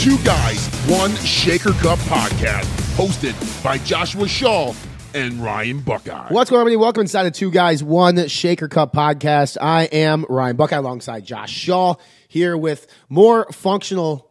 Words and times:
Two 0.00 0.16
Guys, 0.24 0.66
One 0.88 1.14
Shaker 1.16 1.72
Cup 1.72 1.98
podcast, 2.00 2.64
hosted 2.96 3.34
by 3.62 3.76
Joshua 3.78 4.26
Shaw 4.26 4.72
and 5.14 5.34
Ryan 5.42 5.80
Buckeye. 5.80 6.28
What's 6.30 6.48
going 6.48 6.58
on, 6.60 6.62
everybody? 6.62 6.76
Welcome 6.80 7.02
inside 7.02 7.26
of 7.26 7.34
Two 7.34 7.50
Guys, 7.50 7.84
One 7.84 8.26
Shaker 8.28 8.66
Cup 8.66 8.94
podcast. 8.94 9.58
I 9.60 9.84
am 9.84 10.24
Ryan 10.30 10.56
Buckeye 10.56 10.76
alongside 10.76 11.26
Josh 11.26 11.50
Shaw 11.52 11.96
here 12.28 12.56
with 12.56 12.86
more 13.10 13.44
functional, 13.52 14.30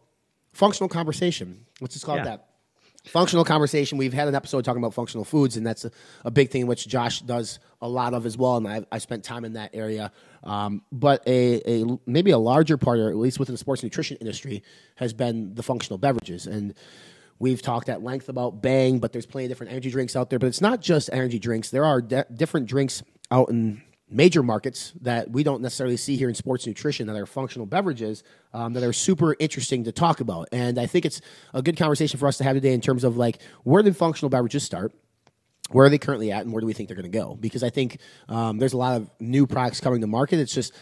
functional 0.52 0.88
conversation. 0.88 1.66
Let's 1.80 1.94
just 1.94 2.04
call 2.04 2.16
it 2.16 2.18
Yeah. 2.18 2.24
that. 2.24 2.46
Functional 3.10 3.44
conversation. 3.44 3.98
We've 3.98 4.12
had 4.12 4.28
an 4.28 4.34
episode 4.34 4.64
talking 4.64 4.82
about 4.82 4.94
functional 4.94 5.24
foods, 5.24 5.56
and 5.56 5.66
that's 5.66 5.84
a, 5.84 5.90
a 6.24 6.30
big 6.30 6.50
thing 6.50 6.66
which 6.66 6.86
Josh 6.86 7.22
does 7.22 7.58
a 7.82 7.88
lot 7.88 8.14
of 8.14 8.24
as 8.26 8.36
well. 8.38 8.56
And 8.56 8.68
I, 8.68 8.84
I 8.92 8.98
spent 8.98 9.24
time 9.24 9.44
in 9.44 9.54
that 9.54 9.70
area. 9.74 10.12
Um, 10.44 10.82
but 10.92 11.22
a, 11.26 11.60
a 11.66 11.98
maybe 12.06 12.30
a 12.30 12.38
larger 12.38 12.76
part, 12.76 12.98
or 13.00 13.10
at 13.10 13.16
least 13.16 13.38
within 13.38 13.54
the 13.54 13.58
sports 13.58 13.82
nutrition 13.82 14.16
industry, 14.18 14.62
has 14.96 15.12
been 15.12 15.54
the 15.54 15.62
functional 15.62 15.98
beverages. 15.98 16.46
And 16.46 16.74
We've 17.40 17.62
talked 17.62 17.88
at 17.88 18.02
length 18.02 18.28
about 18.28 18.60
Bang, 18.60 18.98
but 18.98 19.12
there's 19.12 19.24
plenty 19.24 19.46
of 19.46 19.50
different 19.50 19.72
energy 19.72 19.90
drinks 19.90 20.14
out 20.14 20.28
there. 20.28 20.38
But 20.38 20.48
it's 20.48 20.60
not 20.60 20.82
just 20.82 21.08
energy 21.10 21.38
drinks. 21.38 21.70
There 21.70 21.86
are 21.86 22.02
de- 22.02 22.26
different 22.32 22.66
drinks 22.66 23.02
out 23.30 23.48
in 23.48 23.80
major 24.10 24.42
markets 24.42 24.92
that 25.00 25.30
we 25.30 25.42
don't 25.42 25.62
necessarily 25.62 25.96
see 25.96 26.16
here 26.16 26.28
in 26.28 26.34
sports 26.34 26.66
nutrition 26.66 27.06
that 27.06 27.16
are 27.16 27.26
functional 27.26 27.66
beverages 27.66 28.22
um, 28.52 28.72
that 28.72 28.82
are 28.82 28.92
super 28.92 29.36
interesting 29.38 29.84
to 29.84 29.92
talk 29.92 30.20
about. 30.20 30.48
And 30.52 30.78
I 30.78 30.86
think 30.86 31.04
it's 31.04 31.20
a 31.54 31.62
good 31.62 31.76
conversation 31.76 32.18
for 32.18 32.26
us 32.26 32.36
to 32.38 32.44
have 32.44 32.56
today 32.56 32.72
in 32.72 32.80
terms 32.80 33.04
of 33.04 33.16
like 33.16 33.40
where 33.62 33.82
did 33.82 33.96
functional 33.96 34.30
beverages 34.30 34.64
start? 34.64 34.92
where 35.70 35.86
are 35.86 35.88
they 35.88 35.98
currently 35.98 36.32
at 36.32 36.42
and 36.42 36.52
where 36.52 36.60
do 36.60 36.66
we 36.66 36.72
think 36.72 36.88
they're 36.88 36.96
going 36.96 37.10
to 37.10 37.18
go? 37.18 37.36
Because 37.40 37.62
I 37.62 37.70
think 37.70 37.98
um, 38.28 38.58
there's 38.58 38.72
a 38.72 38.76
lot 38.76 38.96
of 38.96 39.10
new 39.20 39.46
products 39.46 39.80
coming 39.80 40.00
to 40.00 40.06
market. 40.06 40.40
It's 40.40 40.52
just 40.52 40.74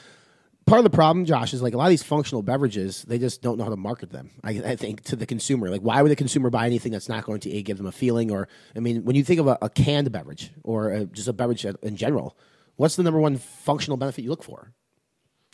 part 0.67 0.78
of 0.78 0.84
the 0.84 0.91
problem, 0.91 1.24
Josh, 1.24 1.52
is 1.55 1.62
like 1.62 1.74
a 1.74 1.77
lot 1.77 1.84
of 1.84 1.91
these 1.91 2.02
functional 2.02 2.42
beverages, 2.42 3.02
they 3.02 3.19
just 3.19 3.42
don't 3.42 3.58
know 3.58 3.64
how 3.64 3.70
to 3.70 3.77
market 3.77 4.11
them. 4.11 4.30
I, 4.42 4.50
I 4.50 4.77
think 4.77 5.02
to 5.05 5.17
the 5.17 5.27
consumer, 5.27 5.69
like 5.69 5.80
why 5.80 6.00
would 6.02 6.11
the 6.11 6.17
consumer 6.17 6.50
buy 6.50 6.67
anything 6.67 6.92
that's 6.92 7.08
not 7.08 7.24
going 7.24 7.41
to 7.41 7.55
a, 7.55 7.62
give 7.62 7.77
them 7.77 7.86
a 7.86 7.92
feeling? 7.92 8.30
Or 8.30 8.48
I 8.77 8.80
mean, 8.80 9.05
when 9.05 9.17
you 9.17 9.24
think 9.24 9.41
of 9.41 9.47
a, 9.47 9.58
a 9.62 9.69
canned 9.69 10.11
beverage 10.12 10.52
or 10.62 10.92
a, 10.92 11.05
just 11.05 11.28
a 11.28 11.33
beverage 11.33 11.64
in 11.64 11.97
general, 11.97 12.36
what's 12.78 12.96
the 12.96 13.02
number 13.02 13.20
one 13.20 13.36
functional 13.36 13.98
benefit 13.98 14.22
you 14.22 14.30
look 14.30 14.42
for? 14.42 14.72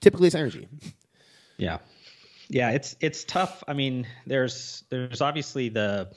Typically, 0.01 0.29
it's 0.29 0.37
energy. 0.37 0.69
Yeah. 1.57 1.79
Yeah, 2.49 2.71
it's 2.71 2.95
it's 3.01 3.25
tough. 3.25 3.65
I 3.67 3.73
mean, 3.73 4.07
there's 4.27 4.85
there's 4.91 5.21
obviously 5.21 5.69
the 5.71 6.11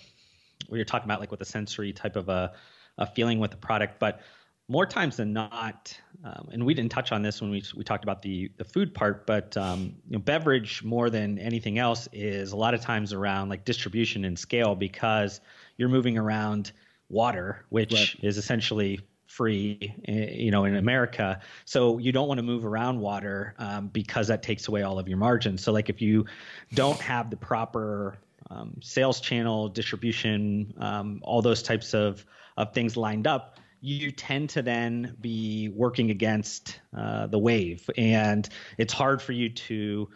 we 0.69 0.78
you're 0.78 0.85
talking 0.85 1.05
about 1.05 1.19
like 1.19 1.31
with 1.31 1.39
the 1.39 1.45
sensory 1.45 1.94
type 1.94 2.16
of 2.17 2.28
a, 2.30 2.53
a 2.97 3.08
feeling 3.08 3.39
with 3.39 3.52
the 3.52 3.58
product, 3.58 3.97
but 4.00 4.22
more 4.67 4.85
times 4.85 5.16
than 5.16 5.31
not, 5.31 5.97
um, 6.25 6.50
and 6.52 6.66
we 6.66 6.73
didn't 6.73 6.91
touch 6.91 7.13
on 7.13 7.22
this 7.22 7.39
when 7.39 7.50
we 7.50 7.63
we 7.78 7.83
talked 7.85 8.03
about 8.03 8.22
the 8.22 8.52
the 8.58 8.66
food 8.66 8.94
part, 8.94 9.25
but 9.25 9.55
um, 9.55 9.95
you 10.09 10.17
know, 10.17 10.19
beverage 10.19 10.83
more 10.83 11.09
than 11.09 11.39
anything 11.39 11.80
else 11.80 12.09
is 12.11 12.52
a 12.52 12.58
lot 12.58 12.73
of 12.73 12.81
times 12.81 13.13
around 13.13 13.47
like 13.47 13.63
distribution 13.63 14.25
and 14.25 14.38
scale 14.38 14.75
because 14.75 15.39
you're 15.78 15.88
moving 15.88 16.17
around 16.17 16.73
water, 17.08 17.66
which 17.69 17.94
Right. 17.94 18.16
is 18.22 18.38
essentially 18.38 19.00
free, 19.38 19.94
eh, 20.08 20.32
you 20.32 20.52
know, 20.52 20.66
in 20.66 20.76
America. 20.76 21.40
So 21.66 22.00
you 22.00 22.12
don't 22.12 22.28
want 22.28 22.40
to 22.40 22.44
move 22.44 22.66
around 22.66 23.00
water 23.00 23.54
um, 23.60 23.88
because 23.88 24.28
that 24.28 24.42
takes 24.42 24.68
away 24.68 24.82
all 24.82 24.98
of 24.98 25.08
your 25.08 25.20
margins. 25.20 25.64
So 25.64 25.72
like 25.72 25.90
if 25.90 26.02
you 26.02 26.26
don't 26.74 27.00
have 27.00 27.30
the 27.30 27.38
proper 27.38 28.18
um, 28.50 28.80
sales 28.82 29.22
channel, 29.22 29.70
distribution, 29.70 30.74
um, 30.80 31.22
all 31.24 31.42
those 31.42 31.62
types 31.62 31.94
of 31.94 32.26
of 32.58 32.74
things 32.74 32.98
lined 32.98 33.28
up, 33.28 33.60
you 33.82 34.12
tend 34.12 34.50
to 34.50 34.64
then 34.64 35.16
be 35.22 35.70
working 35.70 36.10
against 36.10 36.80
uh, 36.98 37.28
the 37.28 37.38
wave, 37.38 37.88
and 37.96 38.50
it's 38.80 38.94
hard 38.94 39.22
for 39.22 39.34
you 39.34 39.50
to 39.50 40.09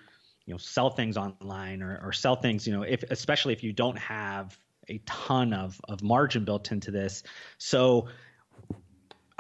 you 0.46 0.54
know 0.54 0.58
sell 0.58 0.90
things 0.90 1.18
online 1.18 1.84
or, 1.84 2.02
or 2.04 2.12
sell 2.12 2.36
things 2.36 2.66
you 2.66 2.74
know 2.74 2.82
if 2.82 3.04
especially 3.12 3.54
if 3.54 3.64
you 3.64 3.72
don't 3.72 3.98
have 3.98 4.58
a 4.90 4.98
ton 5.06 5.54
of 5.54 5.80
of 5.88 6.02
margin 6.02 6.44
built 6.44 6.72
into 6.72 6.90
this 6.90 7.24
so 7.60 8.08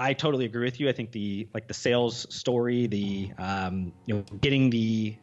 I 0.02 0.14
totally 0.14 0.46
agree 0.46 0.66
with 0.66 0.80
you. 0.80 0.90
I 0.90 0.94
think 0.94 1.12
the 1.12 1.48
like 1.54 1.68
the 1.68 1.76
sales 1.76 2.26
story, 2.34 2.88
the 2.88 3.32
um, 3.38 3.94
you 4.06 4.16
know 4.16 4.22
getting 4.42 4.72
the 4.72 5.16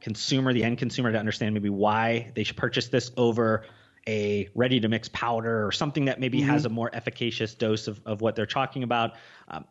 consumer, 0.00 0.52
the 0.52 0.62
end 0.62 0.78
consumer, 0.78 1.10
to 1.10 1.18
understand 1.18 1.52
maybe 1.52 1.68
why 1.68 2.30
they 2.36 2.44
should 2.44 2.56
purchase 2.56 2.88
this 2.88 3.10
over 3.16 3.64
a 4.06 4.48
ready 4.54 4.78
to 4.80 4.88
mix 4.88 5.08
powder 5.08 5.66
or 5.66 5.72
something 5.72 6.04
that 6.04 6.20
maybe 6.20 6.40
has 6.40 6.64
a 6.64 6.68
more 6.68 6.90
efficacious 6.94 7.54
dose 7.54 7.88
of, 7.88 8.00
of 8.06 8.20
what 8.20 8.36
they're 8.36 8.46
talking 8.46 8.84
about. 8.84 9.16
Um, 9.48 9.64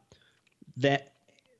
that 0.78 1.14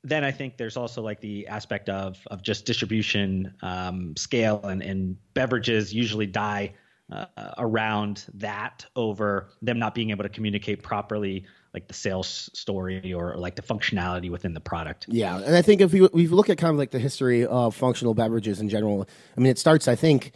then 0.04 0.22
I 0.22 0.30
think 0.30 0.58
there's 0.58 0.76
also 0.76 1.00
like 1.00 1.20
the 1.20 1.46
aspect 1.46 1.88
of 1.88 2.18
of 2.30 2.42
just 2.42 2.66
distribution 2.66 3.54
um, 3.62 4.14
scale 4.16 4.60
and, 4.62 4.82
and 4.82 5.16
beverages 5.32 5.94
usually 5.94 6.26
die 6.26 6.74
uh, 7.10 7.26
around 7.58 8.24
that 8.34 8.86
over 8.96 9.48
them 9.62 9.78
not 9.78 9.94
being 9.94 10.10
able 10.10 10.22
to 10.22 10.28
communicate 10.28 10.82
properly 10.82 11.44
like 11.74 11.86
the 11.86 11.94
sales 11.94 12.50
story 12.52 13.12
or 13.12 13.36
like 13.36 13.54
the 13.56 13.62
functionality 13.62 14.30
within 14.30 14.54
the 14.54 14.60
product. 14.60 15.06
Yeah, 15.08 15.38
and 15.38 15.54
I 15.54 15.62
think 15.62 15.80
if 15.80 15.94
you 15.94 16.06
if 16.06 16.14
you 16.14 16.28
look 16.30 16.50
at 16.50 16.58
kind 16.58 16.72
of 16.72 16.78
like 16.78 16.90
the 16.90 16.98
history 16.98 17.46
of 17.46 17.74
functional 17.76 18.14
beverages 18.14 18.60
in 18.60 18.68
general, 18.68 19.08
I 19.36 19.40
mean, 19.40 19.50
it 19.50 19.58
starts. 19.58 19.86
I 19.88 19.94
think. 19.96 20.32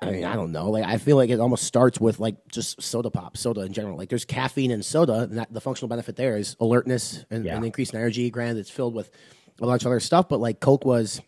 I 0.00 0.10
mean, 0.10 0.24
I 0.24 0.34
don't 0.34 0.50
know. 0.50 0.68
Like, 0.68 0.84
I 0.84 0.98
feel 0.98 1.14
like 1.16 1.30
it 1.30 1.38
almost 1.38 1.62
starts 1.62 2.00
with 2.00 2.18
like 2.18 2.34
just 2.50 2.82
soda 2.82 3.08
pop, 3.08 3.36
soda 3.36 3.60
in 3.60 3.72
general. 3.72 3.96
Like, 3.96 4.08
there's 4.08 4.24
caffeine 4.24 4.72
in 4.72 4.82
soda, 4.82 5.20
and 5.20 5.38
that, 5.38 5.52
the 5.52 5.60
functional 5.60 5.88
benefit 5.88 6.16
there 6.16 6.36
is 6.36 6.56
alertness 6.58 7.24
and, 7.30 7.44
Yeah. 7.44 7.54
and 7.54 7.64
increased 7.64 7.94
energy. 7.94 8.28
Granted, 8.28 8.58
it's 8.58 8.68
filled 8.70 8.94
with 8.94 9.12
a 9.60 9.66
bunch 9.66 9.82
of 9.82 9.86
other 9.86 10.00
stuff, 10.00 10.28
but 10.28 10.40
like 10.40 10.58
Coke 10.58 10.84
was 10.84 11.20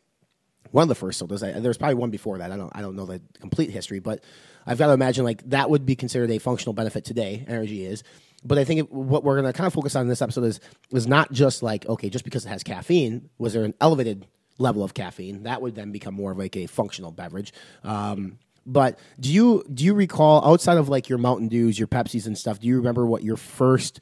one 0.74 0.82
of 0.82 0.88
the 0.88 0.96
first 0.96 1.20
sodas. 1.20 1.40
There's 1.40 1.78
probably 1.78 1.94
one 1.94 2.10
before 2.10 2.38
that. 2.38 2.50
I 2.50 2.56
don't. 2.56 2.72
I 2.74 2.80
don't 2.80 2.96
know 2.96 3.06
the 3.06 3.22
complete 3.38 3.70
history, 3.70 4.00
but 4.00 4.24
I've 4.66 4.76
got 4.76 4.88
to 4.88 4.92
imagine 4.92 5.24
like 5.24 5.48
that 5.50 5.70
would 5.70 5.86
be 5.86 5.94
considered 5.94 6.32
a 6.32 6.38
functional 6.38 6.72
benefit 6.72 7.04
today. 7.04 7.44
Energy 7.46 7.84
is, 7.84 8.02
but 8.44 8.58
I 8.58 8.64
think 8.64 8.80
it, 8.80 8.92
what 8.92 9.22
we're 9.22 9.40
going 9.40 9.50
to 9.50 9.56
kind 9.56 9.68
of 9.68 9.72
focus 9.72 9.94
on 9.94 10.02
in 10.02 10.08
this 10.08 10.20
episode 10.20 10.42
is 10.44 10.58
is 10.90 11.06
not 11.06 11.30
just 11.30 11.62
like 11.62 11.86
okay, 11.86 12.10
just 12.10 12.24
because 12.24 12.44
it 12.44 12.48
has 12.48 12.64
caffeine, 12.64 13.30
was 13.38 13.52
there 13.52 13.62
an 13.62 13.74
elevated 13.80 14.26
level 14.58 14.82
of 14.82 14.94
caffeine 14.94 15.44
that 15.44 15.62
would 15.62 15.76
then 15.76 15.92
become 15.92 16.14
more 16.14 16.32
of 16.32 16.38
like 16.38 16.56
a 16.56 16.66
functional 16.66 17.12
beverage. 17.12 17.52
Um, 17.84 18.40
but 18.66 18.98
do 19.20 19.32
you 19.32 19.64
do 19.72 19.84
you 19.84 19.94
recall 19.94 20.44
outside 20.44 20.78
of 20.78 20.88
like 20.88 21.08
your 21.08 21.18
Mountain 21.18 21.48
Dews, 21.48 21.78
your 21.78 21.86
Pepsis 21.86 22.26
and 22.26 22.36
stuff? 22.36 22.58
Do 22.58 22.66
you 22.66 22.78
remember 22.78 23.06
what 23.06 23.22
your 23.22 23.36
first 23.36 24.00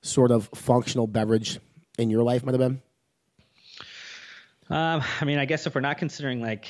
sort 0.00 0.30
of 0.30 0.48
functional 0.54 1.06
beverage 1.06 1.60
in 1.98 2.08
your 2.08 2.22
life 2.22 2.44
might 2.44 2.52
have 2.52 2.60
been? 2.60 2.80
Um, 4.74 5.02
I 5.20 5.24
mean, 5.24 5.38
I 5.38 5.44
guess 5.44 5.66
if 5.66 5.74
we're 5.74 5.80
not 5.80 5.98
considering 5.98 6.40
like 6.40 6.66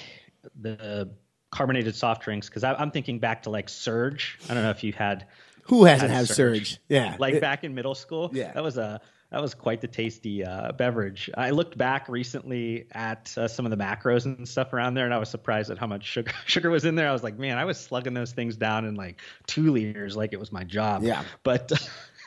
the 0.61 1.11
carbonated 1.51 1.95
soft 1.97 2.23
drinks, 2.23 2.49
because 2.49 2.63
I'm 2.65 2.91
thinking 2.91 3.19
back 3.19 3.45
to 3.45 3.51
like 3.51 3.69
Surge. 3.69 4.39
I 4.49 4.55
don't 4.55 4.63
know 4.63 4.71
if 4.71 4.85
you 4.85 4.93
had 4.93 5.27
Who 5.65 5.85
hasn't 5.85 6.11
had 6.11 6.27
had 6.27 6.29
Surge? 6.29 6.79
Yeah, 6.89 7.17
like 7.19 7.35
It- 7.35 7.41
back 7.41 7.65
in 7.65 7.75
middle 7.75 7.95
school. 7.95 8.31
Yeah. 8.33 8.53
that 8.53 8.63
was 8.63 8.77
a 8.77 9.01
that 9.31 9.41
was 9.41 9.55
quite 9.55 9.81
the 9.81 9.89
tasty 9.89 10.45
uh, 10.45 10.71
beverage. 10.73 11.29
I 11.37 11.51
looked 11.51 11.77
back 11.77 12.09
recently 12.09 12.87
at 12.93 13.35
uh, 13.37 13.49
some 13.49 13.65
of 13.65 13.71
the 13.71 13.77
macros 13.77 14.27
and 14.27 14.47
stuff 14.47 14.73
around 14.73 14.95
there, 14.95 15.07
and 15.07 15.15
I 15.15 15.19
was 15.19 15.29
surprised 15.29 15.71
at 15.73 15.79
how 15.79 15.87
much 15.89 16.05
sugar 16.05 16.31
sugar 16.47 16.71
was 16.71 16.85
in 16.85 16.95
there. 16.95 17.09
I 17.09 17.13
was 17.13 17.23
like, 17.25 17.39
man, 17.39 17.57
I 17.59 17.65
was 17.65 17.79
slugging 17.79 18.13
those 18.15 18.33
things 18.33 18.57
down 18.57 18.85
in 18.85 18.95
like 18.97 19.21
two 19.47 19.73
liters, 19.73 20.15
like 20.17 20.33
it 20.35 20.39
was 20.39 20.53
my 20.53 20.63
job. 20.63 21.03
Yeah. 21.03 21.25
but 21.43 21.73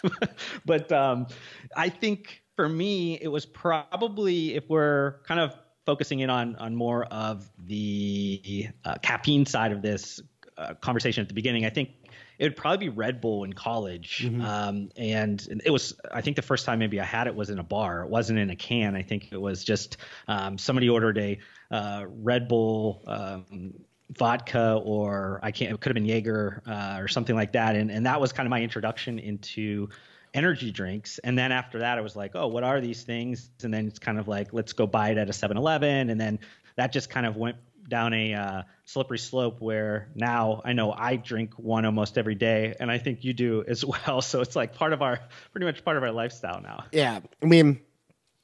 but 0.65 0.91
um, 0.91 1.27
I 1.75 1.89
think 1.89 2.41
for 2.55 2.67
me, 2.67 3.19
it 3.21 3.27
was 3.27 3.45
probably 3.45 4.55
if 4.55 4.67
we're 4.69 5.19
kind 5.27 5.39
of 5.39 5.53
focusing 5.87 6.19
in 6.19 6.29
on 6.29 6.55
on 6.57 6.75
more 6.75 7.05
of 7.05 7.49
the 7.57 8.67
uh, 8.85 8.95
caffeine 9.01 9.45
side 9.47 9.71
of 9.71 9.81
this 9.81 10.21
uh, 10.57 10.73
conversation 10.75 11.21
at 11.21 11.29
the 11.29 11.33
beginning. 11.33 11.65
I 11.65 11.69
think 11.69 11.91
it 12.37 12.43
would 12.43 12.57
probably 12.57 12.89
be 12.89 12.89
Red 12.89 13.21
Bull 13.21 13.45
in 13.45 13.53
college, 13.53 14.25
um, 14.41 14.89
and 14.97 15.62
it 15.65 15.71
was. 15.71 15.95
I 16.12 16.21
think 16.21 16.35
the 16.35 16.44
first 16.44 16.65
time 16.65 16.77
maybe 16.77 17.00
I 17.00 17.06
had 17.06 17.25
it 17.25 17.35
was 17.35 17.50
in 17.50 17.57
a 17.57 17.63
bar. 17.63 18.03
It 18.03 18.09
wasn't 18.09 18.38
in 18.38 18.51
a 18.51 18.56
can. 18.56 18.95
I 18.95 19.01
think 19.01 19.29
it 19.31 19.41
was 19.41 19.63
just 19.63 19.97
um, 20.27 20.57
somebody 20.57 20.89
ordered 20.89 21.17
a 21.17 21.39
uh, 21.71 22.06
Red 22.07 22.47
Bull. 22.47 23.01
Um, 23.07 23.73
vodka 24.12 24.79
or 24.85 25.38
I 25.44 25.51
can't 25.51 25.73
it 25.73 25.81
could 25.81 25.89
have 25.89 25.95
been 25.95 26.06
Jaeger 26.06 26.63
uh, 26.65 26.95
or 26.97 27.09
something 27.09 27.35
like 27.35 27.51
that 27.51 27.75
and 27.75 27.91
and 27.91 28.06
that 28.06 28.21
was 28.21 28.31
kind 28.31 28.47
of 28.47 28.50
my 28.51 28.62
introduction 28.62 29.19
into 29.19 29.89
energy 30.33 30.71
drinks 30.71 31.19
and 31.19 31.38
then 31.38 31.51
after 31.51 31.79
that 31.79 31.97
I 31.97 32.01
was 32.01 32.15
like 32.15 32.31
oh 32.35 32.47
what 32.47 32.63
are 32.63 32.81
these 32.81 33.03
things 33.03 33.50
and 33.63 33.74
then 33.74 33.88
it's 33.88 34.00
kind 34.00 34.19
of 34.19 34.27
like 34.27 34.53
let's 34.53 34.74
go 34.74 34.88
buy 34.88 35.09
it 35.09 35.18
at 35.18 35.29
a 35.29 35.31
7-Eleven 35.31 36.09
and 36.09 36.19
then 36.19 36.39
that 36.75 36.91
just 36.91 37.09
kind 37.09 37.25
of 37.25 37.35
went 37.35 37.57
down 37.88 38.13
a 38.13 38.33
uh, 38.33 38.62
slippery 38.83 39.18
slope 39.18 39.62
where 39.62 40.09
now 40.13 40.62
I 40.65 40.74
know 40.74 40.91
I 40.91 41.15
drink 41.15 41.53
one 41.56 41.85
almost 41.85 42.18
every 42.18 42.35
day 42.35 42.75
and 42.79 42.91
I 42.91 42.97
think 42.97 43.24
you 43.24 43.33
do 43.33 43.63
as 43.68 43.83
well 43.83 44.21
so 44.21 44.41
it's 44.41 44.56
like 44.56 44.75
part 44.75 44.94
of 44.94 45.01
our 45.01 45.19
pretty 45.51 45.65
much 45.65 45.83
part 45.83 45.97
of 45.97 46.03
our 46.03 46.12
lifestyle 46.12 46.62
now 46.62 46.85
Yeah, 46.91 47.19
I 47.41 47.45
mean, 47.45 47.79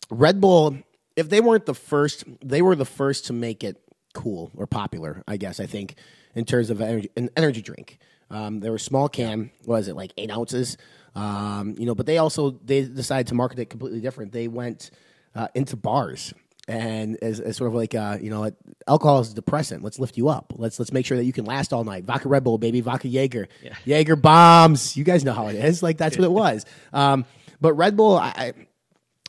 Red 0.10 0.40
Bull. 0.42 0.78
If 1.16 1.30
they 1.30 1.42
weren't 1.42 1.68
the 1.68 1.76
first, 1.76 2.24
they 2.44 2.64
were 2.64 2.76
the 2.76 2.86
first 2.86 3.28
to 3.28 3.34
make 3.34 3.64
it 3.64 3.80
cool 4.14 4.52
or 4.56 4.66
popular. 4.66 5.24
I 5.28 5.38
guess 5.38 5.60
I 5.60 5.68
think 5.68 5.96
in 6.36 6.46
terms 6.46 6.70
of 6.70 6.82
energy, 6.82 7.10
an 7.16 7.30
energy 7.36 7.62
drink. 7.62 8.00
Um, 8.30 8.62
they 8.62 8.70
were 8.70 8.80
small 8.80 9.10
can. 9.10 9.52
Was 9.66 9.88
it 9.88 9.96
like 9.96 10.12
eight 10.18 10.32
ounces? 10.32 10.78
Um, 11.16 11.76
you 11.78 11.86
know, 11.86 11.96
but 11.96 12.06
they 12.06 12.18
also 12.18 12.52
they 12.64 12.84
decided 12.84 13.28
to 13.28 13.36
market 13.36 13.60
it 13.60 13.70
completely 13.70 14.02
different. 14.02 14.32
They 14.32 14.48
went 14.48 14.92
uh, 15.36 15.48
into 15.54 15.76
bars 15.76 16.34
and 16.68 17.18
as, 17.22 17.40
as 17.40 17.58
sort 17.58 17.68
of 17.68 17.74
like 17.74 17.94
uh, 17.94 18.18
you 18.22 18.30
know, 18.30 18.50
alcohol 18.88 19.20
is 19.20 19.32
a 19.32 19.36
depressant. 19.36 19.84
Let's 19.84 20.00
lift 20.00 20.18
you 20.18 20.30
up. 20.30 20.54
Let's 20.56 20.80
let's 20.80 20.94
make 20.94 21.06
sure 21.06 21.18
that 21.18 21.26
you 21.26 21.34
can 21.34 21.46
last 21.46 21.74
all 21.74 21.84
night. 21.84 22.06
Vodka 22.06 22.30
Red 22.30 22.44
Bull, 22.44 22.58
baby, 22.58 22.82
vodka 22.82 23.08
Jaeger, 23.08 23.48
yeah. 23.62 23.76
Jaeger 23.86 24.16
bombs. 24.16 24.96
You 24.96 25.04
guys 25.04 25.24
know 25.24 25.34
how 25.34 25.48
it 25.48 25.56
is. 25.56 25.84
Like 25.84 25.98
that's 25.98 26.18
what 26.18 26.24
it 26.26 26.32
was. 26.44 26.66
Um, 26.94 27.26
but 27.60 27.74
Red 27.74 27.96
Bull, 27.98 28.18
I, 28.18 28.54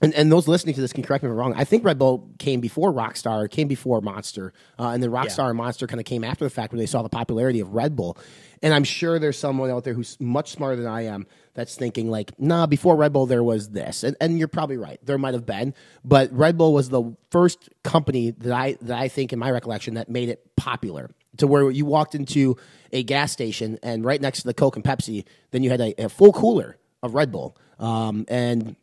and, 0.02 0.12
and 0.14 0.30
those 0.30 0.48
listening 0.48 0.74
to 0.74 0.80
this 0.80 0.92
can 0.92 1.04
correct 1.04 1.22
me 1.22 1.28
if 1.28 1.32
I'm 1.32 1.38
wrong. 1.38 1.54
I 1.56 1.64
think 1.64 1.84
Red 1.84 1.98
Bull 1.98 2.28
came 2.38 2.60
before 2.60 2.92
Rockstar, 2.92 3.48
came 3.48 3.68
before 3.68 4.00
Monster, 4.00 4.52
uh, 4.78 4.88
and 4.88 5.02
then 5.02 5.10
Rockstar 5.10 5.38
yeah. 5.38 5.48
and 5.50 5.56
Monster 5.56 5.86
kind 5.86 6.00
of 6.00 6.06
came 6.06 6.24
after 6.24 6.44
the 6.44 6.50
fact 6.50 6.72
when 6.72 6.80
they 6.80 6.86
saw 6.86 7.02
the 7.02 7.08
popularity 7.08 7.60
of 7.60 7.74
Red 7.74 7.94
Bull. 7.94 8.18
And 8.60 8.74
I'm 8.74 8.82
sure 8.82 9.18
there's 9.18 9.38
someone 9.38 9.70
out 9.70 9.84
there 9.84 9.94
who's 9.94 10.18
much 10.20 10.50
smarter 10.50 10.76
than 10.76 10.86
I 10.86 11.02
am 11.02 11.26
that's 11.54 11.76
thinking 11.76 12.10
like, 12.10 12.32
nah, 12.40 12.66
before 12.66 12.96
Red 12.96 13.12
Bull 13.12 13.26
there 13.26 13.44
was 13.44 13.70
this, 13.70 14.02
and, 14.02 14.16
and 14.20 14.38
you're 14.38 14.48
probably 14.48 14.76
right. 14.76 14.98
There 15.04 15.18
might 15.18 15.34
have 15.34 15.46
been, 15.46 15.74
but 16.04 16.32
Red 16.32 16.58
Bull 16.58 16.72
was 16.72 16.88
the 16.88 17.14
first 17.30 17.68
company 17.84 18.32
that 18.32 18.52
I 18.52 18.76
that 18.82 18.98
I 18.98 19.08
think 19.08 19.32
in 19.32 19.38
my 19.38 19.50
recollection 19.50 19.94
that 19.94 20.08
made 20.08 20.28
it 20.28 20.56
popular 20.56 21.10
to 21.36 21.46
where 21.46 21.70
you 21.70 21.84
walked 21.84 22.14
into 22.14 22.56
a 22.92 23.02
gas 23.02 23.32
station 23.32 23.78
and 23.82 24.04
right 24.04 24.20
next 24.20 24.40
to 24.40 24.46
the 24.46 24.54
Coke 24.54 24.76
and 24.76 24.84
Pepsi, 24.84 25.24
then 25.52 25.62
you 25.62 25.70
had 25.70 25.80
a, 25.80 26.04
a 26.04 26.08
full 26.08 26.32
cooler 26.32 26.78
of 27.02 27.14
Red 27.14 27.30
Bull. 27.30 27.56
Um, 27.78 28.24
and 28.28 28.76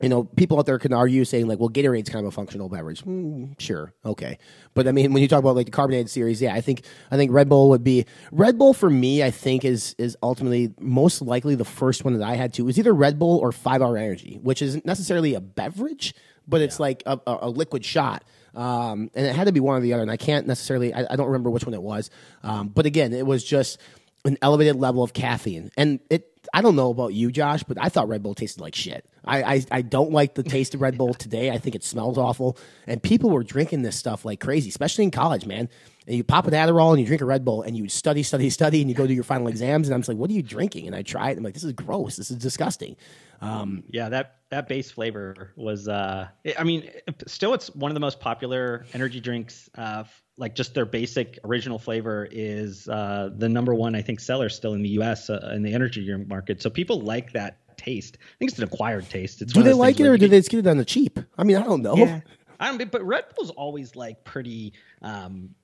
you 0.00 0.08
know, 0.08 0.24
people 0.24 0.58
out 0.58 0.66
there 0.66 0.78
can 0.78 0.92
argue 0.92 1.24
saying 1.24 1.48
like, 1.48 1.58
well, 1.58 1.68
Gatorade's 1.68 2.08
kind 2.08 2.24
of 2.24 2.32
a 2.32 2.34
functional 2.34 2.68
beverage. 2.68 3.02
Mm, 3.02 3.58
sure, 3.60 3.92
okay, 4.04 4.38
but 4.74 4.86
I 4.86 4.92
mean, 4.92 5.12
when 5.12 5.22
you 5.22 5.28
talk 5.28 5.40
about 5.40 5.56
like 5.56 5.66
the 5.66 5.72
carbonated 5.72 6.08
series, 6.08 6.40
yeah, 6.40 6.54
I 6.54 6.60
think 6.60 6.84
I 7.10 7.16
think 7.16 7.32
Red 7.32 7.48
Bull 7.48 7.70
would 7.70 7.82
be 7.82 8.06
Red 8.30 8.58
Bull 8.58 8.74
for 8.74 8.88
me. 8.88 9.22
I 9.24 9.30
think 9.30 9.64
is 9.64 9.96
is 9.98 10.16
ultimately 10.22 10.72
most 10.78 11.20
likely 11.20 11.56
the 11.56 11.64
first 11.64 12.04
one 12.04 12.16
that 12.16 12.22
I 12.22 12.36
had 12.36 12.54
to. 12.54 12.62
It 12.62 12.66
was 12.66 12.78
either 12.78 12.94
Red 12.94 13.18
Bull 13.18 13.38
or 13.38 13.50
Five 13.50 13.82
Hour 13.82 13.96
Energy, 13.96 14.38
which 14.42 14.62
isn't 14.62 14.86
necessarily 14.86 15.34
a 15.34 15.40
beverage, 15.40 16.14
but 16.46 16.60
it's 16.60 16.78
yeah. 16.78 16.82
like 16.82 17.02
a, 17.06 17.20
a, 17.26 17.38
a, 17.42 17.50
liquid 17.50 17.84
shot. 17.84 18.24
Um, 18.54 19.10
and 19.14 19.26
it 19.26 19.34
had 19.34 19.46
to 19.46 19.52
be 19.52 19.60
one 19.60 19.76
or 19.76 19.80
the 19.80 19.92
other, 19.92 20.02
and 20.02 20.10
I 20.10 20.16
can't 20.16 20.46
necessarily. 20.46 20.94
I, 20.94 21.06
I 21.10 21.16
don't 21.16 21.26
remember 21.26 21.50
which 21.50 21.66
one 21.66 21.74
it 21.74 21.82
was. 21.82 22.10
Um, 22.44 22.68
but 22.68 22.86
again, 22.86 23.12
it 23.12 23.26
was 23.26 23.42
just 23.42 23.78
an 24.24 24.38
elevated 24.42 24.76
level 24.76 25.02
of 25.02 25.12
caffeine, 25.12 25.70
and 25.76 26.00
it 26.08 26.38
I 26.52 26.62
don't 26.62 26.76
know 26.76 26.90
about 26.90 27.14
you, 27.14 27.30
Josh, 27.30 27.62
but 27.62 27.78
I 27.80 27.88
thought 27.88 28.08
Red 28.08 28.22
Bull 28.22 28.34
tasted 28.34 28.60
like 28.60 28.74
shit. 28.74 29.04
I, 29.28 29.54
I, 29.54 29.64
I 29.70 29.82
don't 29.82 30.10
like 30.10 30.34
the 30.34 30.42
taste 30.42 30.74
of 30.74 30.80
Red 30.80 30.96
Bull 30.96 31.14
today. 31.14 31.50
I 31.50 31.58
think 31.58 31.76
it 31.76 31.84
smells 31.84 32.16
awful. 32.16 32.56
And 32.86 33.02
people 33.02 33.30
were 33.30 33.44
drinking 33.44 33.82
this 33.82 33.96
stuff 33.96 34.24
like 34.24 34.40
crazy, 34.40 34.70
especially 34.70 35.04
in 35.04 35.10
college, 35.10 35.46
man. 35.46 35.68
And 36.06 36.16
you 36.16 36.24
pop 36.24 36.46
an 36.46 36.54
Adderall 36.54 36.90
and 36.90 37.00
you 37.00 37.06
drink 37.06 37.20
a 37.20 37.26
Red 37.26 37.44
Bull 37.44 37.62
and 37.62 37.76
you 37.76 37.88
study, 37.88 38.22
study, 38.22 38.48
study, 38.48 38.80
and 38.80 38.88
you 38.88 38.96
go 38.96 39.06
do 39.06 39.12
your 39.12 39.24
final 39.24 39.46
exams. 39.46 39.88
And 39.88 39.94
I'm 39.94 40.00
just 40.00 40.08
like, 40.08 40.16
what 40.16 40.30
are 40.30 40.32
you 40.32 40.42
drinking? 40.42 40.86
And 40.86 40.96
I 40.96 41.02
try 41.02 41.28
it. 41.28 41.32
And 41.32 41.40
I'm 41.40 41.44
like, 41.44 41.54
this 41.54 41.64
is 41.64 41.72
gross. 41.74 42.16
This 42.16 42.30
is 42.30 42.38
disgusting. 42.38 42.96
Um, 43.40 43.84
yeah, 43.90 44.08
that 44.08 44.36
that 44.50 44.68
base 44.68 44.90
flavor 44.90 45.52
was. 45.54 45.86
Uh, 45.86 46.28
I 46.58 46.64
mean, 46.64 46.90
still, 47.26 47.54
it's 47.54 47.72
one 47.74 47.90
of 47.90 47.94
the 47.94 48.00
most 48.00 48.20
popular 48.20 48.86
energy 48.94 49.20
drinks. 49.20 49.68
Uh, 49.76 50.04
like 50.38 50.54
just 50.54 50.74
their 50.74 50.86
basic 50.86 51.38
original 51.44 51.78
flavor 51.78 52.26
is 52.30 52.88
uh, 52.88 53.30
the 53.36 53.48
number 53.48 53.74
one, 53.74 53.94
I 53.94 54.02
think, 54.02 54.20
seller 54.20 54.48
still 54.48 54.72
in 54.72 54.82
the 54.82 54.88
U.S. 54.90 55.28
Uh, 55.28 55.52
in 55.54 55.62
the 55.62 55.74
energy 55.74 56.04
drink 56.04 56.26
market. 56.26 56.62
So 56.62 56.70
people 56.70 57.00
like 57.00 57.32
that 57.32 57.58
taste. 57.78 58.18
I 58.20 58.36
think 58.38 58.50
it's 58.50 58.58
an 58.58 58.64
acquired 58.64 59.08
taste. 59.08 59.40
It's 59.40 59.52
do 59.52 59.62
they 59.62 59.72
like 59.72 59.98
it 60.00 60.06
or 60.06 60.16
do 60.18 60.28
they 60.28 60.38
just 60.38 60.50
get 60.50 60.58
it 60.58 60.66
on 60.66 60.76
the 60.76 60.84
cheap? 60.84 61.18
I 61.38 61.44
mean, 61.44 61.56
I 61.56 61.62
don't 61.62 61.82
know. 61.82 61.96
Yeah. 61.96 62.20
I 62.60 62.76
don't, 62.76 62.90
but 62.90 63.02
Red 63.04 63.24
Bull's 63.36 63.50
always 63.50 63.94
like 63.94 64.24
pretty 64.24 64.72
um, 65.00 65.54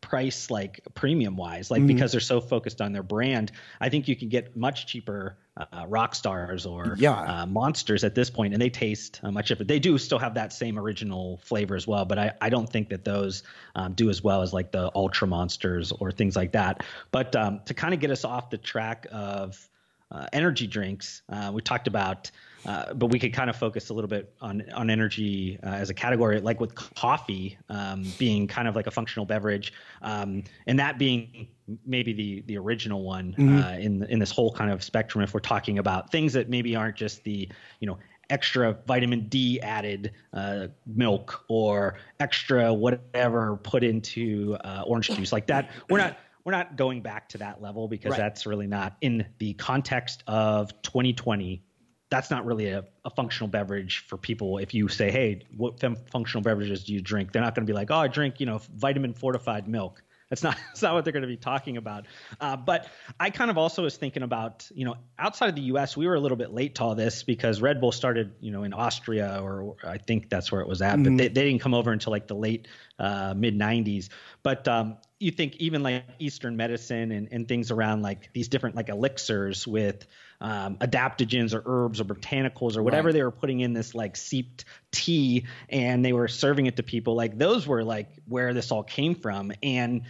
price 0.00 0.50
like 0.50 0.80
premium 0.94 1.36
wise, 1.36 1.70
like 1.70 1.80
mm-hmm. 1.80 1.88
because 1.88 2.12
they're 2.12 2.20
so 2.20 2.40
focused 2.40 2.80
on 2.80 2.92
their 2.92 3.02
brand. 3.02 3.52
I 3.80 3.88
think 3.88 4.06
you 4.06 4.14
can 4.14 4.28
get 4.28 4.56
much 4.56 4.86
cheaper 4.86 5.38
uh, 5.56 5.86
rock 5.88 6.14
stars 6.14 6.66
or 6.66 6.94
yeah. 6.98 7.42
uh, 7.42 7.46
monsters 7.46 8.04
at 8.04 8.14
this 8.14 8.28
point, 8.28 8.52
and 8.52 8.62
they 8.62 8.70
taste 8.70 9.20
uh, 9.22 9.30
much 9.30 9.48
different. 9.48 9.68
They 9.68 9.78
do 9.78 9.96
still 9.98 10.18
have 10.18 10.34
that 10.34 10.52
same 10.52 10.78
original 10.78 11.38
flavor 11.38 11.74
as 11.74 11.86
well, 11.86 12.04
but 12.04 12.18
I, 12.18 12.32
I 12.40 12.50
don't 12.50 12.68
think 12.68 12.90
that 12.90 13.04
those 13.04 13.44
um, 13.74 13.94
do 13.94 14.10
as 14.10 14.22
well 14.22 14.42
as 14.42 14.52
like 14.52 14.72
the 14.72 14.90
ultra 14.94 15.26
monsters 15.26 15.90
or 15.90 16.12
things 16.12 16.36
like 16.36 16.52
that. 16.52 16.84
But 17.10 17.34
um, 17.34 17.60
to 17.66 17.74
kind 17.74 17.94
of 17.94 18.00
get 18.00 18.10
us 18.10 18.24
off 18.24 18.50
the 18.50 18.58
track 18.58 19.06
of 19.10 19.68
uh, 20.14 20.26
energy 20.32 20.66
drinks. 20.66 21.22
Uh, 21.28 21.50
we 21.52 21.60
talked 21.60 21.88
about, 21.88 22.30
uh, 22.66 22.94
but 22.94 23.06
we 23.06 23.18
could 23.18 23.32
kind 23.32 23.50
of 23.50 23.56
focus 23.56 23.90
a 23.90 23.94
little 23.94 24.08
bit 24.08 24.32
on 24.40 24.62
on 24.72 24.88
energy 24.88 25.58
uh, 25.62 25.70
as 25.70 25.90
a 25.90 25.94
category, 25.94 26.40
like 26.40 26.60
with 26.60 26.74
coffee 26.74 27.58
um, 27.68 28.06
being 28.18 28.46
kind 28.46 28.68
of 28.68 28.76
like 28.76 28.86
a 28.86 28.90
functional 28.90 29.26
beverage, 29.26 29.72
um, 30.02 30.44
and 30.66 30.78
that 30.78 30.98
being 30.98 31.48
maybe 31.84 32.12
the 32.12 32.42
the 32.46 32.56
original 32.56 33.02
one 33.02 33.32
mm-hmm. 33.32 33.58
Uh, 33.58 33.72
in 33.72 34.04
in 34.04 34.18
this 34.18 34.30
whole 34.30 34.52
kind 34.52 34.70
of 34.70 34.82
spectrum. 34.84 35.22
If 35.24 35.34
we're 35.34 35.40
talking 35.40 35.78
about 35.78 36.12
things 36.12 36.32
that 36.34 36.48
maybe 36.48 36.76
aren't 36.76 36.96
just 36.96 37.24
the 37.24 37.48
you 37.80 37.86
know 37.86 37.98
extra 38.30 38.76
vitamin 38.86 39.28
D 39.28 39.60
added 39.60 40.12
uh, 40.32 40.68
milk 40.86 41.44
or 41.48 41.96
extra 42.20 42.72
whatever 42.72 43.56
put 43.56 43.84
into 43.84 44.56
uh, 44.64 44.84
orange 44.86 45.08
juice 45.08 45.32
like 45.32 45.46
that. 45.48 45.70
We're 45.90 45.98
not 45.98 46.16
we're 46.44 46.52
not 46.52 46.76
going 46.76 47.00
back 47.00 47.30
to 47.30 47.38
that 47.38 47.62
level 47.62 47.88
because 47.88 48.12
right. 48.12 48.18
that's 48.18 48.46
really 48.46 48.66
not 48.66 48.96
in 49.00 49.26
the 49.38 49.54
context 49.54 50.22
of 50.26 50.70
2020 50.82 51.62
that's 52.10 52.30
not 52.30 52.44
really 52.44 52.68
a, 52.68 52.84
a, 53.04 53.10
functional 53.10 53.48
beverage 53.48 54.04
for 54.06 54.16
people 54.16 54.58
if 54.58 54.74
you 54.74 54.88
say 54.88 55.10
hey 55.10 55.42
what 55.56 55.80
functional 56.10 56.42
beverages 56.42 56.84
do 56.84 56.92
you 56.92 57.00
drink 57.00 57.32
they're 57.32 57.42
not 57.42 57.54
going 57.54 57.66
to 57.66 57.70
be 57.70 57.76
like 57.76 57.90
oh 57.90 57.96
i 57.96 58.08
drink 58.08 58.40
you 58.40 58.46
know 58.46 58.60
vitamin 58.76 59.14
fortified 59.14 59.66
milk 59.66 60.02
that's 60.34 60.42
not 60.42 60.56
that's 60.66 60.82
not 60.82 60.94
what 60.94 61.04
they're 61.04 61.12
going 61.12 61.22
to 61.22 61.28
be 61.28 61.36
talking 61.36 61.76
about. 61.76 62.06
Uh, 62.40 62.56
but 62.56 62.88
I 63.20 63.30
kind 63.30 63.50
of 63.50 63.58
also 63.58 63.82
was 63.82 63.96
thinking 63.96 64.22
about 64.22 64.68
you 64.74 64.84
know 64.84 64.96
outside 65.18 65.48
of 65.48 65.54
the 65.54 65.62
U.S. 65.62 65.96
we 65.96 66.06
were 66.06 66.14
a 66.14 66.20
little 66.20 66.36
bit 66.36 66.52
late 66.52 66.76
to 66.76 66.84
all 66.84 66.94
this 66.94 67.22
because 67.22 67.60
Red 67.60 67.80
Bull 67.80 67.92
started 67.92 68.32
you 68.40 68.50
know 68.50 68.64
in 68.64 68.72
Austria 68.72 69.40
or 69.40 69.76
I 69.84 69.98
think 69.98 70.28
that's 70.28 70.50
where 70.50 70.60
it 70.60 70.68
was 70.68 70.82
at, 70.82 70.94
mm-hmm. 70.94 71.04
but 71.04 71.18
they, 71.18 71.28
they, 71.28 71.44
didn't 71.44 71.60
come 71.60 71.74
over 71.74 71.92
until 71.92 72.10
like 72.10 72.26
the 72.26 72.34
late 72.34 72.68
uh, 72.98 73.34
mid 73.36 73.58
'90s. 73.58 74.08
But 74.42 74.66
um, 74.66 74.96
you 75.24 75.30
think 75.30 75.56
even 75.56 75.82
like 75.82 76.04
Eastern 76.18 76.56
medicine 76.56 77.10
and, 77.10 77.28
and 77.32 77.48
things 77.48 77.70
around 77.70 78.02
like 78.02 78.30
these 78.34 78.48
different 78.48 78.76
like 78.76 78.90
elixirs 78.90 79.66
with 79.66 80.06
um, 80.40 80.76
adaptogens 80.76 81.54
or 81.54 81.62
herbs 81.64 82.00
or 82.00 82.04
botanicals 82.04 82.76
or 82.76 82.82
whatever 82.82 83.08
right. 83.08 83.14
they 83.14 83.22
were 83.22 83.30
putting 83.30 83.60
in 83.60 83.72
this 83.72 83.94
like 83.94 84.16
seeped 84.16 84.66
tea 84.92 85.46
and 85.70 86.04
they 86.04 86.12
were 86.12 86.28
serving 86.28 86.66
it 86.66 86.76
to 86.76 86.82
people 86.82 87.14
like 87.14 87.38
those 87.38 87.66
were 87.66 87.82
like 87.82 88.08
where 88.28 88.52
this 88.52 88.70
all 88.70 88.82
came 88.82 89.14
from 89.14 89.50
and 89.62 90.02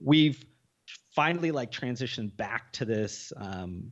we've 0.00 0.44
finally 1.10 1.50
like 1.50 1.72
transitioned 1.72 2.36
back 2.36 2.72
to 2.72 2.84
this 2.84 3.32
um, 3.36 3.90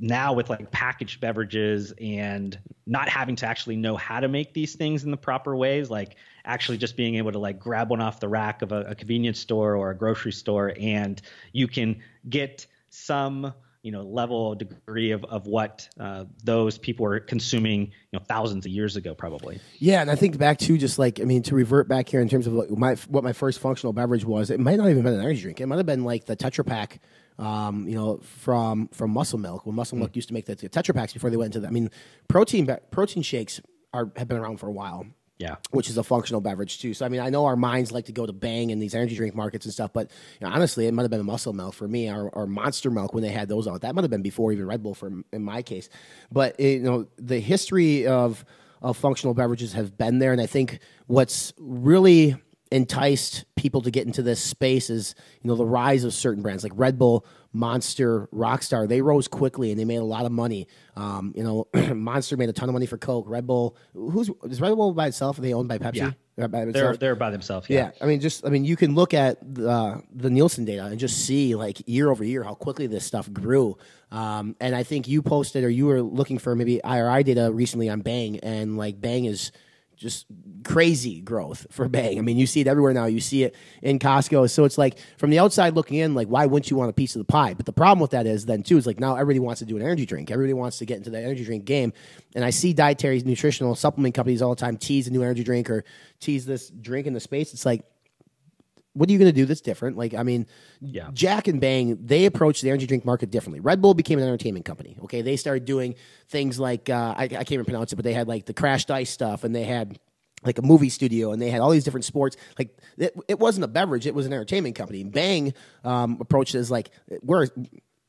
now 0.00 0.32
with 0.32 0.48
like 0.48 0.70
packaged 0.70 1.20
beverages 1.20 1.92
and 2.00 2.58
not 2.86 3.08
having 3.08 3.36
to 3.36 3.46
actually 3.46 3.76
know 3.76 3.96
how 3.96 4.20
to 4.20 4.28
make 4.28 4.54
these 4.54 4.76
things 4.76 5.04
in 5.04 5.10
the 5.10 5.16
proper 5.16 5.56
ways 5.56 5.90
like 5.90 6.16
actually 6.44 6.78
just 6.78 6.96
being 6.96 7.16
able 7.16 7.32
to 7.32 7.38
like 7.38 7.58
grab 7.58 7.90
one 7.90 8.00
off 8.00 8.20
the 8.20 8.28
rack 8.28 8.62
of 8.62 8.72
a, 8.72 8.82
a 8.82 8.94
convenience 8.94 9.40
store 9.40 9.74
or 9.74 9.90
a 9.90 9.96
grocery 9.96 10.32
store 10.32 10.72
and 10.78 11.20
you 11.52 11.66
can 11.66 12.00
get 12.28 12.66
some 12.90 13.52
you 13.82 13.92
know 13.92 14.02
level 14.02 14.54
degree 14.54 15.10
of, 15.10 15.24
of 15.24 15.46
what 15.46 15.88
uh, 15.98 16.24
those 16.44 16.78
people 16.78 17.04
were 17.04 17.20
consuming 17.20 17.82
you 17.82 18.18
know 18.18 18.20
thousands 18.28 18.66
of 18.66 18.72
years 18.72 18.96
ago 18.96 19.14
probably. 19.14 19.60
Yeah 19.78 20.00
and 20.00 20.10
i 20.10 20.14
think 20.14 20.38
back 20.38 20.58
to 20.58 20.78
just 20.78 20.98
like 20.98 21.20
i 21.20 21.24
mean 21.24 21.42
to 21.44 21.54
revert 21.54 21.88
back 21.88 22.08
here 22.08 22.20
in 22.20 22.28
terms 22.28 22.46
of 22.46 22.70
my 22.70 22.94
what 23.08 23.24
my 23.24 23.32
first 23.32 23.58
functional 23.58 23.92
beverage 23.92 24.24
was 24.24 24.50
it 24.50 24.60
might 24.60 24.76
not 24.76 24.88
even 24.88 25.02
been 25.02 25.14
an 25.14 25.20
energy 25.20 25.42
drink. 25.42 25.60
It 25.60 25.66
might 25.66 25.76
have 25.76 25.86
been 25.86 26.04
like 26.04 26.24
the 26.26 26.36
tetra 26.36 26.64
pak 26.66 27.00
um, 27.38 27.86
you 27.88 27.94
know, 27.94 28.18
from 28.18 28.88
from 28.88 29.10
Muscle 29.10 29.38
Milk 29.38 29.66
when 29.66 29.74
Muscle 29.74 29.98
Milk 29.98 30.12
mm. 30.12 30.16
used 30.16 30.28
to 30.28 30.34
make 30.34 30.46
the, 30.46 30.54
the 30.54 30.68
Tetra 30.68 30.94
Paks 30.94 31.12
before 31.12 31.30
they 31.30 31.36
went 31.36 31.54
into 31.54 31.60
that. 31.60 31.68
I 31.68 31.70
mean, 31.70 31.90
protein 32.28 32.68
protein 32.90 33.22
shakes 33.22 33.60
are 33.92 34.10
have 34.16 34.28
been 34.28 34.38
around 34.38 34.58
for 34.58 34.66
a 34.66 34.72
while. 34.72 35.06
Yeah. 35.38 35.54
Which 35.70 35.88
is 35.88 35.96
a 35.96 36.02
functional 36.02 36.40
beverage 36.40 36.80
too. 36.80 36.94
So 36.94 37.06
I 37.06 37.08
mean, 37.08 37.20
I 37.20 37.30
know 37.30 37.44
our 37.44 37.54
minds 37.54 37.92
like 37.92 38.06
to 38.06 38.12
go 38.12 38.26
to 38.26 38.32
Bang 38.32 38.72
and 38.72 38.82
these 38.82 38.92
energy 38.92 39.14
drink 39.14 39.36
markets 39.36 39.66
and 39.66 39.72
stuff, 39.72 39.92
but 39.92 40.10
you 40.40 40.46
know, 40.46 40.52
honestly, 40.52 40.88
it 40.88 40.94
might 40.94 41.02
have 41.02 41.12
been 41.12 41.20
a 41.20 41.24
muscle 41.24 41.52
milk 41.52 41.74
for 41.74 41.86
me 41.86 42.10
or, 42.10 42.28
or 42.30 42.48
Monster 42.48 42.90
Milk 42.90 43.14
when 43.14 43.22
they 43.22 43.30
had 43.30 43.48
those 43.48 43.68
out. 43.68 43.82
That 43.82 43.94
might 43.94 44.02
have 44.02 44.10
been 44.10 44.22
before 44.22 44.50
even 44.50 44.66
Red 44.66 44.82
Bull 44.82 44.94
for 44.94 45.12
in 45.32 45.42
my 45.44 45.62
case. 45.62 45.88
But 46.32 46.58
you 46.58 46.80
know, 46.80 47.06
the 47.18 47.38
history 47.38 48.04
of 48.04 48.44
of 48.82 48.96
functional 48.96 49.32
beverages 49.32 49.72
have 49.74 49.96
been 49.96 50.18
there, 50.18 50.32
and 50.32 50.40
I 50.40 50.46
think 50.46 50.80
what's 51.06 51.52
really 51.56 52.36
enticed 52.70 53.44
people 53.56 53.82
to 53.82 53.90
get 53.90 54.06
into 54.06 54.22
this 54.22 54.40
space 54.40 54.90
is 54.90 55.14
you 55.42 55.48
know 55.48 55.56
the 55.56 55.64
rise 55.66 56.04
of 56.04 56.12
certain 56.12 56.42
brands 56.42 56.62
like 56.62 56.72
Red 56.74 56.98
Bull, 56.98 57.26
Monster, 57.52 58.28
Rockstar. 58.32 58.88
They 58.88 59.02
rose 59.02 59.28
quickly 59.28 59.70
and 59.70 59.78
they 59.78 59.84
made 59.84 59.96
a 59.96 60.04
lot 60.04 60.26
of 60.26 60.32
money. 60.32 60.66
Um, 60.96 61.32
you 61.36 61.42
know, 61.42 61.66
Monster 61.94 62.36
made 62.36 62.48
a 62.48 62.52
ton 62.52 62.68
of 62.68 62.72
money 62.72 62.86
for 62.86 62.98
Coke. 62.98 63.24
Red 63.28 63.46
Bull, 63.46 63.76
who's 63.94 64.30
is 64.44 64.60
Red 64.60 64.74
Bull 64.74 64.92
by 64.92 65.08
itself? 65.08 65.38
Are 65.38 65.42
they 65.42 65.54
owned 65.54 65.68
by 65.68 65.78
Pepsi? 65.78 65.96
Yeah. 65.96 66.12
By 66.46 66.66
they're 66.66 66.96
they're 66.96 67.16
by 67.16 67.30
themselves. 67.30 67.68
Yeah. 67.68 67.86
yeah. 67.86 67.90
I 68.00 68.06
mean, 68.06 68.20
just 68.20 68.46
I 68.46 68.50
mean, 68.50 68.64
you 68.64 68.76
can 68.76 68.94
look 68.94 69.12
at 69.12 69.38
the, 69.42 70.00
the 70.14 70.30
Nielsen 70.30 70.64
data 70.64 70.84
and 70.84 70.96
just 70.96 71.26
see 71.26 71.56
like 71.56 71.82
year 71.88 72.10
over 72.10 72.22
year 72.22 72.44
how 72.44 72.54
quickly 72.54 72.86
this 72.86 73.04
stuff 73.04 73.32
grew. 73.32 73.76
Um, 74.12 74.54
and 74.60 74.76
I 74.76 74.84
think 74.84 75.08
you 75.08 75.20
posted 75.20 75.64
or 75.64 75.68
you 75.68 75.86
were 75.86 76.00
looking 76.00 76.38
for 76.38 76.54
maybe 76.54 76.82
IRI 76.84 77.24
data 77.24 77.50
recently 77.52 77.88
on 77.88 78.02
Bang, 78.02 78.38
and 78.38 78.78
like 78.78 79.00
Bang 79.00 79.24
is 79.24 79.50
just 79.98 80.26
crazy 80.64 81.20
growth 81.20 81.66
for 81.70 81.88
Bang. 81.88 82.18
I 82.18 82.22
mean, 82.22 82.38
you 82.38 82.46
see 82.46 82.60
it 82.60 82.66
everywhere 82.66 82.92
now. 82.92 83.06
You 83.06 83.20
see 83.20 83.42
it 83.42 83.54
in 83.82 83.98
Costco. 83.98 84.48
So 84.50 84.64
it's 84.64 84.78
like 84.78 84.98
from 85.18 85.30
the 85.30 85.38
outside 85.38 85.74
looking 85.74 85.98
in, 85.98 86.14
like 86.14 86.28
why 86.28 86.46
wouldn't 86.46 86.70
you 86.70 86.76
want 86.76 86.90
a 86.90 86.92
piece 86.92 87.14
of 87.16 87.20
the 87.20 87.24
pie? 87.24 87.54
But 87.54 87.66
the 87.66 87.72
problem 87.72 88.00
with 88.00 88.12
that 88.12 88.26
is 88.26 88.46
then 88.46 88.62
too 88.62 88.76
is 88.76 88.86
like 88.86 89.00
now 89.00 89.16
everybody 89.16 89.40
wants 89.40 89.58
to 89.58 89.64
do 89.64 89.76
an 89.76 89.82
energy 89.82 90.06
drink. 90.06 90.30
Everybody 90.30 90.54
wants 90.54 90.78
to 90.78 90.86
get 90.86 90.98
into 90.98 91.10
the 91.10 91.18
energy 91.18 91.44
drink 91.44 91.64
game. 91.64 91.92
And 92.34 92.44
I 92.44 92.50
see 92.50 92.72
dietary 92.72 93.20
nutritional 93.20 93.74
supplement 93.74 94.14
companies 94.14 94.40
all 94.40 94.50
the 94.50 94.60
time 94.60 94.76
tease 94.76 95.08
a 95.08 95.10
new 95.10 95.22
energy 95.22 95.44
drink 95.44 95.68
or 95.68 95.84
tease 96.20 96.46
this 96.46 96.70
drink 96.70 97.06
in 97.06 97.12
the 97.12 97.20
space. 97.20 97.52
It's 97.52 97.66
like 97.66 97.84
what 98.98 99.08
are 99.08 99.12
you 99.12 99.18
going 99.18 99.30
to 99.30 99.34
do 99.34 99.44
that's 99.46 99.60
different? 99.60 99.96
Like, 99.96 100.12
I 100.14 100.22
mean, 100.22 100.46
Yeah. 100.80 101.10
Jack 101.12 101.48
and 101.48 101.60
Bang, 101.60 101.98
they 102.04 102.24
approached 102.26 102.62
the 102.62 102.68
energy 102.70 102.86
drink 102.86 103.04
market 103.04 103.30
differently. 103.30 103.60
Red 103.60 103.80
Bull 103.80 103.94
became 103.94 104.18
an 104.18 104.24
entertainment 104.24 104.64
company. 104.64 104.96
Okay, 105.04 105.22
they 105.22 105.36
started 105.36 105.64
doing 105.64 105.94
things 106.28 106.58
like 106.58 106.90
uh, 106.90 107.14
I, 107.16 107.24
I 107.24 107.28
can't 107.28 107.52
even 107.52 107.64
pronounce 107.64 107.92
it, 107.92 107.96
but 107.96 108.04
they 108.04 108.12
had 108.12 108.28
like 108.28 108.46
the 108.46 108.54
Crashed 108.54 108.90
Ice 108.90 109.10
stuff, 109.10 109.44
and 109.44 109.54
they 109.54 109.64
had 109.64 109.98
like 110.44 110.58
a 110.58 110.62
movie 110.62 110.88
studio, 110.88 111.32
and 111.32 111.40
they 111.40 111.50
had 111.50 111.60
all 111.60 111.70
these 111.70 111.84
different 111.84 112.04
sports. 112.04 112.36
Like, 112.58 112.76
it, 112.96 113.14
it 113.28 113.38
wasn't 113.38 113.64
a 113.64 113.68
beverage; 113.68 114.06
it 114.06 114.14
was 114.14 114.26
an 114.26 114.32
entertainment 114.32 114.76
company. 114.76 115.04
Bang 115.04 115.54
um, 115.84 116.18
approached 116.20 116.54
it 116.54 116.58
as 116.58 116.70
like 116.70 116.90
we're 117.22 117.46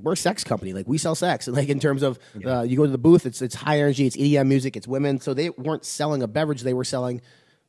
we're 0.02 0.14
a 0.14 0.18
sex 0.18 0.44
company. 0.44 0.74
Like 0.74 0.88
we 0.88 0.98
sell 0.98 1.16
sex, 1.16 1.48
and 1.48 1.58
like 1.60 1.70
in 1.70 1.80
terms 1.80 2.04
of 2.04 2.20
uh, 2.46 2.62
you 2.62 2.78
go 2.78 2.86
to 2.86 2.92
the 2.92 2.98
booth, 2.98 3.26
it's 3.26 3.42
it's 3.42 3.56
high 3.56 3.80
energy, 3.80 4.06
it's 4.06 4.16
EDM 4.16 4.48
music, 4.48 4.78
it's 4.78 4.88
women. 4.88 5.20
So 5.20 5.34
they 5.34 5.50
weren't 5.50 5.86
selling 5.86 6.24
a 6.24 6.28
beverage; 6.28 6.62
they 6.62 6.74
were 6.74 6.84
selling 6.84 7.22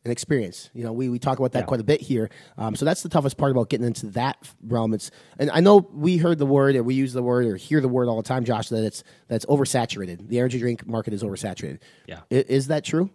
an 0.04 0.10
experience. 0.10 0.70
You 0.72 0.84
know, 0.84 0.92
we, 0.92 1.08
we 1.08 1.18
talk 1.18 1.38
about 1.38 1.52
that 1.52 1.60
Yeah. 1.60 1.66
quite 1.66 1.80
a 1.80 1.84
bit 1.84 2.00
here. 2.00 2.30
Um, 2.56 2.74
so 2.74 2.84
that's 2.84 3.02
the 3.02 3.08
toughest 3.10 3.36
part 3.36 3.50
about 3.52 3.68
getting 3.68 3.86
into 3.86 4.06
that 4.08 4.36
realm. 4.62 4.94
It's 4.94 5.10
and 5.38 5.50
I 5.50 5.60
know 5.60 5.88
we 5.92 6.16
heard 6.16 6.38
the 6.38 6.46
word 6.46 6.74
or 6.76 6.82
we 6.82 6.94
use 6.94 7.12
the 7.12 7.22
word 7.22 7.44
or 7.46 7.56
hear 7.56 7.80
the 7.80 7.88
word 7.88 8.08
all 8.08 8.16
the 8.16 8.22
time, 8.26 8.44
Josh, 8.44 8.68
that 8.70 8.82
it's 8.84 9.04
that's 9.28 9.44
oversaturated. 9.46 10.28
The 10.28 10.38
energy 10.38 10.58
drink 10.58 10.86
market 10.86 11.12
is 11.12 11.22
oversaturated. 11.22 11.80
Yeah. 12.06 12.20
I- 12.30 12.44
is 12.48 12.68
that 12.68 12.84
true? 12.84 13.10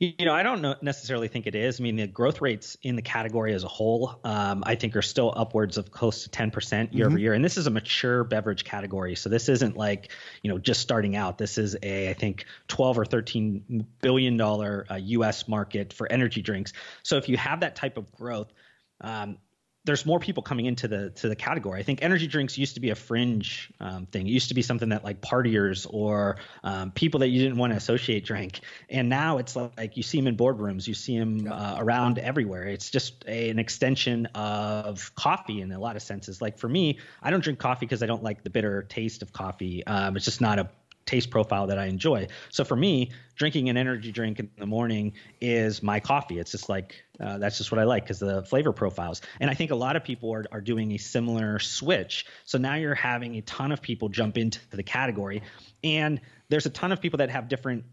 You 0.00 0.24
know, 0.24 0.32
I 0.32 0.42
don't 0.42 0.62
know, 0.62 0.76
necessarily 0.80 1.28
think 1.28 1.46
it 1.46 1.54
is. 1.54 1.78
I 1.78 1.82
mean, 1.82 1.96
the 1.96 2.06
growth 2.06 2.40
rates 2.40 2.74
in 2.82 2.96
the 2.96 3.02
category 3.02 3.52
as 3.52 3.64
a 3.64 3.68
whole, 3.68 4.18
um, 4.24 4.62
I 4.64 4.74
think, 4.74 4.96
are 4.96 5.02
still 5.02 5.30
upwards 5.36 5.76
of 5.76 5.90
close 5.90 6.24
to 6.24 6.30
10% 6.30 6.94
year 6.94 7.06
over 7.06 7.18
year. 7.18 7.34
And 7.34 7.44
this 7.44 7.58
is 7.58 7.66
a 7.66 7.70
mature 7.70 8.24
beverage 8.24 8.64
category. 8.64 9.14
So 9.14 9.28
this 9.28 9.50
isn't 9.50 9.76
like, 9.76 10.10
you 10.42 10.50
know, 10.50 10.56
just 10.56 10.80
starting 10.80 11.16
out. 11.16 11.36
This 11.36 11.58
is 11.58 11.76
a, 11.82 12.08
I 12.08 12.14
think, 12.14 12.46
12 12.68 12.98
or 12.98 13.04
13 13.04 13.86
billion 14.00 14.38
dollar 14.38 14.86
uh, 14.90 14.94
US 14.94 15.46
market 15.46 15.92
for 15.92 16.10
energy 16.10 16.40
drinks. 16.40 16.72
So 17.02 17.18
if 17.18 17.28
you 17.28 17.36
have 17.36 17.60
that 17.60 17.76
type 17.76 17.98
of 17.98 18.10
growth, 18.10 18.50
um, 19.02 19.36
there's 19.84 20.04
more 20.04 20.20
people 20.20 20.42
coming 20.42 20.66
into 20.66 20.88
the 20.88 21.10
to 21.10 21.28
the 21.28 21.36
category. 21.36 21.80
I 21.80 21.82
think 21.82 22.02
energy 22.02 22.26
drinks 22.26 22.58
used 22.58 22.74
to 22.74 22.80
be 22.80 22.90
a 22.90 22.94
fringe 22.94 23.72
um, 23.80 24.06
thing. 24.06 24.26
It 24.26 24.30
used 24.30 24.48
to 24.48 24.54
be 24.54 24.62
something 24.62 24.90
that 24.90 25.04
like 25.04 25.22
partiers 25.22 25.86
or 25.88 26.36
um, 26.62 26.90
people 26.90 27.20
that 27.20 27.28
you 27.28 27.42
didn't 27.42 27.56
want 27.56 27.72
to 27.72 27.76
associate 27.78 28.24
drank. 28.24 28.60
And 28.90 29.08
now 29.08 29.38
it's 29.38 29.56
like 29.56 29.96
you 29.96 30.02
see 30.02 30.18
them 30.18 30.26
in 30.26 30.36
boardrooms, 30.36 30.86
you 30.86 30.94
see 30.94 31.18
them 31.18 31.50
uh, 31.50 31.76
around 31.78 32.18
everywhere. 32.18 32.64
It's 32.64 32.90
just 32.90 33.24
a, 33.26 33.48
an 33.48 33.58
extension 33.58 34.26
of 34.34 35.14
coffee 35.14 35.62
in 35.62 35.72
a 35.72 35.78
lot 35.78 35.96
of 35.96 36.02
senses. 36.02 36.42
Like 36.42 36.58
for 36.58 36.68
me, 36.68 36.98
I 37.22 37.30
don't 37.30 37.42
drink 37.42 37.58
coffee 37.58 37.86
because 37.86 38.02
I 38.02 38.06
don't 38.06 38.22
like 38.22 38.42
the 38.42 38.50
bitter 38.50 38.82
taste 38.82 39.22
of 39.22 39.32
coffee. 39.32 39.84
Um, 39.86 40.16
it's 40.16 40.26
just 40.26 40.42
not 40.42 40.58
a 40.58 40.68
taste 41.10 41.30
profile 41.30 41.66
that 41.66 41.78
I 41.78 41.86
enjoy. 41.86 42.28
So 42.50 42.62
for 42.64 42.76
me, 42.76 43.10
drinking 43.34 43.68
an 43.68 43.76
energy 43.76 44.12
drink 44.12 44.38
in 44.38 44.48
the 44.56 44.66
morning 44.66 45.14
is 45.40 45.82
my 45.82 45.98
coffee. 45.98 46.38
It's 46.38 46.52
just 46.52 46.68
like 46.68 47.02
uh, 47.18 47.38
that's 47.38 47.58
just 47.58 47.72
what 47.72 47.80
I 47.80 47.84
like 47.84 48.04
because 48.04 48.20
the 48.20 48.44
flavor 48.44 48.72
profiles. 48.72 49.20
And 49.40 49.50
I 49.50 49.54
think 49.54 49.72
a 49.72 49.74
lot 49.74 49.96
of 49.96 50.04
people 50.04 50.32
are, 50.32 50.44
are 50.52 50.60
doing 50.60 50.92
a 50.92 50.98
similar 50.98 51.58
switch. 51.58 52.26
So 52.44 52.58
now 52.58 52.76
you're 52.76 52.94
having 52.94 53.34
a 53.34 53.42
ton 53.42 53.72
of 53.72 53.82
people 53.82 54.08
jump 54.08 54.38
into 54.38 54.60
the 54.70 54.84
category, 54.84 55.42
and 55.82 56.20
there's 56.48 56.66
a 56.66 56.70
ton 56.70 56.92
of 56.92 57.00
people 57.00 57.18
that 57.18 57.30
have 57.30 57.48
different 57.48 57.84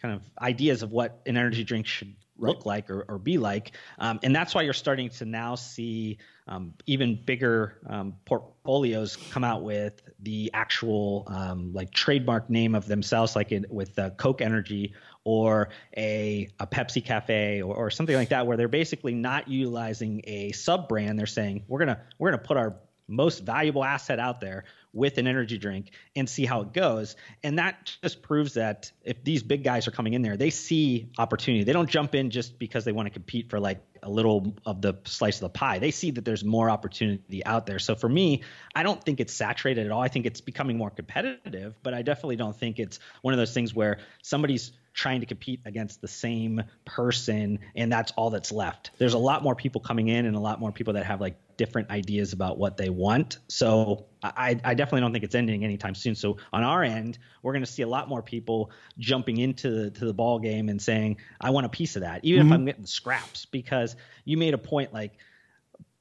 kind 0.00 0.14
of 0.14 0.22
ideas 0.40 0.82
of 0.82 0.90
what 0.90 1.20
an 1.26 1.36
energy 1.36 1.64
drink 1.64 1.86
should 1.86 2.14
look 2.38 2.66
like 2.66 2.90
or, 2.90 3.04
or 3.08 3.18
be 3.18 3.38
like. 3.38 3.72
Um, 3.98 4.20
and 4.22 4.34
that's 4.34 4.54
why 4.54 4.62
you're 4.62 4.72
starting 4.72 5.08
to 5.10 5.24
now 5.24 5.54
see 5.54 6.18
um, 6.48 6.74
even 6.86 7.18
bigger 7.24 7.78
um, 7.86 8.14
portfolios 8.24 9.16
come 9.30 9.44
out 9.44 9.62
with 9.62 10.02
the 10.20 10.50
actual 10.54 11.24
um, 11.28 11.72
like 11.72 11.92
trademark 11.92 12.50
name 12.50 12.74
of 12.74 12.86
themselves, 12.86 13.36
like 13.36 13.52
in, 13.52 13.66
with 13.70 13.98
uh, 13.98 14.10
Coke 14.10 14.40
Energy 14.40 14.94
or 15.24 15.68
a, 15.96 16.48
a 16.58 16.66
Pepsi 16.66 17.04
Cafe 17.04 17.62
or, 17.62 17.74
or 17.74 17.90
something 17.90 18.16
like 18.16 18.30
that, 18.30 18.46
where 18.46 18.56
they're 18.56 18.68
basically 18.68 19.14
not 19.14 19.48
utilizing 19.48 20.20
a 20.24 20.52
sub 20.52 20.88
brand. 20.88 21.18
They're 21.18 21.26
saying 21.26 21.64
we're 21.68 21.78
gonna 21.78 22.00
we're 22.18 22.30
gonna 22.30 22.42
put 22.42 22.56
our 22.56 22.76
most 23.08 23.40
valuable 23.40 23.84
asset 23.84 24.18
out 24.18 24.40
there 24.40 24.64
with 24.92 25.18
an 25.18 25.26
energy 25.26 25.58
drink 25.58 25.90
and 26.14 26.28
see 26.28 26.44
how 26.44 26.60
it 26.60 26.72
goes. 26.72 27.16
And 27.42 27.58
that 27.58 27.96
just 28.02 28.22
proves 28.22 28.54
that 28.54 28.92
if 29.02 29.24
these 29.24 29.42
big 29.42 29.64
guys 29.64 29.88
are 29.88 29.90
coming 29.90 30.14
in 30.14 30.22
there, 30.22 30.36
they 30.36 30.50
see 30.50 31.08
opportunity. 31.18 31.64
They 31.64 31.72
don't 31.72 31.88
jump 31.88 32.14
in 32.14 32.30
just 32.30 32.58
because 32.58 32.84
they 32.84 32.92
want 32.92 33.06
to 33.06 33.10
compete 33.10 33.50
for 33.50 33.58
like 33.58 33.82
a 34.02 34.10
little 34.10 34.54
of 34.66 34.82
the 34.82 34.98
slice 35.04 35.36
of 35.36 35.42
the 35.42 35.48
pie. 35.48 35.78
They 35.78 35.92
see 35.92 36.10
that 36.12 36.24
there's 36.24 36.44
more 36.44 36.68
opportunity 36.68 37.44
out 37.44 37.66
there. 37.66 37.78
So 37.78 37.94
for 37.94 38.08
me, 38.08 38.42
I 38.74 38.82
don't 38.82 39.02
think 39.02 39.20
it's 39.20 39.32
saturated 39.32 39.86
at 39.86 39.92
all. 39.92 40.02
I 40.02 40.08
think 40.08 40.26
it's 40.26 40.40
becoming 40.40 40.76
more 40.76 40.90
competitive, 40.90 41.74
but 41.82 41.94
I 41.94 42.02
definitely 42.02 42.36
don't 42.36 42.56
think 42.56 42.78
it's 42.78 42.98
one 43.22 43.32
of 43.32 43.38
those 43.38 43.54
things 43.54 43.74
where 43.74 43.98
somebody's 44.22 44.72
trying 44.92 45.20
to 45.20 45.26
compete 45.26 45.60
against 45.64 46.00
the 46.00 46.08
same 46.08 46.62
person 46.84 47.58
and 47.74 47.90
that's 47.90 48.12
all 48.12 48.30
that's 48.30 48.52
left. 48.52 48.90
There's 48.98 49.14
a 49.14 49.18
lot 49.18 49.42
more 49.42 49.54
people 49.54 49.80
coming 49.80 50.08
in 50.08 50.26
and 50.26 50.36
a 50.36 50.40
lot 50.40 50.60
more 50.60 50.72
people 50.72 50.94
that 50.94 51.06
have 51.06 51.20
like 51.20 51.36
different 51.62 51.90
ideas 51.90 52.32
about 52.32 52.58
what 52.58 52.76
they 52.76 52.88
want. 52.88 53.38
So 53.46 54.06
I, 54.20 54.58
I 54.64 54.74
definitely 54.74 55.02
don't 55.02 55.12
think 55.12 55.22
it's 55.22 55.36
ending 55.36 55.62
anytime 55.62 55.94
soon. 55.94 56.16
So 56.16 56.38
on 56.52 56.64
our 56.64 56.82
end, 56.82 57.20
we're 57.40 57.52
going 57.52 57.64
to 57.64 57.70
see 57.70 57.82
a 57.82 57.88
lot 57.88 58.08
more 58.08 58.20
people 58.20 58.72
jumping 58.98 59.36
into 59.36 59.70
the, 59.70 59.90
to 59.92 60.04
the 60.04 60.12
ball 60.12 60.40
game 60.40 60.68
and 60.68 60.82
saying, 60.82 61.18
I 61.40 61.50
want 61.50 61.66
a 61.66 61.68
piece 61.68 61.94
of 61.94 62.02
that, 62.02 62.24
even 62.24 62.48
if 62.48 62.52
I'm 62.52 62.64
getting 62.64 62.86
scraps, 62.86 63.46
because 63.46 63.94
you 64.24 64.36
made 64.36 64.54
a 64.54 64.58
point 64.58 64.92
like 64.92 65.12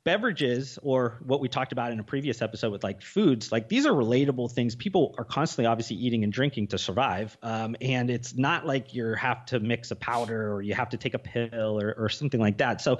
beverages 0.03 0.79
or 0.81 1.19
what 1.23 1.39
we 1.39 1.47
talked 1.47 1.71
about 1.71 1.91
in 1.91 1.99
a 1.99 2.03
previous 2.03 2.41
episode 2.41 2.71
with 2.71 2.83
like 2.83 3.03
foods 3.03 3.51
like 3.51 3.69
these 3.69 3.85
are 3.85 3.91
relatable 3.91 4.51
things 4.51 4.75
people 4.75 5.13
are 5.19 5.23
constantly 5.23 5.67
obviously 5.67 5.95
eating 5.95 6.23
and 6.23 6.33
drinking 6.33 6.65
to 6.65 6.79
survive 6.79 7.37
um, 7.43 7.75
and 7.81 8.09
it's 8.09 8.35
not 8.35 8.65
like 8.65 8.95
you 8.95 9.13
have 9.13 9.45
to 9.45 9.59
mix 9.59 9.91
a 9.91 9.95
powder 9.95 10.53
or 10.53 10.61
you 10.63 10.73
have 10.73 10.89
to 10.89 10.97
take 10.97 11.13
a 11.13 11.19
pill 11.19 11.79
or, 11.79 11.93
or 11.95 12.09
something 12.09 12.39
like 12.39 12.57
that 12.57 12.81
so 12.81 12.97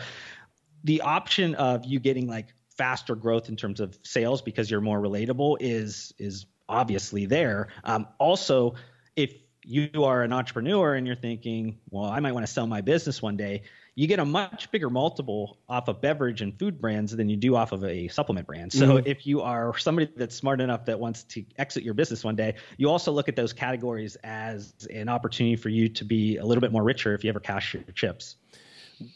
the 0.83 1.01
option 1.01 1.55
of 1.55 1.85
you 1.85 1.99
getting 1.99 2.27
like 2.27 2.47
faster 2.77 3.15
growth 3.15 3.49
in 3.49 3.55
terms 3.55 3.79
of 3.79 3.97
sales 4.03 4.41
because 4.41 4.69
you're 4.71 4.81
more 4.81 4.99
relatable 4.99 5.57
is 5.59 6.13
is 6.17 6.45
obviously 6.69 7.25
there 7.25 7.67
um, 7.83 8.07
also 8.17 8.75
if 9.15 9.33
you 9.63 10.05
are 10.05 10.23
an 10.23 10.33
entrepreneur 10.33 10.95
and 10.95 11.05
you're 11.05 11.15
thinking 11.15 11.77
well 11.89 12.05
i 12.05 12.19
might 12.19 12.31
want 12.31 12.45
to 12.45 12.51
sell 12.51 12.65
my 12.65 12.81
business 12.81 13.21
one 13.21 13.35
day 13.35 13.61
you 13.95 14.07
get 14.07 14.19
a 14.19 14.25
much 14.25 14.71
bigger 14.71 14.89
multiple 14.89 15.57
off 15.67 15.87
of 15.87 16.01
beverage 16.01 16.41
and 16.41 16.57
food 16.57 16.79
brands 16.79 17.15
than 17.15 17.27
you 17.27 17.35
do 17.35 17.55
off 17.55 17.71
of 17.71 17.83
a 17.83 18.07
supplement 18.07 18.47
brand. 18.47 18.71
So 18.71 18.91
Mm-hmm. 18.91 19.07
if 19.07 19.27
you 19.27 19.41
are 19.41 19.77
somebody 19.77 20.09
that's 20.15 20.35
smart 20.35 20.59
enough 20.59 20.85
that 20.85 20.99
wants 20.99 21.23
to 21.23 21.45
exit 21.57 21.83
your 21.83 21.93
business 21.93 22.23
one 22.23 22.35
day, 22.35 22.55
you 22.77 22.89
also 22.89 23.11
look 23.11 23.29
at 23.29 23.35
those 23.35 23.53
categories 23.53 24.15
as 24.23 24.73
an 24.93 25.07
opportunity 25.07 25.55
for 25.55 25.69
you 25.69 25.87
to 25.89 26.03
be 26.03 26.37
a 26.37 26.45
little 26.45 26.61
bit 26.61 26.71
more 26.71 26.83
richer 26.83 27.13
if 27.13 27.23
you 27.23 27.29
ever 27.29 27.39
cash 27.39 27.73
your 27.73 27.83
chips. 27.93 28.37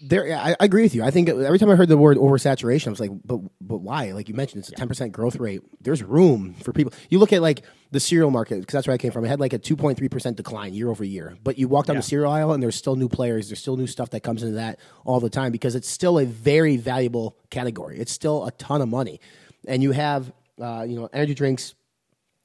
There, 0.02 0.36
I, 0.38 0.52
I 0.60 0.66
agree 0.66 0.84
with 0.84 0.96
you. 0.96 1.04
I 1.04 1.12
think 1.12 1.30
every 1.30 1.60
time 1.60 1.70
I 1.70 1.76
heard 1.76 1.90
the 1.90 1.98
word 1.98 2.18
oversaturation, 2.18 2.88
I 2.88 2.90
was 2.92 3.00
like, 3.00 3.12
but 3.24 3.40
but 3.62 3.78
why? 3.78 4.12
Like 4.12 4.28
you 4.30 4.36
mentioned, 4.36 4.60
it's 4.62 4.70
a 4.70 4.76
ten 4.76 4.88
percent 4.88 5.12
growth 5.12 5.36
rate. 5.38 5.62
There's 5.82 6.02
room 6.04 6.54
for 6.56 6.72
people. 6.74 6.94
You 7.10 7.20
look 7.20 7.34
at 7.34 7.42
like 7.42 7.64
the 7.92 8.00
cereal 8.00 8.32
market 8.32 8.60
because 8.60 8.74
that's 8.74 8.88
where 8.88 8.94
I 8.94 8.98
came 8.98 9.12
from. 9.12 9.26
It 9.26 9.30
had 9.30 9.40
like 9.40 9.54
a 9.54 9.58
two 9.60 9.76
point 9.76 9.98
three 9.98 10.10
percent 10.10 10.38
decline 10.38 10.74
year 10.74 10.90
over 10.90 11.04
year. 11.04 11.38
But 11.44 11.58
you 11.58 11.68
walk 11.68 11.86
down 11.88 11.96
Yeah. 11.96 12.00
the 12.02 12.08
cereal 12.08 12.32
aisle 12.32 12.52
and 12.54 12.62
there's 12.64 12.76
still 12.76 12.96
new 12.96 13.10
players. 13.10 13.50
There's 13.50 13.60
still 13.60 13.78
new 13.78 13.88
stuff 13.88 14.10
that 14.12 14.22
comes 14.22 14.44
into 14.44 14.56
that 14.56 14.80
all 15.04 15.20
the 15.20 15.30
time 15.30 15.52
because 15.52 15.76
it's 15.76 15.90
still 15.90 16.20
a 16.20 16.26
very 16.26 16.78
valuable 16.78 17.38
category. 17.50 18.00
It's 18.00 18.12
still 18.12 18.46
a 18.46 18.52
ton 18.52 18.82
of 18.82 18.90
money, 18.90 19.20
and 19.68 19.82
you 19.84 19.92
have 19.92 20.32
uh, 20.62 20.86
you 20.88 20.96
know 20.96 21.10
energy 21.14 21.34
drinks 21.34 21.76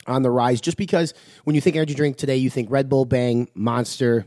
on 0.07 0.23
the 0.23 0.31
rise. 0.31 0.61
Just 0.61 0.77
because 0.77 1.15
when 1.45 1.55
you 1.55 1.61
think 1.61 1.77
energy 1.77 1.95
drink 1.95 2.17
today, 2.17 2.37
you 2.37 2.51
think 2.51 2.71
Red 2.71 2.89
Bull, 2.89 3.05
Bang, 3.05 3.49
Monster, 3.55 4.27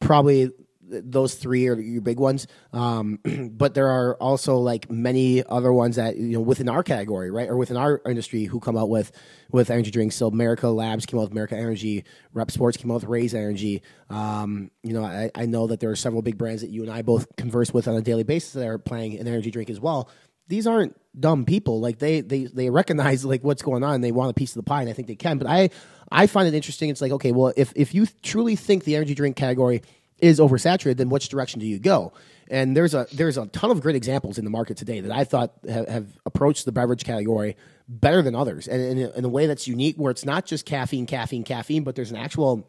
probably 0.00 0.50
those 0.88 1.34
three 1.34 1.66
are 1.68 1.78
your 1.78 2.00
big 2.00 2.18
ones. 2.18 2.46
Um, 2.72 3.18
but 3.52 3.74
there 3.74 3.88
are 3.88 4.14
also 4.16 4.56
like 4.58 4.90
many 4.90 5.44
other 5.44 5.72
ones 5.72 5.96
that 5.96 6.16
you 6.16 6.32
know 6.32 6.40
within 6.40 6.68
our 6.68 6.82
category, 6.82 7.30
right, 7.30 7.48
or 7.48 7.56
within 7.56 7.76
our 7.76 8.00
industry, 8.06 8.44
who 8.44 8.60
come 8.60 8.76
out 8.76 8.88
with 8.88 9.12
with 9.50 9.70
energy 9.70 9.90
drinks. 9.90 10.16
So 10.16 10.26
America 10.28 10.68
Labs 10.68 11.06
came 11.06 11.18
out 11.18 11.24
with 11.24 11.32
America 11.32 11.56
Energy, 11.56 12.04
Rep 12.32 12.50
Sports 12.50 12.76
came 12.76 12.90
out 12.90 12.94
with 12.94 13.04
Raze 13.04 13.34
Energy. 13.34 13.82
Um, 14.10 14.70
you 14.82 14.92
know, 14.92 15.04
I, 15.04 15.30
I 15.34 15.46
know 15.46 15.66
that 15.68 15.80
there 15.80 15.90
are 15.90 15.96
several 15.96 16.22
big 16.22 16.38
brands 16.38 16.62
that 16.62 16.70
you 16.70 16.82
and 16.82 16.90
I 16.90 17.02
both 17.02 17.34
converse 17.36 17.72
with 17.72 17.88
on 17.88 17.96
a 17.96 18.02
daily 18.02 18.24
basis 18.24 18.52
that 18.52 18.66
are 18.66 18.78
playing 18.78 19.18
an 19.18 19.26
energy 19.26 19.50
drink 19.50 19.70
as 19.70 19.80
well. 19.80 20.08
These 20.48 20.66
aren't 20.66 20.96
dumb 21.18 21.44
people. 21.44 21.80
Like 21.80 21.98
they 21.98 22.20
they 22.20 22.44
they 22.44 22.70
recognize 22.70 23.24
like 23.24 23.42
what's 23.42 23.62
going 23.62 23.82
on. 23.82 24.00
They 24.00 24.12
want 24.12 24.30
a 24.30 24.34
piece 24.34 24.54
of 24.54 24.64
the 24.64 24.68
pie, 24.68 24.82
and 24.82 24.90
I 24.90 24.92
think 24.92 25.08
they 25.08 25.16
can. 25.16 25.38
But 25.38 25.48
I 25.48 25.70
I 26.10 26.28
find 26.28 26.46
it 26.46 26.54
interesting. 26.54 26.88
It's 26.88 27.00
like 27.00 27.12
okay, 27.12 27.32
well, 27.32 27.52
if 27.56 27.72
if 27.74 27.94
you 27.94 28.06
truly 28.22 28.54
think 28.54 28.84
the 28.84 28.94
energy 28.94 29.14
drink 29.14 29.36
category 29.36 29.82
is 30.18 30.40
oversaturated, 30.40 30.96
then 30.96 31.08
which 31.08 31.28
direction 31.28 31.60
do 31.60 31.66
you 31.66 31.78
go? 31.78 32.12
And 32.48 32.76
there's 32.76 32.94
a 32.94 33.06
there's 33.12 33.36
a 33.36 33.46
ton 33.46 33.70
of 33.70 33.80
great 33.80 33.96
examples 33.96 34.38
in 34.38 34.44
the 34.44 34.50
market 34.50 34.76
today 34.76 35.00
that 35.00 35.12
I 35.12 35.24
thought 35.24 35.52
have, 35.68 35.88
have 35.88 36.06
approached 36.24 36.64
the 36.64 36.72
beverage 36.72 37.04
category 37.04 37.56
better 37.88 38.22
than 38.22 38.34
others, 38.34 38.68
and 38.68 38.80
in 38.80 38.98
a, 38.98 39.10
in 39.10 39.24
a 39.24 39.28
way 39.28 39.46
that's 39.46 39.66
unique, 39.66 39.96
where 39.96 40.10
it's 40.10 40.24
not 40.24 40.46
just 40.46 40.64
caffeine, 40.64 41.06
caffeine, 41.06 41.44
caffeine, 41.44 41.82
but 41.82 41.96
there's 41.96 42.10
an 42.10 42.16
actual 42.16 42.68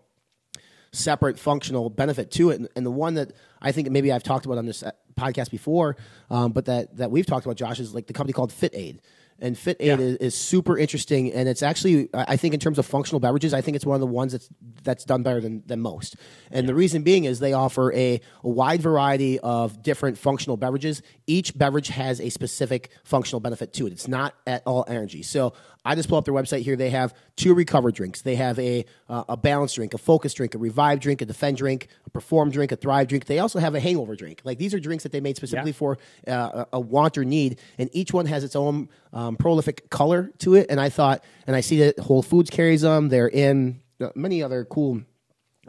separate 0.92 1.38
functional 1.38 1.90
benefit 1.90 2.32
to 2.32 2.50
it. 2.50 2.60
And, 2.60 2.70
and 2.76 2.86
the 2.86 2.92
one 2.92 3.16
that 3.16 3.34
I 3.62 3.72
think 3.72 3.90
maybe 3.92 4.12
I've 4.12 4.24
talked 4.24 4.46
about 4.46 4.58
on 4.58 4.66
this 4.66 4.82
uh, 4.82 4.92
podcast 5.16 5.52
before, 5.52 5.96
um, 6.32 6.54
but 6.54 6.66
that 6.66 6.98
that 6.98 7.12
we've 7.12 7.26
talked 7.26 7.46
about, 7.46 7.58
Josh, 7.58 7.80
is 7.80 7.94
like 7.94 8.08
the 8.08 8.14
company 8.14 8.34
called 8.34 8.52
Fit 8.52 8.74
Aid 8.74 9.02
and 9.40 9.58
Fit 9.58 9.78
Aid 9.80 10.00
yeah. 10.00 10.06
is, 10.06 10.16
is, 10.18 10.36
super 10.36 10.78
interesting, 10.78 11.32
and 11.32 11.48
it's 11.48 11.62
actually 11.62 12.10
I 12.14 12.38
think 12.38 12.54
in 12.54 12.60
terms 12.60 12.80
of 12.80 12.86
functional 12.86 13.20
beverages, 13.20 13.54
I 13.54 13.62
think 13.62 13.76
it's 13.76 13.86
one 13.86 13.96
of 13.96 14.02
the 14.02 14.08
ones 14.08 14.32
that's 14.32 14.50
that's 14.84 15.06
done 15.06 15.24
better 15.24 15.42
than, 15.42 15.64
than 15.66 15.80
most. 15.80 16.16
And 16.52 16.64
yeah. 16.64 16.68
the 16.68 16.76
reason 16.76 17.04
being 17.04 17.26
is 17.26 17.40
they 17.40 17.54
offer 17.54 17.94
a, 17.94 18.20
a, 18.44 18.50
wide 18.50 18.82
variety 18.82 19.40
of 19.40 19.84
different 19.84 20.18
functional 20.18 20.58
beverages. 20.58 21.02
Each 21.28 21.56
beverage 21.58 21.90
has 21.90 22.22
a 22.22 22.30
specific 22.30 22.90
functional 23.04 23.40
benefit 23.40 23.74
to 23.74 23.88
it. 23.88 23.94
It's 23.94 24.08
not 24.08 24.34
at 24.48 24.64
all 24.66 24.86
energy. 24.88 25.24
So 25.24 25.54
I 25.88 25.96
just 25.96 26.10
pull 26.10 26.18
up 26.18 26.26
their 26.26 26.34
website 26.34 26.64
here. 26.64 26.76
They 26.76 26.90
have 26.90 27.14
two 27.38 27.54
recover 27.54 27.92
drinks. 27.92 28.22
They 28.22 28.36
have 28.36 28.60
a 28.60 28.84
uh, 29.08 29.24
a 29.30 29.38
balance 29.38 29.74
drink, 29.74 29.94
a 29.94 29.98
focus 29.98 30.34
drink, 30.34 30.54
a 30.54 30.58
revive 30.58 31.00
drink, 31.00 31.22
a 31.22 31.26
defend 31.26 31.56
drink, 31.56 31.88
a 32.06 32.10
perform 32.10 32.52
drink, 32.52 32.74
a 32.74 32.76
thrive 32.76 33.08
drink. 33.08 33.26
They 33.26 33.40
also 33.40 33.60
have 33.60 33.74
a 33.74 33.80
hangover 33.80 34.18
drink. 34.18 34.42
Like 34.44 34.58
these 34.58 34.74
are 34.74 34.82
drinks 34.82 35.04
that 35.04 35.14
they 35.14 35.22
made 35.22 35.38
specifically 35.38 35.72
yeah. 35.72 35.78
for 35.78 35.98
uh, 36.28 36.66
a 36.74 36.80
want 36.80 37.18
or 37.18 37.24
need, 37.24 37.60
and 37.78 37.90
each 37.94 38.12
one 38.12 38.26
has 38.26 38.44
its 38.44 38.56
own 38.56 38.90
um, 39.14 39.38
prolific 39.38 39.90
color 39.90 40.30
to 40.40 40.56
it. 40.56 40.68
And 40.70 40.82
I 40.82 40.90
thought, 40.90 41.24
and 41.48 41.56
I 41.56 41.62
see 41.62 41.80
that 41.80 41.98
Whole 42.00 42.22
Foods 42.22 42.50
carries 42.50 42.82
them. 42.82 43.08
They're 43.08 43.30
in 43.30 43.80
uh, 44.02 44.10
many 44.14 44.44
other 44.44 44.66
cool, 44.66 45.02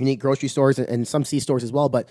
unique 0.01 0.19
grocery 0.19 0.49
stores 0.49 0.81
and, 0.81 0.89
and 0.89 1.07
some 1.07 1.25
C 1.25 1.39
stores 1.39 1.63
as 1.63 1.71
well. 1.71 1.89
But 1.89 2.09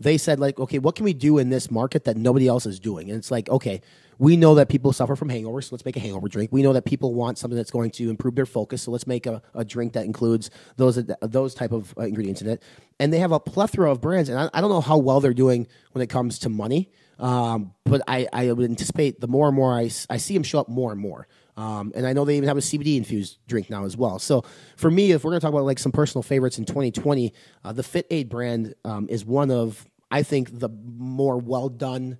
they 0.00 0.16
said 0.18 0.40
like, 0.40 0.58
okay, 0.58 0.78
what 0.78 0.96
can 0.96 1.04
we 1.04 1.12
do 1.12 1.38
in 1.38 1.50
this 1.50 1.70
market 1.70 2.04
that 2.04 2.16
nobody 2.16 2.48
else 2.48 2.66
is 2.66 2.80
doing? 2.80 3.10
And 3.10 3.18
it's 3.18 3.30
like, 3.30 3.48
okay, 3.50 3.82
we 4.18 4.36
know 4.36 4.54
that 4.56 4.68
people 4.68 4.92
suffer 4.92 5.16
from 5.16 5.28
hangovers, 5.28 5.64
so 5.64 5.68
let's 5.72 5.84
make 5.84 5.96
a 5.96 6.00
hangover 6.00 6.28
drink. 6.28 6.50
We 6.52 6.62
know 6.62 6.72
that 6.72 6.84
people 6.84 7.14
want 7.14 7.38
something 7.38 7.56
that's 7.56 7.70
going 7.70 7.90
to 7.92 8.10
improve 8.10 8.34
their 8.34 8.46
focus, 8.46 8.82
so 8.82 8.90
let's 8.90 9.06
make 9.06 9.26
a, 9.26 9.40
a 9.54 9.64
drink 9.64 9.94
that 9.94 10.04
includes 10.04 10.50
those 10.76 11.02
those 11.22 11.54
type 11.54 11.72
of 11.72 11.94
uh, 11.96 12.02
ingredients 12.02 12.42
in 12.42 12.48
it. 12.48 12.62
And 12.98 13.12
they 13.12 13.18
have 13.18 13.32
a 13.32 13.40
plethora 13.40 13.90
of 13.90 14.00
brands, 14.00 14.28
and 14.28 14.38
I, 14.38 14.50
I, 14.52 14.60
don't 14.60 14.68
know 14.68 14.82
how 14.82 14.98
well 14.98 15.20
they're 15.20 15.32
doing 15.32 15.66
when 15.92 16.02
it 16.02 16.08
comes 16.08 16.38
to 16.40 16.50
money, 16.50 16.90
um, 17.18 17.72
but 17.84 18.02
I, 18.06 18.28
I 18.30 18.52
would 18.52 18.68
anticipate 18.68 19.20
the 19.20 19.28
more 19.28 19.48
and 19.48 19.56
more 19.56 19.72
I, 19.72 19.90
I 20.10 20.18
see 20.18 20.34
them 20.34 20.42
show 20.42 20.60
up 20.60 20.68
more 20.68 20.92
and 20.92 21.00
more. 21.00 21.26
Um, 21.56 21.92
and 21.94 22.06
I 22.06 22.12
know 22.12 22.24
they 22.24 22.36
even 22.36 22.48
have 22.48 22.56
a 22.56 22.62
CBD 22.62 22.96
infused 22.96 23.38
drink 23.46 23.68
now 23.68 23.84
as 23.84 23.96
well. 23.96 24.18
So 24.18 24.44
for 24.76 24.90
me, 24.90 25.12
if 25.12 25.24
we're 25.24 25.32
going 25.32 25.40
to 25.40 25.44
talk 25.44 25.52
about 25.52 25.64
like 25.64 25.78
some 25.78 25.92
personal 25.92 26.22
favorites 26.22 26.58
in 26.58 26.64
2020, 26.64 27.34
uh, 27.64 27.72
the 27.72 27.82
Fit 27.82 28.06
Aid 28.10 28.28
brand 28.30 28.74
um, 28.84 29.06
is 29.10 29.24
one 29.24 29.50
of 29.50 29.86
I 30.10 30.22
think 30.22 30.58
the 30.58 30.68
more 30.68 31.38
well 31.38 31.68
done 31.68 32.18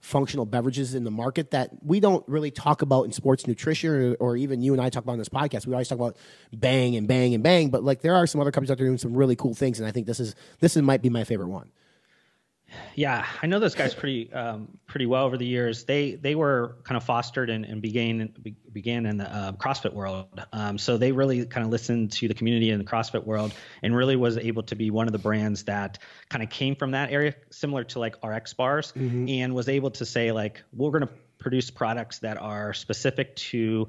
functional 0.00 0.44
beverages 0.44 0.96
in 0.96 1.04
the 1.04 1.12
market 1.12 1.52
that 1.52 1.70
we 1.80 2.00
don't 2.00 2.28
really 2.28 2.50
talk 2.50 2.82
about 2.82 3.04
in 3.04 3.12
sports 3.12 3.46
nutrition 3.46 3.90
or, 3.90 4.14
or, 4.14 4.36
even 4.36 4.60
you 4.60 4.72
and 4.72 4.82
I 4.82 4.90
talk 4.90 5.04
about 5.04 5.12
on 5.12 5.18
this 5.18 5.28
podcast. 5.28 5.64
We 5.64 5.74
always 5.74 5.88
talk 5.88 5.98
about 5.98 6.16
bang 6.52 6.96
and 6.96 7.06
bang 7.06 7.34
and 7.34 7.42
bang, 7.42 7.70
but 7.70 7.84
like 7.84 8.02
there 8.02 8.16
are 8.16 8.26
some 8.26 8.40
other 8.40 8.50
companies 8.50 8.72
out 8.72 8.78
there 8.78 8.86
doing 8.88 8.98
some 8.98 9.14
really 9.14 9.36
cool 9.36 9.54
things, 9.54 9.78
and 9.78 9.86
I 9.86 9.92
think 9.92 10.08
this 10.08 10.18
is 10.18 10.34
this 10.58 10.76
is, 10.76 10.82
might 10.82 11.02
be 11.02 11.08
my 11.08 11.22
favorite 11.22 11.48
one. 11.48 11.70
Yeah, 12.94 13.26
I 13.42 13.46
know 13.46 13.58
those 13.58 13.74
guys 13.74 13.94
pretty 13.94 14.32
um, 14.32 14.68
pretty 14.86 15.06
well 15.06 15.24
over 15.24 15.36
the 15.36 15.46
years. 15.46 15.84
They 15.84 16.14
they 16.14 16.34
were 16.34 16.76
kind 16.84 16.96
of 16.96 17.04
fostered 17.04 17.50
and, 17.50 17.64
and 17.64 17.80
began 17.80 18.32
began 18.72 19.06
in 19.06 19.16
the 19.18 19.34
uh, 19.34 19.52
CrossFit 19.52 19.92
world. 19.92 20.44
Um, 20.52 20.78
so 20.78 20.96
they 20.96 21.12
really 21.12 21.44
kind 21.46 21.64
of 21.64 21.70
listened 21.70 22.12
to 22.12 22.28
the 22.28 22.34
community 22.34 22.70
in 22.70 22.78
the 22.78 22.84
CrossFit 22.84 23.24
world 23.24 23.52
and 23.82 23.96
really 23.96 24.16
was 24.16 24.36
able 24.38 24.62
to 24.64 24.74
be 24.74 24.90
one 24.90 25.06
of 25.06 25.12
the 25.12 25.18
brands 25.18 25.64
that 25.64 25.98
kind 26.28 26.42
of 26.42 26.50
came 26.50 26.76
from 26.76 26.92
that 26.92 27.10
area, 27.10 27.34
similar 27.50 27.84
to 27.84 27.98
like 27.98 28.16
RX 28.24 28.54
bars, 28.54 28.92
mm-hmm. 28.92 29.28
and 29.28 29.54
was 29.54 29.68
able 29.68 29.90
to 29.92 30.04
say 30.04 30.32
like 30.32 30.62
we're 30.72 30.90
going 30.90 31.06
to 31.06 31.12
produce 31.38 31.70
products 31.70 32.20
that 32.20 32.38
are 32.40 32.72
specific 32.72 33.34
to 33.36 33.88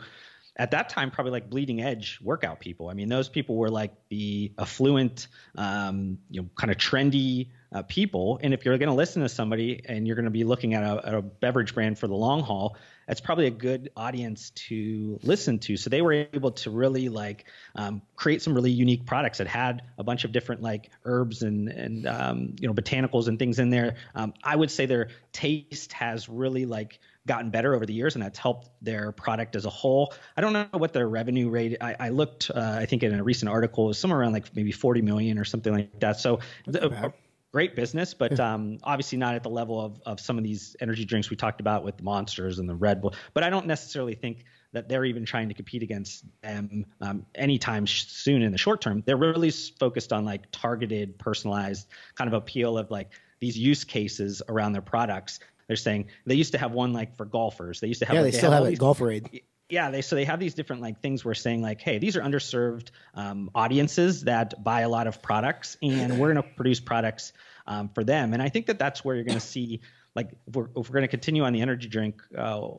at 0.55 0.71
that 0.71 0.89
time 0.89 1.09
probably 1.09 1.31
like 1.31 1.49
bleeding 1.49 1.81
edge 1.81 2.19
workout 2.21 2.59
people. 2.59 2.89
I 2.89 2.93
mean, 2.93 3.09
those 3.09 3.29
people 3.29 3.55
were 3.55 3.69
like 3.69 3.93
the 4.09 4.51
affluent, 4.57 5.27
um, 5.57 6.19
you 6.29 6.41
know, 6.41 6.49
kind 6.55 6.71
of 6.71 6.77
trendy 6.77 7.49
uh, 7.73 7.81
people. 7.83 8.39
And 8.41 8.53
if 8.53 8.65
you're 8.65 8.77
going 8.77 8.89
to 8.89 8.95
listen 8.95 9.23
to 9.23 9.29
somebody 9.29 9.81
and 9.85 10.05
you're 10.05 10.15
going 10.15 10.25
to 10.25 10.31
be 10.31 10.43
looking 10.43 10.73
at 10.75 10.83
a, 10.83 11.17
a, 11.17 11.21
beverage 11.21 11.73
brand 11.73 11.97
for 11.97 12.07
the 12.07 12.13
long 12.13 12.41
haul, 12.41 12.77
that's 13.07 13.19
probably 13.19 13.47
a 13.47 13.51
good 13.51 13.89
audience 13.97 14.51
to 14.51 15.19
listen 15.23 15.59
to. 15.59 15.75
So 15.75 15.89
they 15.89 16.01
were 16.01 16.13
able 16.13 16.51
to 16.51 16.69
really 16.69 17.09
like 17.09 17.45
um, 17.75 18.01
create 18.15 18.41
some 18.41 18.53
really 18.53 18.71
unique 18.71 19.05
products 19.05 19.39
that 19.39 19.47
had 19.47 19.81
a 19.97 20.03
bunch 20.03 20.23
of 20.23 20.31
different 20.31 20.61
like 20.61 20.89
herbs 21.03 21.41
and 21.41 21.67
and 21.67 22.07
um, 22.07 22.55
you 22.59 22.67
know 22.67 22.73
botanicals 22.73 23.27
and 23.27 23.39
things 23.39 23.59
in 23.59 23.69
there. 23.69 23.95
Um, 24.15 24.33
I 24.43 24.55
would 24.55 24.71
say 24.71 24.85
their 24.85 25.09
taste 25.31 25.93
has 25.93 26.29
really 26.29 26.65
like 26.65 26.99
gotten 27.25 27.49
better 27.49 27.73
over 27.73 27.85
the 27.85 27.93
years, 27.93 28.15
and 28.15 28.23
that's 28.23 28.37
helped 28.37 28.69
their 28.81 29.11
product 29.11 29.55
as 29.55 29.65
a 29.65 29.69
whole. 29.69 30.13
I 30.35 30.41
don't 30.41 30.53
know 30.53 30.67
what 30.71 30.93
their 30.93 31.07
revenue 31.07 31.49
rate. 31.49 31.77
I, 31.81 31.95
I 31.99 32.09
looked, 32.09 32.51
uh, 32.53 32.77
I 32.79 32.85
think 32.85 33.03
in 33.03 33.13
a 33.13 33.23
recent 33.23 33.49
article, 33.49 33.85
it 33.85 33.87
was 33.89 33.99
somewhere 33.99 34.19
around 34.19 34.33
like 34.33 34.53
maybe 34.55 34.71
40 34.71 35.01
million 35.01 35.39
or 35.39 35.45
something 35.45 35.73
like 35.73 35.99
that. 36.01 36.19
So 36.19 36.39
the, 36.65 37.13
great 37.53 37.75
business, 37.75 38.13
but 38.15 38.39
um, 38.39 38.79
obviously 38.83 39.17
not 39.17 39.35
at 39.35 39.43
the 39.43 39.49
level 39.49 39.79
of, 39.79 40.01
of 40.07 40.19
some 40.19 40.37
of 40.37 40.43
these 40.43 40.75
energy 40.81 41.05
drinks 41.05 41.29
we 41.29 41.35
talked 41.35 41.61
about 41.61 41.83
with 41.83 41.95
the 41.97 42.03
Monsters 42.03 42.57
and 42.57 42.67
the 42.67 42.73
Red 42.75 42.99
Bull. 42.99 43.13
But 43.35 43.43
I 43.43 43.51
don't 43.51 43.67
necessarily 43.67 44.15
think 44.15 44.43
that 44.71 44.89
they're 44.89 45.05
even 45.05 45.23
trying 45.23 45.49
to 45.49 45.53
compete 45.53 45.83
against 45.83 46.25
them 46.41 46.83
um, 46.99 47.25
anytime 47.35 47.85
sh- 47.85 48.05
soon 48.07 48.41
in 48.41 48.51
the 48.51 48.57
short 48.57 48.81
term. 48.81 49.03
They're 49.05 49.17
really 49.17 49.51
focused 49.51 50.11
on 50.11 50.25
like 50.25 50.47
targeted, 50.51 51.19
personalized 51.19 51.87
kind 52.15 52.27
of 52.27 52.33
appeal 52.33 52.75
of 52.75 52.89
like 52.89 53.11
these 53.39 53.55
use 53.55 53.83
cases 53.83 54.41
around 54.49 54.73
their 54.73 54.81
products. 54.81 55.39
They're 55.67 55.75
saying 55.77 56.07
they 56.25 56.35
used 56.35 56.53
to 56.53 56.57
have 56.57 56.71
one 56.71 56.91
like 56.91 57.15
for 57.15 57.25
golfers. 57.25 57.79
They 57.79 57.87
used 57.87 57.99
to 57.99 58.07
have 58.07 58.15
yeah, 58.15 58.21
like, 58.21 58.31
they, 58.31 58.31
they 58.31 58.37
still 58.39 58.51
have, 58.51 58.63
have 58.63 58.73
it, 58.73 58.79
Golfer 58.79 59.11
Aid 59.11 59.43
yeah 59.73 59.89
they 59.89 60.01
so 60.01 60.15
they 60.15 60.25
have 60.25 60.39
these 60.39 60.53
different 60.53 60.81
like 60.81 61.01
things 61.01 61.25
we're 61.25 61.33
saying 61.33 61.61
like 61.61 61.81
hey 61.81 61.97
these 61.97 62.15
are 62.15 62.21
underserved 62.21 62.89
um, 63.15 63.49
audiences 63.53 64.23
that 64.23 64.63
buy 64.63 64.81
a 64.81 64.89
lot 64.89 65.07
of 65.07 65.21
products 65.21 65.77
and 65.81 66.17
we're 66.17 66.33
going 66.33 66.43
to 66.43 66.55
produce 66.55 66.79
products 66.79 67.33
um, 67.67 67.89
for 67.89 68.03
them. 68.03 68.33
And 68.33 68.41
I 68.41 68.49
think 68.49 68.67
that 68.67 68.79
that's 68.79 69.03
where 69.03 69.15
you're 69.15 69.23
going 69.23 69.39
to 69.39 69.45
see, 69.45 69.81
like, 70.15 70.31
if 70.47 70.55
we're, 70.55 70.65
if 70.75 70.89
we're 70.89 70.93
going 70.93 71.03
to 71.03 71.07
continue 71.07 71.43
on 71.43 71.53
the 71.53 71.61
energy 71.61 71.87
drink 71.87 72.21
uh, 72.37 72.69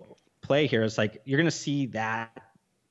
play 0.41 0.67
here, 0.67 0.83
it's 0.83 0.99
like 0.99 1.23
you're 1.25 1.39
going 1.39 1.47
to 1.47 1.51
see 1.51 1.87
that 1.87 2.31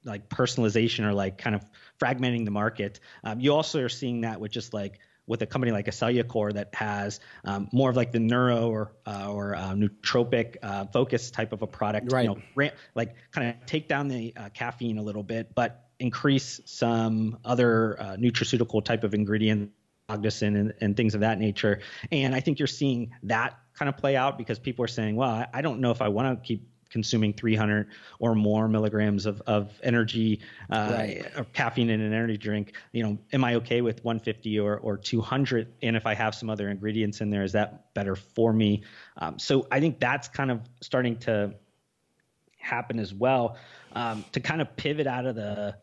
like 0.06 0.28
personalization 0.28 1.06
or 1.06 1.14
like 1.14 1.38
kind 1.38 1.56
of 1.56 1.64
fragmenting 2.00 2.46
the 2.46 2.52
market. 2.52 3.00
Um, 3.24 3.40
you 3.40 3.54
also 3.54 3.82
are 3.82 3.90
seeing 3.90 4.22
that 4.22 4.40
with 4.40 4.52
just 4.52 4.74
like 4.74 5.00
with 5.28 5.42
a 5.42 5.46
company 5.46 5.72
like 5.72 5.86
Cellucor 5.86 6.54
that 6.54 6.74
has 6.76 7.20
um, 7.46 7.70
more 7.72 7.90
of 7.90 7.96
like 7.96 8.12
the 8.12 8.20
neuro 8.20 8.70
or 8.70 8.94
uh, 9.06 9.32
or 9.32 9.56
uh, 9.56 9.74
nootropic 9.74 10.58
uh, 10.62 10.86
focus 10.86 11.32
type 11.32 11.54
of 11.54 11.62
a 11.62 11.68
product. 11.68 12.12
Right. 12.12 12.24
You 12.24 12.42
know, 12.58 12.72
like 12.96 13.16
kind 13.32 13.50
of 13.50 13.66
take 13.66 13.88
down 13.88 14.08
the 14.08 14.34
uh, 14.36 14.50
caffeine 14.50 14.98
a 14.98 15.04
little 15.04 15.24
bit, 15.24 15.56
but 15.56 15.90
increase 16.00 16.60
some 16.66 17.38
other 17.46 18.00
uh, 18.00 18.16
nutraceutical 18.18 18.84
type 18.84 19.04
of 19.04 19.14
ingredient 19.14 19.72
Cognizin 20.10 20.60
and, 20.60 20.74
and 20.82 20.98
things 20.98 21.16
of 21.16 21.22
that 21.22 21.40
nature. 21.40 21.80
And 22.12 22.36
I 22.36 22.42
think 22.42 22.60
you're 22.60 22.68
seeing 22.68 23.12
that 23.24 23.58
kind 23.74 23.90
of 23.90 23.98
play 23.98 24.16
out 24.16 24.38
because 24.38 24.60
people 24.60 24.84
are 24.84 24.90
saying, 24.90 25.16
well, 25.16 25.30
I, 25.30 25.48
I 25.54 25.62
don't 25.62 25.80
know 25.80 25.92
if 25.92 26.02
I 26.02 26.10
want 26.10 26.44
to 26.44 26.46
keep 26.46 26.68
consuming 26.94 27.34
300 27.34 27.90
or 28.20 28.34
more 28.36 28.70
milligrams 28.70 29.26
of, 29.26 29.42
of 29.42 29.72
energy 29.84 30.40
uh, 30.70 30.88
right. 30.92 31.26
or 31.36 31.44
caffeine 31.46 31.90
in 31.90 32.00
an 32.00 32.14
energy 32.14 32.38
drink 32.38 32.74
you 32.94 33.04
know 33.04 33.18
am 33.34 33.44
i 33.44 33.56
okay 33.56 33.82
with 33.82 34.02
150 34.06 34.60
or, 34.60 34.78
or 34.78 34.96
200 34.96 35.74
and 35.82 35.98
if 35.98 36.06
i 36.06 36.14
have 36.14 36.34
some 36.34 36.50
other 36.50 36.70
ingredients 36.70 37.20
in 37.20 37.30
there 37.30 37.44
is 37.44 37.52
that 37.52 37.94
better 37.94 38.16
for 38.16 38.54
me? 38.54 38.84
Um, 39.18 39.38
so 39.38 39.68
i 39.72 39.80
think 39.82 40.00
that's 40.00 40.30
kind 40.30 40.52
of 40.52 40.62
starting 40.82 41.18
to 41.18 41.56
happen 42.64 43.00
as 43.00 43.14
well. 43.14 43.58
Um, 43.96 44.26
to 44.32 44.40
kind 44.40 44.62
of 44.62 44.76
pivot 44.76 45.06
out 45.06 45.26
of 45.28 45.36
the 45.36 45.76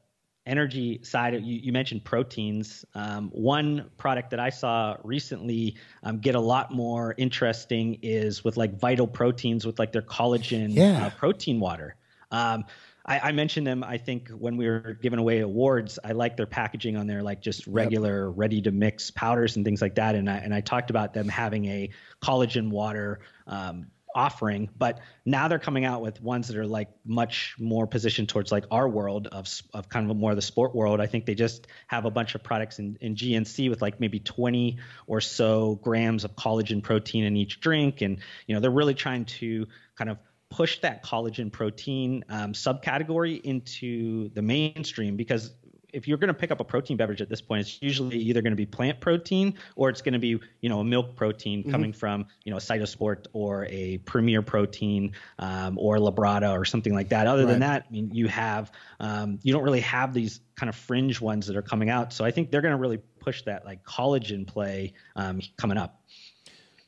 energy 0.50 1.00
side, 1.04 1.34
you, 1.34 1.60
you 1.62 1.72
mentioned 1.72 2.04
proteins. 2.04 2.84
Um, 2.94 3.30
one 3.30 3.90
product 3.96 4.30
that 4.30 4.40
I 4.40 4.50
saw 4.50 4.96
recently 5.04 5.76
um, 6.02 6.18
get 6.18 6.34
a 6.34 6.40
lot 6.40 6.72
more 6.72 7.14
interesting 7.16 7.98
is 8.02 8.42
with 8.44 8.56
like 8.56 8.78
vital 8.78 9.06
proteins 9.06 9.64
with 9.64 9.78
like 9.78 9.92
their 9.92 10.02
collagen 10.02 10.74
yeah. 10.74 11.06
uh, 11.06 11.10
protein 11.10 11.60
water. 11.60 11.96
Um, 12.30 12.64
I, 13.06 13.18
I, 13.20 13.32
mentioned 13.32 13.66
them, 13.66 13.82
I 13.82 13.96
think, 13.98 14.28
when 14.28 14.56
we 14.56 14.68
were 14.68 14.98
giving 15.00 15.18
away 15.18 15.40
awards. 15.40 15.98
I 16.04 16.12
like 16.12 16.36
their 16.36 16.46
packaging 16.46 16.96
on 16.96 17.06
there, 17.06 17.22
like 17.22 17.40
just 17.40 17.66
regular 17.66 18.28
yep. 18.28 18.38
ready 18.38 18.62
to 18.62 18.70
mix 18.70 19.10
powders 19.10 19.56
and 19.56 19.64
things 19.64 19.80
like 19.80 19.94
that. 19.94 20.14
And 20.14 20.28
I, 20.28 20.36
and 20.36 20.54
I 20.54 20.60
talked 20.60 20.90
about 20.90 21.14
them 21.14 21.28
having 21.28 21.64
a 21.66 21.90
collagen 22.22 22.70
water 22.70 23.20
um, 23.46 23.86
offering 24.14 24.68
but 24.78 25.00
now 25.24 25.48
they're 25.48 25.58
coming 25.58 25.84
out 25.84 26.02
with 26.02 26.20
ones 26.20 26.48
that 26.48 26.56
are 26.56 26.66
like 26.66 26.88
much 27.04 27.54
more 27.58 27.86
positioned 27.86 28.28
towards 28.28 28.50
like 28.50 28.64
our 28.70 28.88
world 28.88 29.26
of, 29.28 29.48
of 29.74 29.88
kind 29.88 30.10
of 30.10 30.16
more 30.16 30.30
of 30.30 30.36
the 30.36 30.42
sport 30.42 30.74
world. 30.74 31.00
I 31.00 31.06
think 31.06 31.26
they 31.26 31.34
just 31.34 31.66
have 31.86 32.04
a 32.04 32.10
bunch 32.10 32.34
of 32.34 32.42
products 32.42 32.78
in, 32.78 32.96
in 33.00 33.14
gnc 33.14 33.68
with 33.68 33.82
like 33.82 34.00
maybe 34.00 34.18
20 34.18 34.78
or 35.06 35.20
so 35.20 35.76
grams 35.76 36.24
of 36.24 36.34
collagen 36.36 36.82
protein 36.82 37.24
in 37.24 37.36
each 37.36 37.60
drink. 37.60 38.00
And 38.00 38.18
you 38.46 38.54
know 38.54 38.60
they're 38.60 38.70
really 38.70 38.94
trying 38.94 39.24
to 39.26 39.66
kind 39.96 40.10
of 40.10 40.18
push 40.50 40.80
that 40.80 41.04
collagen 41.04 41.50
protein 41.50 42.24
um, 42.28 42.52
subcategory 42.52 43.40
into 43.40 44.28
the 44.30 44.42
mainstream 44.42 45.16
because 45.16 45.52
if 45.92 46.08
you're 46.08 46.18
going 46.18 46.28
to 46.28 46.34
pick 46.34 46.50
up 46.50 46.60
a 46.60 46.64
protein 46.64 46.96
beverage 46.96 47.20
at 47.20 47.28
this 47.28 47.40
point, 47.40 47.62
it's 47.62 47.80
usually 47.82 48.16
either 48.18 48.42
going 48.42 48.52
to 48.52 48.56
be 48.56 48.66
plant 48.66 49.00
protein 49.00 49.54
or 49.76 49.88
it's 49.88 50.02
going 50.02 50.12
to 50.14 50.18
be 50.18 50.40
you 50.60 50.68
know 50.68 50.80
a 50.80 50.84
milk 50.84 51.16
protein 51.16 51.60
mm-hmm. 51.60 51.70
coming 51.70 51.92
from 51.92 52.26
you 52.44 52.50
know 52.50 52.56
a 52.56 52.60
Cytosport 52.60 53.26
or 53.32 53.66
a 53.66 53.98
Premier 53.98 54.42
Protein 54.42 55.12
um, 55.38 55.78
or 55.78 55.98
Labrada 55.98 56.52
or 56.58 56.64
something 56.64 56.94
like 56.94 57.10
that. 57.10 57.26
Other 57.26 57.44
right. 57.44 57.50
than 57.50 57.60
that, 57.60 57.86
I 57.88 57.92
mean, 57.92 58.10
you 58.12 58.28
have 58.28 58.72
um, 58.98 59.38
you 59.42 59.52
don't 59.52 59.64
really 59.64 59.80
have 59.80 60.14
these 60.14 60.40
kind 60.56 60.68
of 60.68 60.76
fringe 60.76 61.20
ones 61.20 61.46
that 61.46 61.56
are 61.56 61.62
coming 61.62 61.88
out. 61.88 62.12
So 62.12 62.24
I 62.24 62.30
think 62.30 62.50
they're 62.50 62.60
going 62.60 62.74
to 62.74 62.80
really 62.80 62.98
push 62.98 63.42
that 63.42 63.64
like 63.64 63.84
collagen 63.84 64.46
play 64.46 64.92
um, 65.16 65.40
coming 65.56 65.78
up. 65.78 65.99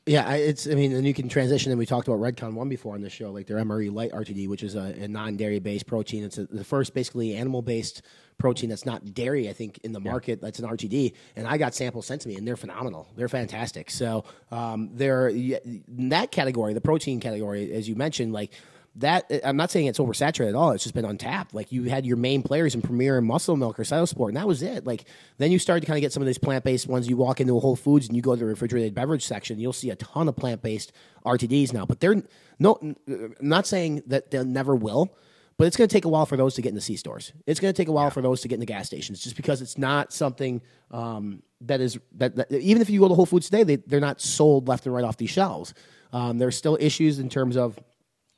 Yeah, 0.05 0.33
it's. 0.33 0.67
I 0.67 0.71
mean, 0.71 0.91
and 0.91 1.07
you 1.07 1.13
can 1.13 1.29
transition. 1.29 1.71
And 1.71 1.79
we 1.79 1.85
talked 1.85 2.09
about 2.09 2.19
Redcon 2.19 2.55
one 2.55 2.67
before 2.67 2.93
on 2.93 3.01
this 3.01 3.13
show, 3.13 3.31
like 3.31 3.47
their 3.47 3.57
MRE 3.57 3.93
Light 3.93 4.11
RTD, 4.11 4.49
which 4.49 4.61
is 4.61 4.75
a, 4.75 4.93
a 4.99 5.07
non-dairy 5.07 5.59
based 5.59 5.87
protein. 5.87 6.25
It's 6.25 6.37
a, 6.37 6.45
the 6.45 6.65
first 6.65 6.93
basically 6.93 7.35
animal 7.35 7.61
based 7.61 8.01
protein 8.37 8.69
that's 8.69 8.85
not 8.85 9.13
dairy. 9.13 9.47
I 9.47 9.53
think 9.53 9.79
in 9.83 9.93
the 9.93 10.01
market 10.01 10.41
that's 10.41 10.59
an 10.59 10.67
RTD, 10.67 11.13
and 11.37 11.47
I 11.47 11.57
got 11.57 11.73
samples 11.73 12.05
sent 12.05 12.21
to 12.23 12.27
me, 12.27 12.35
and 12.35 12.45
they're 12.45 12.57
phenomenal. 12.57 13.07
They're 13.15 13.29
fantastic. 13.29 13.89
So 13.89 14.25
um, 14.51 14.89
they're 14.93 15.29
in 15.29 15.81
that 16.09 16.31
category, 16.31 16.73
the 16.73 16.81
protein 16.81 17.21
category, 17.21 17.71
as 17.71 17.87
you 17.87 17.95
mentioned, 17.95 18.33
like 18.33 18.51
that 18.95 19.31
I'm 19.43 19.57
not 19.57 19.71
saying 19.71 19.87
it's 19.87 19.97
oversaturated 19.97 20.49
at 20.49 20.55
all. 20.55 20.71
It's 20.71 20.83
just 20.83 20.93
been 20.93 21.05
untapped. 21.05 21.53
Like 21.53 21.71
you 21.71 21.83
had 21.85 22.05
your 22.05 22.17
main 22.17 22.43
players 22.43 22.75
in 22.75 22.81
Premier 22.81 23.17
and 23.17 23.25
Muscle 23.25 23.57
Milk 23.57 23.79
or 23.79 23.83
Cytosport, 23.83 24.27
and 24.27 24.37
that 24.37 24.47
was 24.47 24.61
it. 24.61 24.85
Like 24.85 25.05
then 25.37 25.51
you 25.51 25.57
started 25.57 25.81
to 25.81 25.87
kind 25.87 25.97
of 25.97 26.01
get 26.01 26.13
some 26.13 26.21
of 26.21 26.27
these 26.27 26.37
plant 26.37 26.63
based 26.63 26.87
ones. 26.87 27.07
You 27.07 27.17
walk 27.17 27.41
into 27.41 27.57
a 27.57 27.59
Whole 27.59 27.75
Foods 27.75 28.07
and 28.07 28.15
you 28.15 28.21
go 28.21 28.35
to 28.35 28.39
the 28.39 28.45
refrigerated 28.45 28.93
beverage 28.93 29.25
section, 29.25 29.59
you'll 29.59 29.73
see 29.73 29.89
a 29.89 29.95
ton 29.95 30.27
of 30.27 30.35
plant 30.35 30.61
based 30.61 30.91
RTDs 31.25 31.73
now. 31.73 31.85
But 31.85 31.99
they're 31.99 32.21
no, 32.59 32.77
I'm 32.81 33.35
not 33.41 33.65
saying 33.65 34.03
that 34.07 34.29
they'll 34.29 34.45
never 34.45 34.75
will. 34.75 35.15
But 35.57 35.67
it's 35.67 35.77
going 35.77 35.87
to 35.87 35.93
take 35.93 36.05
a 36.05 36.09
while 36.09 36.25
for 36.25 36.35
those 36.35 36.55
to 36.55 36.63
get 36.63 36.69
in 36.69 36.75
the 36.75 36.81
C 36.81 36.95
stores. 36.95 37.31
It's 37.45 37.59
going 37.59 37.71
to 37.71 37.77
take 37.77 37.87
a 37.87 37.91
while 37.91 38.05
yeah. 38.05 38.09
for 38.09 38.21
those 38.21 38.41
to 38.41 38.47
get 38.47 38.55
in 38.55 38.59
the 38.59 38.65
gas 38.65 38.87
stations, 38.87 39.19
just 39.23 39.35
because 39.35 39.61
it's 39.61 39.77
not 39.77 40.11
something 40.11 40.61
um, 40.89 41.43
that 41.61 41.79
is 41.79 41.99
that, 42.15 42.35
that, 42.35 42.51
even 42.51 42.81
if 42.81 42.89
you 42.89 42.99
go 42.99 43.07
to 43.07 43.13
Whole 43.13 43.27
Foods 43.27 43.49
today, 43.49 43.63
they 43.63 43.75
they're 43.75 43.99
not 43.99 44.19
sold 44.19 44.67
left 44.67 44.85
and 44.85 44.95
right 44.95 45.05
off 45.05 45.17
these 45.17 45.29
shelves. 45.29 45.73
Um, 46.11 46.37
there's 46.37 46.57
still 46.57 46.77
issues 46.79 47.19
in 47.19 47.29
terms 47.29 47.55
of 47.55 47.79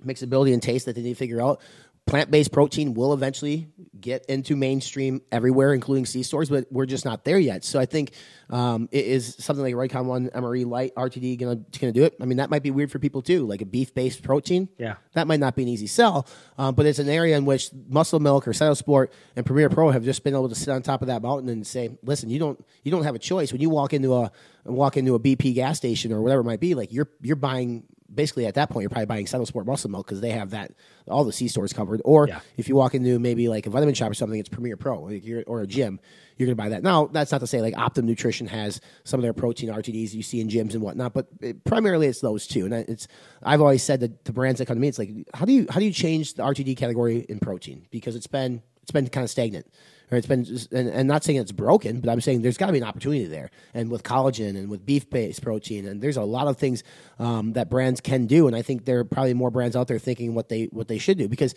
mixability 0.04 0.54
and 0.54 0.62
taste 0.62 0.86
that 0.86 0.96
they 0.96 1.02
need 1.02 1.14
to 1.14 1.16
figure 1.16 1.42
out. 1.42 1.62
Plant 2.08 2.30
based 2.30 2.52
protein 2.52 2.94
will 2.94 3.14
eventually 3.14 3.68
get 4.00 4.26
into 4.28 4.56
mainstream 4.56 5.24
everywhere, 5.32 5.74
including 5.74 6.06
C 6.06 6.22
stores, 6.22 6.52
but 6.52 6.68
we're 6.72 6.86
just 6.86 7.04
not 7.04 7.26
there 7.26 7.40
yet. 7.40 7.64
So 7.64 7.80
I 7.80 7.88
think 7.88 8.12
um, 8.52 8.88
it 8.92 9.06
is 9.06 9.36
something 9.40 9.64
like 9.64 9.74
Redcon 9.74 10.06
One 10.06 10.30
MRE 10.30 10.68
Light 10.68 10.94
RTD 10.94 11.40
gonna 11.40 11.56
gonna 11.56 11.92
do 11.92 12.04
it. 12.04 12.16
I 12.22 12.26
mean, 12.26 12.38
that 12.38 12.52
might 12.52 12.62
be 12.62 12.70
weird 12.70 12.92
for 12.92 13.00
people 13.00 13.24
too, 13.24 13.48
like 13.48 13.62
a 13.62 13.66
beef 13.66 13.96
based 13.96 14.22
protein. 14.22 14.70
Yeah, 14.78 14.98
that 15.14 15.26
might 15.26 15.40
not 15.40 15.56
be 15.56 15.64
an 15.64 15.68
easy 15.68 15.88
sell, 15.88 16.28
um, 16.60 16.76
but 16.76 16.86
it's 16.86 17.00
an 17.00 17.10
area 17.10 17.38
in 17.38 17.46
which 17.46 17.72
Muscle 17.90 18.20
Milk 18.20 18.48
or 18.48 18.52
Cytosport 18.52 19.08
and 19.36 19.44
Premier 19.44 19.70
Pro 19.70 19.90
have 19.90 20.04
just 20.04 20.24
been 20.24 20.36
able 20.36 20.50
to 20.50 20.56
sit 20.56 20.70
on 20.70 20.84
top 20.84 21.02
of 21.02 21.08
that 21.08 21.24
mountain 21.24 21.50
and 21.50 21.66
say, 21.66 21.90
listen, 22.04 22.30
you 22.30 22.38
don't 22.38 22.64
you 22.84 22.92
don't 22.92 23.04
have 23.04 23.16
a 23.16 23.20
choice 23.20 23.52
when 23.52 23.62
you 23.62 23.72
walk 23.72 23.94
into 23.94 24.14
a 24.14 24.32
walk 24.66 24.96
into 24.96 25.16
a 25.16 25.20
BP 25.20 25.56
gas 25.56 25.78
station 25.78 26.14
or 26.14 26.22
whatever 26.22 26.42
it 26.42 26.46
might 26.46 26.60
be. 26.60 26.76
Like 26.76 26.94
you're 26.94 27.10
you're 27.24 27.36
buying 27.36 27.84
basically 28.14 28.46
at 28.46 28.56
that 28.56 28.70
point 28.70 28.84
you're 28.84 28.90
probably 28.90 29.06
buying 29.06 29.26
Cytosport 29.26 29.66
Muscle 29.66 29.90
Milk 29.90 30.06
because 30.06 30.22
they 30.22 30.32
have 30.32 30.52
that 30.52 30.72
all 31.08 31.24
the 31.24 31.32
C 31.32 31.48
stores 31.48 31.74
covered. 31.74 32.02
Or 32.06 32.28
yeah. 32.28 32.40
if 32.58 32.70
you 32.70 32.76
walk 32.76 32.96
into 32.96 33.20
maybe 33.20 33.48
like 33.48 33.66
a 33.66 33.70
vitamin 33.70 33.96
shop 33.96 34.12
or 34.12 34.14
something, 34.14 34.40
it's 34.40 34.50
Premier 34.50 34.78
Pro 34.78 35.02
like 35.02 35.24
or 35.48 35.62
a 35.62 35.68
gym, 35.68 36.00
you're 36.38 36.48
going 36.48 36.56
to 36.56 36.62
buy 36.62 36.70
that. 36.70 36.84
Now 36.84 37.08
that's 37.08 37.32
not 37.32 37.42
to 37.42 37.48
say 37.48 37.62
like 37.62 37.78
Optimum 37.78 38.08
Nutrition 38.08 38.48
has 38.48 38.82
some 39.04 39.20
of 39.20 39.24
their 39.24 39.34
protein 39.34 39.70
RTDs 39.70 40.14
you 40.14 40.24
see 40.24 40.40
in 40.40 40.50
gyms 40.50 40.74
and 40.74 40.82
whatnot, 40.82 41.14
but 41.14 41.28
it, 41.42 41.64
primarily 41.64 42.08
it's 42.08 42.22
those 42.22 42.48
two. 42.48 42.66
And 42.66 42.74
it's 42.74 43.08
I've 43.44 43.62
always 43.62 43.84
said 43.84 44.00
that 44.02 44.26
the 44.26 44.34
brands 44.34 44.60
that 44.60 44.68
come 44.68 44.78
to 44.78 44.82
me, 44.82 44.88
it's 44.88 45.00
like 45.00 45.12
how 45.34 45.46
do 45.46 45.54
you 45.54 45.68
how 45.70 45.80
do 45.80 45.86
you 45.86 45.94
change 45.94 46.36
the 46.36 46.44
RTD 46.44 46.78
category 46.78 47.26
in 47.30 47.40
protein 47.40 47.86
because 47.92 48.16
it's 48.16 48.28
been 48.28 48.62
it's 48.86 48.92
been 48.92 49.08
kind 49.10 49.24
of 49.24 49.32
stagnant 49.32 49.66
or 50.12 50.18
it's 50.18 50.28
been 50.28 50.46
and, 50.72 50.90
and 50.90 51.08
not 51.08 51.24
saying 51.24 51.40
it's 51.40 51.52
broken, 51.52 52.00
but 52.00 52.12
I'm 52.12 52.22
saying 52.22 52.44
there's 52.44 52.58
got 52.58 52.68
to 52.68 52.72
be 52.72 52.78
an 52.78 52.84
opportunity 52.84 53.26
there. 53.26 53.50
And 53.74 53.90
with 53.90 54.04
collagen 54.04 54.50
and 54.50 54.70
with 54.70 54.86
beef 54.86 55.10
based 55.10 55.42
protein, 55.42 55.88
and 55.88 56.02
there's 56.02 56.18
a 56.18 56.24
lot 56.24 56.48
of 56.48 56.58
things 56.58 56.84
um, 57.18 57.54
that 57.54 57.70
brands 57.70 58.00
can 58.00 58.28
do. 58.28 58.46
And 58.46 58.56
I 58.56 58.62
think 58.62 58.86
there 58.86 59.00
are 59.00 59.04
probably 59.04 59.34
more 59.34 59.50
brands 59.50 59.76
out 59.76 59.88
there 59.88 59.98
thinking 59.98 60.36
what 60.36 60.50
they 60.50 60.66
what 60.66 60.88
they 60.88 61.00
should 61.00 61.18
do 61.18 61.28
because 61.28 61.56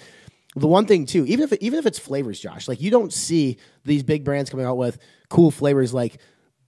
the 0.56 0.66
one 0.66 0.86
thing 0.86 1.04
too, 1.04 1.26
even 1.26 1.44
if 1.44 1.52
even 1.60 1.78
if 1.78 1.84
it's 1.84 1.98
flavors, 1.98 2.40
Josh, 2.40 2.66
like 2.66 2.80
you 2.80 2.90
don't 2.90 3.12
see 3.12 3.58
these 3.84 4.02
big 4.02 4.24
brands 4.24 4.48
coming 4.48 4.64
out 4.64 4.78
with 4.78 4.98
cool 5.28 5.50
flavors 5.50 5.92
like 5.92 6.18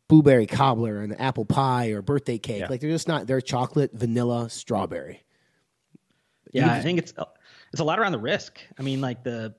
blueberry 0.06 0.46
cobbler 0.46 1.00
and 1.00 1.18
apple 1.18 1.46
pie 1.46 1.88
or 1.88 2.02
birthday 2.02 2.36
cake. 2.36 2.60
Yeah. 2.60 2.68
Like 2.68 2.82
they're 2.82 2.90
just 2.90 3.08
not. 3.08 3.26
They're 3.26 3.40
chocolate, 3.40 3.92
vanilla, 3.94 4.50
strawberry. 4.50 5.24
Yeah, 6.52 6.70
I 6.70 6.80
think 6.80 6.98
it's 6.98 7.14
it's 7.72 7.80
a 7.80 7.84
lot 7.84 7.98
around 7.98 8.12
the 8.12 8.18
risk. 8.18 8.60
I 8.78 8.82
mean, 8.82 9.00
like 9.00 9.22
the 9.22 9.54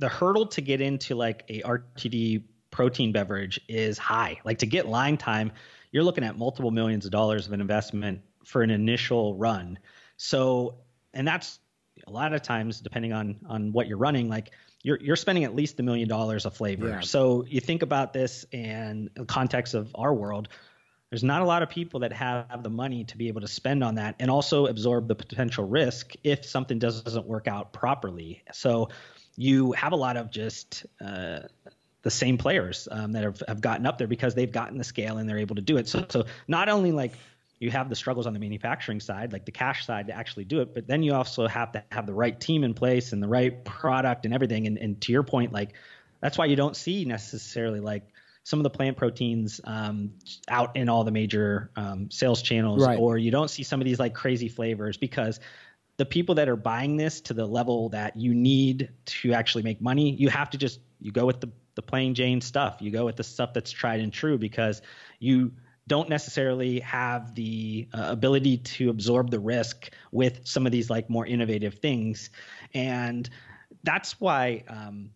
the 0.00 0.08
hurdle 0.08 0.46
to 0.46 0.60
get 0.60 0.80
into 0.80 1.14
like 1.14 1.44
a 1.48 1.60
RTD 1.60 2.42
protein 2.70 3.12
beverage 3.12 3.60
is 3.68 3.98
high. 3.98 4.40
Like 4.44 4.58
to 4.58 4.66
get 4.66 4.88
line 4.88 5.18
time, 5.18 5.52
you're 5.92 6.04
looking 6.04 6.24
at 6.24 6.38
multiple 6.38 6.70
millions 6.70 7.04
of 7.04 7.12
dollars 7.12 7.46
of 7.46 7.52
an 7.52 7.60
investment 7.60 8.22
for 8.44 8.62
an 8.62 8.70
initial 8.70 9.34
run. 9.34 9.78
So, 10.16 10.78
and 11.12 11.28
that's 11.28 11.58
a 12.06 12.10
lot 12.10 12.32
of 12.32 12.42
times 12.42 12.80
depending 12.80 13.12
on 13.12 13.36
on 13.46 13.72
what 13.72 13.86
you're 13.86 13.98
running, 13.98 14.28
like 14.28 14.52
you're 14.82 14.98
you're 15.00 15.16
spending 15.16 15.44
at 15.44 15.54
least 15.54 15.78
a 15.80 15.82
million 15.82 16.08
dollars 16.08 16.46
of 16.46 16.54
flavor. 16.54 16.88
Yeah. 16.88 17.00
So 17.00 17.44
you 17.46 17.60
think 17.60 17.82
about 17.82 18.14
this 18.14 18.46
in 18.52 19.10
the 19.14 19.26
context 19.26 19.74
of 19.74 19.90
our 19.94 20.14
world. 20.14 20.48
There's 21.10 21.24
not 21.24 21.42
a 21.42 21.44
lot 21.44 21.62
of 21.62 21.68
people 21.68 22.00
that 22.00 22.12
have 22.12 22.62
the 22.62 22.70
money 22.70 23.02
to 23.04 23.18
be 23.18 23.28
able 23.28 23.40
to 23.40 23.48
spend 23.48 23.82
on 23.82 23.96
that 23.96 24.14
and 24.20 24.30
also 24.30 24.66
absorb 24.66 25.08
the 25.08 25.16
potential 25.16 25.66
risk 25.66 26.14
if 26.22 26.44
something 26.44 26.78
doesn't 26.78 27.26
work 27.26 27.48
out 27.48 27.72
properly. 27.72 28.44
So 28.52 28.90
you 29.40 29.72
have 29.72 29.92
a 29.92 29.96
lot 29.96 30.18
of 30.18 30.30
just 30.30 30.84
uh, 31.00 31.38
the 32.02 32.10
same 32.10 32.36
players 32.36 32.86
um, 32.90 33.12
that 33.12 33.22
have, 33.22 33.42
have 33.48 33.60
gotten 33.62 33.86
up 33.86 33.96
there 33.96 34.06
because 34.06 34.34
they've 34.34 34.52
gotten 34.52 34.76
the 34.76 34.84
scale 34.84 35.16
and 35.16 35.26
they're 35.26 35.38
able 35.38 35.56
to 35.56 35.62
do 35.62 35.78
it. 35.78 35.88
So, 35.88 36.04
so 36.10 36.26
not 36.46 36.68
only 36.68 36.92
like 36.92 37.14
you 37.58 37.70
have 37.70 37.88
the 37.88 37.96
struggles 37.96 38.26
on 38.26 38.34
the 38.34 38.38
manufacturing 38.38 39.00
side, 39.00 39.32
like 39.32 39.46
the 39.46 39.52
cash 39.52 39.86
side 39.86 40.08
to 40.08 40.12
actually 40.12 40.44
do 40.44 40.60
it, 40.60 40.74
but 40.74 40.86
then 40.86 41.02
you 41.02 41.14
also 41.14 41.46
have 41.46 41.72
to 41.72 41.82
have 41.90 42.06
the 42.06 42.12
right 42.12 42.38
team 42.38 42.64
in 42.64 42.74
place 42.74 43.14
and 43.14 43.22
the 43.22 43.28
right 43.28 43.64
product 43.64 44.26
and 44.26 44.34
everything. 44.34 44.66
And, 44.66 44.76
and 44.76 45.00
to 45.00 45.12
your 45.12 45.22
point, 45.22 45.54
like 45.54 45.72
that's 46.20 46.36
why 46.36 46.44
you 46.44 46.56
don't 46.56 46.76
see 46.76 47.06
necessarily 47.06 47.80
like 47.80 48.12
some 48.44 48.58
of 48.58 48.64
the 48.64 48.70
plant 48.70 48.98
proteins 48.98 49.62
um, 49.64 50.12
out 50.48 50.76
in 50.76 50.90
all 50.90 51.04
the 51.04 51.12
major 51.12 51.70
um, 51.76 52.10
sales 52.10 52.42
channels, 52.42 52.84
right. 52.84 52.98
or 52.98 53.16
you 53.16 53.30
don't 53.30 53.48
see 53.48 53.62
some 53.62 53.80
of 53.80 53.86
these 53.86 53.98
like 53.98 54.12
crazy 54.12 54.48
flavors 54.48 54.98
because 54.98 55.40
the 56.00 56.06
people 56.06 56.36
that 56.36 56.48
are 56.48 56.56
buying 56.56 56.96
this 56.96 57.20
to 57.20 57.34
the 57.34 57.44
level 57.44 57.90
that 57.90 58.16
you 58.16 58.32
need 58.32 58.88
to 59.04 59.34
actually 59.34 59.62
make 59.62 59.82
money, 59.82 60.12
you 60.12 60.30
have 60.30 60.48
to 60.48 60.56
just 60.56 60.80
you 60.98 61.12
go 61.12 61.26
with 61.26 61.42
the 61.42 61.50
the 61.74 61.82
plain 61.82 62.14
Jane 62.14 62.40
stuff. 62.40 62.78
You 62.80 62.90
go 62.90 63.04
with 63.04 63.16
the 63.16 63.22
stuff 63.22 63.52
that's 63.52 63.70
tried 63.70 64.00
and 64.00 64.10
true 64.10 64.38
because 64.38 64.80
you 65.18 65.52
don't 65.86 66.08
necessarily 66.08 66.80
have 66.80 67.34
the 67.34 67.86
uh, 67.92 68.06
ability 68.08 68.56
to 68.56 68.88
absorb 68.88 69.30
the 69.30 69.38
risk 69.38 69.90
with 70.10 70.40
some 70.44 70.64
of 70.64 70.72
these 70.72 70.88
like 70.88 71.10
more 71.10 71.26
innovative 71.26 71.74
things, 71.74 72.30
and 72.72 73.28
that's 73.84 74.18
why. 74.18 74.64
Um, 74.68 75.10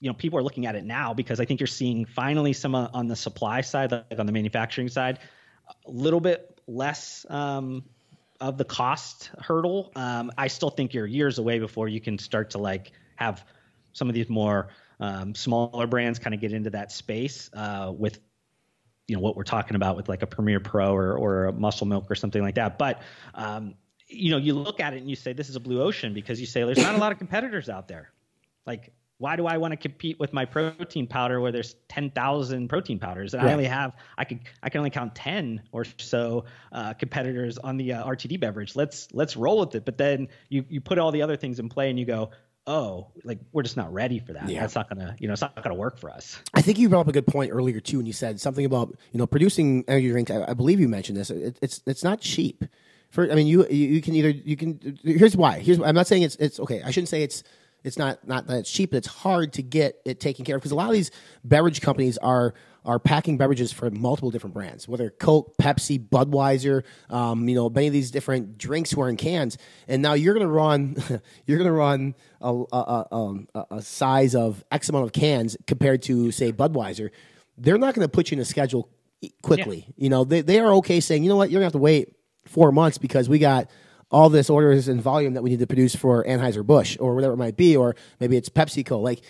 you 0.00 0.08
know, 0.08 0.14
people 0.14 0.36
are 0.36 0.42
looking 0.42 0.66
at 0.66 0.74
it 0.74 0.84
now 0.84 1.14
because 1.14 1.38
I 1.38 1.44
think 1.44 1.60
you're 1.60 1.68
seeing 1.68 2.04
finally 2.04 2.52
some 2.52 2.74
uh, 2.74 2.88
on 2.92 3.06
the 3.06 3.14
supply 3.14 3.60
side, 3.60 3.92
like 3.92 4.18
on 4.18 4.26
the 4.26 4.32
manufacturing 4.32 4.88
side, 4.88 5.20
a 5.86 5.90
little 5.92 6.18
bit 6.18 6.60
less 6.66 7.24
um, 7.30 7.84
of 8.42 8.58
the 8.58 8.64
cost 8.64 9.30
hurdle. 9.38 9.92
Um, 9.94 10.32
I 10.36 10.48
still 10.48 10.68
think 10.68 10.92
you're 10.92 11.06
years 11.06 11.38
away 11.38 11.60
before 11.60 11.86
you 11.86 12.00
can 12.00 12.18
start 12.18 12.50
to 12.50 12.58
like 12.58 12.90
have 13.14 13.44
some 13.92 14.08
of 14.08 14.14
these 14.14 14.28
more 14.28 14.70
um, 14.98 15.32
smaller 15.34 15.86
brands 15.86 16.18
kind 16.18 16.34
of 16.34 16.40
get 16.40 16.52
into 16.52 16.70
that 16.70 16.90
space 16.90 17.48
uh, 17.54 17.92
with 17.96 18.18
you 19.06 19.14
know 19.14 19.20
what 19.20 19.36
we're 19.36 19.44
talking 19.44 19.76
about 19.76 19.96
with 19.96 20.08
like 20.08 20.22
a 20.22 20.26
Premier 20.26 20.58
Pro 20.58 20.92
or 20.92 21.16
or 21.16 21.44
a 21.46 21.52
Muscle 21.52 21.86
Milk 21.86 22.10
or 22.10 22.16
something 22.16 22.42
like 22.42 22.56
that. 22.56 22.78
But 22.78 23.02
um, 23.34 23.74
you 24.08 24.32
know, 24.32 24.38
you 24.38 24.54
look 24.54 24.80
at 24.80 24.92
it 24.92 24.98
and 24.98 25.08
you 25.08 25.16
say 25.16 25.32
this 25.32 25.48
is 25.48 25.54
a 25.54 25.60
blue 25.60 25.80
ocean 25.80 26.12
because 26.12 26.40
you 26.40 26.46
say 26.46 26.64
there's 26.64 26.78
not 26.78 26.96
a 26.96 26.98
lot 26.98 27.12
of 27.12 27.18
competitors 27.18 27.68
out 27.68 27.86
there. 27.86 28.10
Like 28.66 28.92
why 29.22 29.36
do 29.36 29.46
I 29.46 29.56
want 29.56 29.70
to 29.70 29.76
compete 29.76 30.18
with 30.18 30.32
my 30.32 30.44
protein 30.44 31.06
powder 31.06 31.40
where 31.40 31.52
there's 31.52 31.76
10,000 31.88 32.66
protein 32.68 32.98
powders 32.98 33.34
and 33.34 33.46
I 33.46 33.52
only 33.52 33.66
have 33.66 33.94
I 34.18 34.24
could 34.24 34.40
I 34.64 34.68
can 34.68 34.80
only 34.80 34.90
count 34.90 35.14
10 35.14 35.62
or 35.70 35.84
so 35.98 36.44
uh, 36.72 36.94
competitors 36.94 37.56
on 37.56 37.76
the 37.76 37.92
uh, 37.92 38.04
RTD 38.04 38.40
beverage. 38.40 38.74
Let's 38.74 39.06
let's 39.12 39.36
roll 39.36 39.60
with 39.60 39.76
it. 39.76 39.84
But 39.84 39.96
then 39.96 40.26
you 40.48 40.64
you 40.68 40.80
put 40.80 40.98
all 40.98 41.12
the 41.12 41.22
other 41.22 41.36
things 41.36 41.60
in 41.60 41.68
play 41.68 41.88
and 41.88 42.00
you 42.00 42.04
go, 42.04 42.30
oh, 42.66 43.12
like 43.22 43.38
we're 43.52 43.62
just 43.62 43.76
not 43.76 43.92
ready 43.92 44.18
for 44.18 44.32
that. 44.32 44.48
Yeah. 44.48 44.60
That's 44.60 44.74
not 44.74 44.88
gonna, 44.88 45.14
you 45.20 45.28
know, 45.28 45.34
it's 45.34 45.42
not 45.42 45.62
gonna 45.62 45.76
work 45.76 45.98
for 45.98 46.10
us. 46.10 46.40
I 46.52 46.60
think 46.60 46.80
you 46.80 46.88
brought 46.88 47.02
up 47.02 47.08
a 47.08 47.12
good 47.12 47.28
point 47.28 47.52
earlier 47.52 47.78
too, 47.78 47.98
and 47.98 48.08
you 48.08 48.12
said 48.12 48.40
something 48.40 48.64
about 48.64 48.88
you 49.12 49.18
know 49.18 49.28
producing 49.28 49.84
energy 49.86 50.10
drinks. 50.10 50.32
I, 50.32 50.50
I 50.50 50.54
believe 50.54 50.80
you 50.80 50.88
mentioned 50.88 51.16
this. 51.16 51.30
It, 51.30 51.58
it's 51.62 51.80
it's 51.86 52.02
not 52.02 52.20
cheap. 52.20 52.64
For 53.10 53.30
I 53.30 53.36
mean, 53.36 53.46
you 53.46 53.68
you 53.68 54.00
can 54.02 54.16
either 54.16 54.30
you 54.30 54.56
can. 54.56 54.98
Here's 55.04 55.36
why. 55.36 55.60
Here's 55.60 55.78
I'm 55.78 55.94
not 55.94 56.08
saying 56.08 56.22
it's 56.22 56.34
it's 56.36 56.58
okay. 56.58 56.82
I 56.82 56.90
shouldn't 56.90 57.10
say 57.10 57.22
it's 57.22 57.44
it's 57.84 57.98
not 57.98 58.26
not 58.26 58.46
that 58.46 58.58
it's 58.58 58.70
cheap, 58.70 58.90
but 58.90 58.98
it's 58.98 59.08
hard 59.08 59.52
to 59.54 59.62
get 59.62 60.00
it 60.04 60.20
taken 60.20 60.44
care 60.44 60.56
of 60.56 60.62
because 60.62 60.72
a 60.72 60.76
lot 60.76 60.86
of 60.86 60.92
these 60.92 61.10
beverage 61.44 61.80
companies 61.80 62.18
are 62.18 62.54
are 62.84 62.98
packing 62.98 63.36
beverages 63.36 63.72
for 63.72 63.90
multiple 63.90 64.30
different 64.30 64.54
brands, 64.54 64.88
whether 64.88 65.10
Coke, 65.10 65.56
Pepsi, 65.56 65.98
Budweiser, 65.98 66.82
um, 67.10 67.48
you 67.48 67.54
know, 67.54 67.70
many 67.70 67.86
of 67.86 67.92
these 67.92 68.10
different 68.10 68.58
drinks 68.58 68.94
were 68.94 69.08
in 69.08 69.16
cans. 69.16 69.56
And 69.86 70.02
now 70.02 70.14
you're 70.14 70.34
going 70.34 70.46
to 70.46 70.52
run, 70.52 70.96
you're 71.46 71.58
going 71.58 71.68
to 71.68 71.72
run 71.72 72.14
a, 72.40 72.64
a, 72.72 73.06
um, 73.12 73.48
a, 73.54 73.64
a, 73.70 73.82
size 73.82 74.34
of 74.34 74.64
X 74.72 74.88
amount 74.88 75.04
of 75.04 75.12
cans 75.12 75.56
compared 75.66 76.02
to 76.02 76.32
say 76.32 76.52
Budweiser. 76.52 77.10
They're 77.56 77.78
not 77.78 77.94
going 77.94 78.04
to 78.04 78.10
put 78.10 78.30
you 78.30 78.36
in 78.36 78.40
a 78.40 78.44
schedule 78.44 78.88
quickly. 79.42 79.84
Yeah. 79.86 80.04
You 80.04 80.10
know, 80.10 80.24
they 80.24 80.40
they 80.40 80.58
are 80.58 80.72
okay 80.74 80.98
saying, 81.00 81.22
you 81.22 81.28
know 81.28 81.36
what, 81.36 81.50
you're 81.50 81.60
going 81.60 81.70
to 81.70 81.74
have 81.76 81.80
to 81.80 81.84
wait 81.84 82.16
four 82.46 82.72
months 82.72 82.98
because 82.98 83.28
we 83.28 83.38
got 83.38 83.70
all 84.12 84.28
this 84.28 84.50
orders 84.50 84.86
and 84.86 85.00
volume 85.00 85.34
that 85.34 85.42
we 85.42 85.50
need 85.50 85.58
to 85.58 85.66
produce 85.66 85.96
for 85.96 86.22
Anheuser 86.24 86.64
Busch 86.64 86.96
or 87.00 87.14
whatever 87.14 87.32
it 87.32 87.38
might 87.38 87.56
be, 87.56 87.76
or 87.76 87.96
maybe 88.20 88.36
it's 88.36 88.48
PepsiCo. 88.48 89.02
Like 89.02 89.22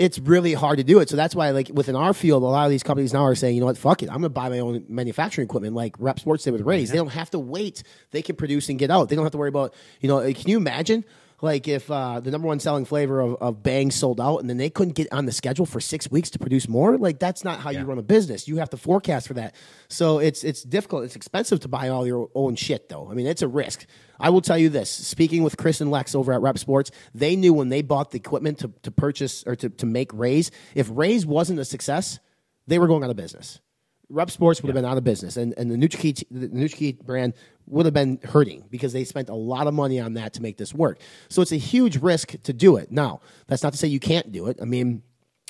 it's 0.00 0.18
really 0.18 0.54
hard 0.54 0.78
to 0.78 0.84
do 0.84 1.00
it. 1.00 1.08
So 1.08 1.16
that's 1.16 1.34
why, 1.34 1.50
like 1.50 1.70
within 1.72 1.96
our 1.96 2.14
field, 2.14 2.42
a 2.42 2.46
lot 2.46 2.64
of 2.64 2.70
these 2.70 2.82
companies 2.82 3.12
now 3.12 3.24
are 3.24 3.34
saying, 3.34 3.54
you 3.54 3.60
know 3.60 3.66
what, 3.66 3.76
fuck 3.76 4.02
it, 4.02 4.08
I'm 4.08 4.20
going 4.20 4.24
to 4.24 4.30
buy 4.30 4.48
my 4.48 4.58
own 4.58 4.84
manufacturing 4.88 5.46
equipment, 5.46 5.74
like 5.74 5.94
Rep 5.98 6.20
Sports 6.20 6.44
did 6.44 6.52
with 6.52 6.62
Raze. 6.62 6.88
Yeah. 6.88 6.92
They 6.92 6.98
don't 6.98 7.08
have 7.08 7.30
to 7.30 7.38
wait; 7.38 7.82
they 8.10 8.22
can 8.22 8.36
produce 8.36 8.68
and 8.68 8.78
get 8.78 8.90
out. 8.90 9.08
They 9.08 9.16
don't 9.16 9.24
have 9.24 9.32
to 9.32 9.38
worry 9.38 9.48
about, 9.48 9.74
you 10.00 10.08
know, 10.08 10.20
can 10.32 10.48
you 10.48 10.56
imagine? 10.56 11.04
Like 11.42 11.68
if 11.68 11.90
uh, 11.90 12.20
the 12.20 12.30
number 12.30 12.46
one 12.46 12.60
selling 12.60 12.84
flavor 12.84 13.20
of, 13.20 13.36
of 13.40 13.62
Bang 13.62 13.90
sold 13.90 14.20
out, 14.20 14.38
and 14.38 14.50
then 14.50 14.58
they 14.58 14.70
couldn't 14.70 14.94
get 14.94 15.12
on 15.12 15.26
the 15.26 15.32
schedule 15.32 15.66
for 15.66 15.80
six 15.80 16.10
weeks 16.10 16.30
to 16.30 16.38
produce 16.38 16.68
more, 16.68 16.98
like 16.98 17.18
that's 17.18 17.44
not 17.44 17.60
how 17.60 17.70
yeah. 17.70 17.80
you 17.80 17.86
run 17.86 17.98
a 17.98 18.02
business. 18.02 18.46
You 18.46 18.56
have 18.56 18.70
to 18.70 18.76
forecast 18.76 19.26
for 19.26 19.34
that. 19.34 19.54
So 19.88 20.18
it's 20.18 20.44
it's 20.44 20.62
difficult. 20.62 21.04
It's 21.04 21.16
expensive 21.16 21.60
to 21.60 21.68
buy 21.68 21.88
all 21.88 22.06
your 22.06 22.28
own 22.34 22.56
shit, 22.56 22.88
though. 22.88 23.10
I 23.10 23.14
mean, 23.14 23.26
it's 23.26 23.42
a 23.42 23.48
risk. 23.48 23.86
I 24.18 24.30
will 24.30 24.42
tell 24.42 24.58
you 24.58 24.68
this: 24.68 24.90
speaking 24.90 25.42
with 25.42 25.56
Chris 25.56 25.80
and 25.80 25.90
Lex 25.90 26.14
over 26.14 26.32
at 26.32 26.42
Rep 26.42 26.58
Sports, 26.58 26.90
they 27.14 27.36
knew 27.36 27.54
when 27.54 27.70
they 27.70 27.82
bought 27.82 28.10
the 28.10 28.18
equipment 28.18 28.58
to, 28.58 28.72
to 28.82 28.90
purchase 28.90 29.42
or 29.46 29.56
to, 29.56 29.70
to 29.70 29.86
make 29.86 30.12
Raze, 30.12 30.50
if 30.74 30.88
Raze 30.90 31.24
wasn't 31.24 31.58
a 31.58 31.64
success, 31.64 32.18
they 32.66 32.78
were 32.78 32.86
going 32.86 33.02
out 33.02 33.10
of 33.10 33.16
business. 33.16 33.60
Rep 34.10 34.30
Sports 34.30 34.62
would 34.62 34.68
have 34.68 34.74
been 34.74 34.84
out 34.84 34.96
of 34.96 35.04
business, 35.04 35.36
and, 35.36 35.54
and 35.56 35.70
the 35.70 35.76
NutraKey, 35.76 36.24
the 36.30 36.48
NutraKey 36.48 37.02
brand 37.02 37.32
would 37.66 37.86
have 37.86 37.94
been 37.94 38.18
hurting 38.24 38.64
because 38.68 38.92
they 38.92 39.04
spent 39.04 39.28
a 39.28 39.34
lot 39.34 39.66
of 39.66 39.74
money 39.74 40.00
on 40.00 40.14
that 40.14 40.34
to 40.34 40.42
make 40.42 40.58
this 40.58 40.74
work. 40.74 40.98
So 41.28 41.40
it's 41.40 41.52
a 41.52 41.56
huge 41.56 41.96
risk 41.98 42.34
to 42.42 42.52
do 42.52 42.76
it. 42.76 42.90
Now, 42.90 43.20
that's 43.46 43.62
not 43.62 43.72
to 43.72 43.78
say 43.78 43.86
you 43.86 44.00
can't 44.00 44.32
do 44.32 44.48
it. 44.48 44.58
I 44.60 44.64
mean, 44.64 45.02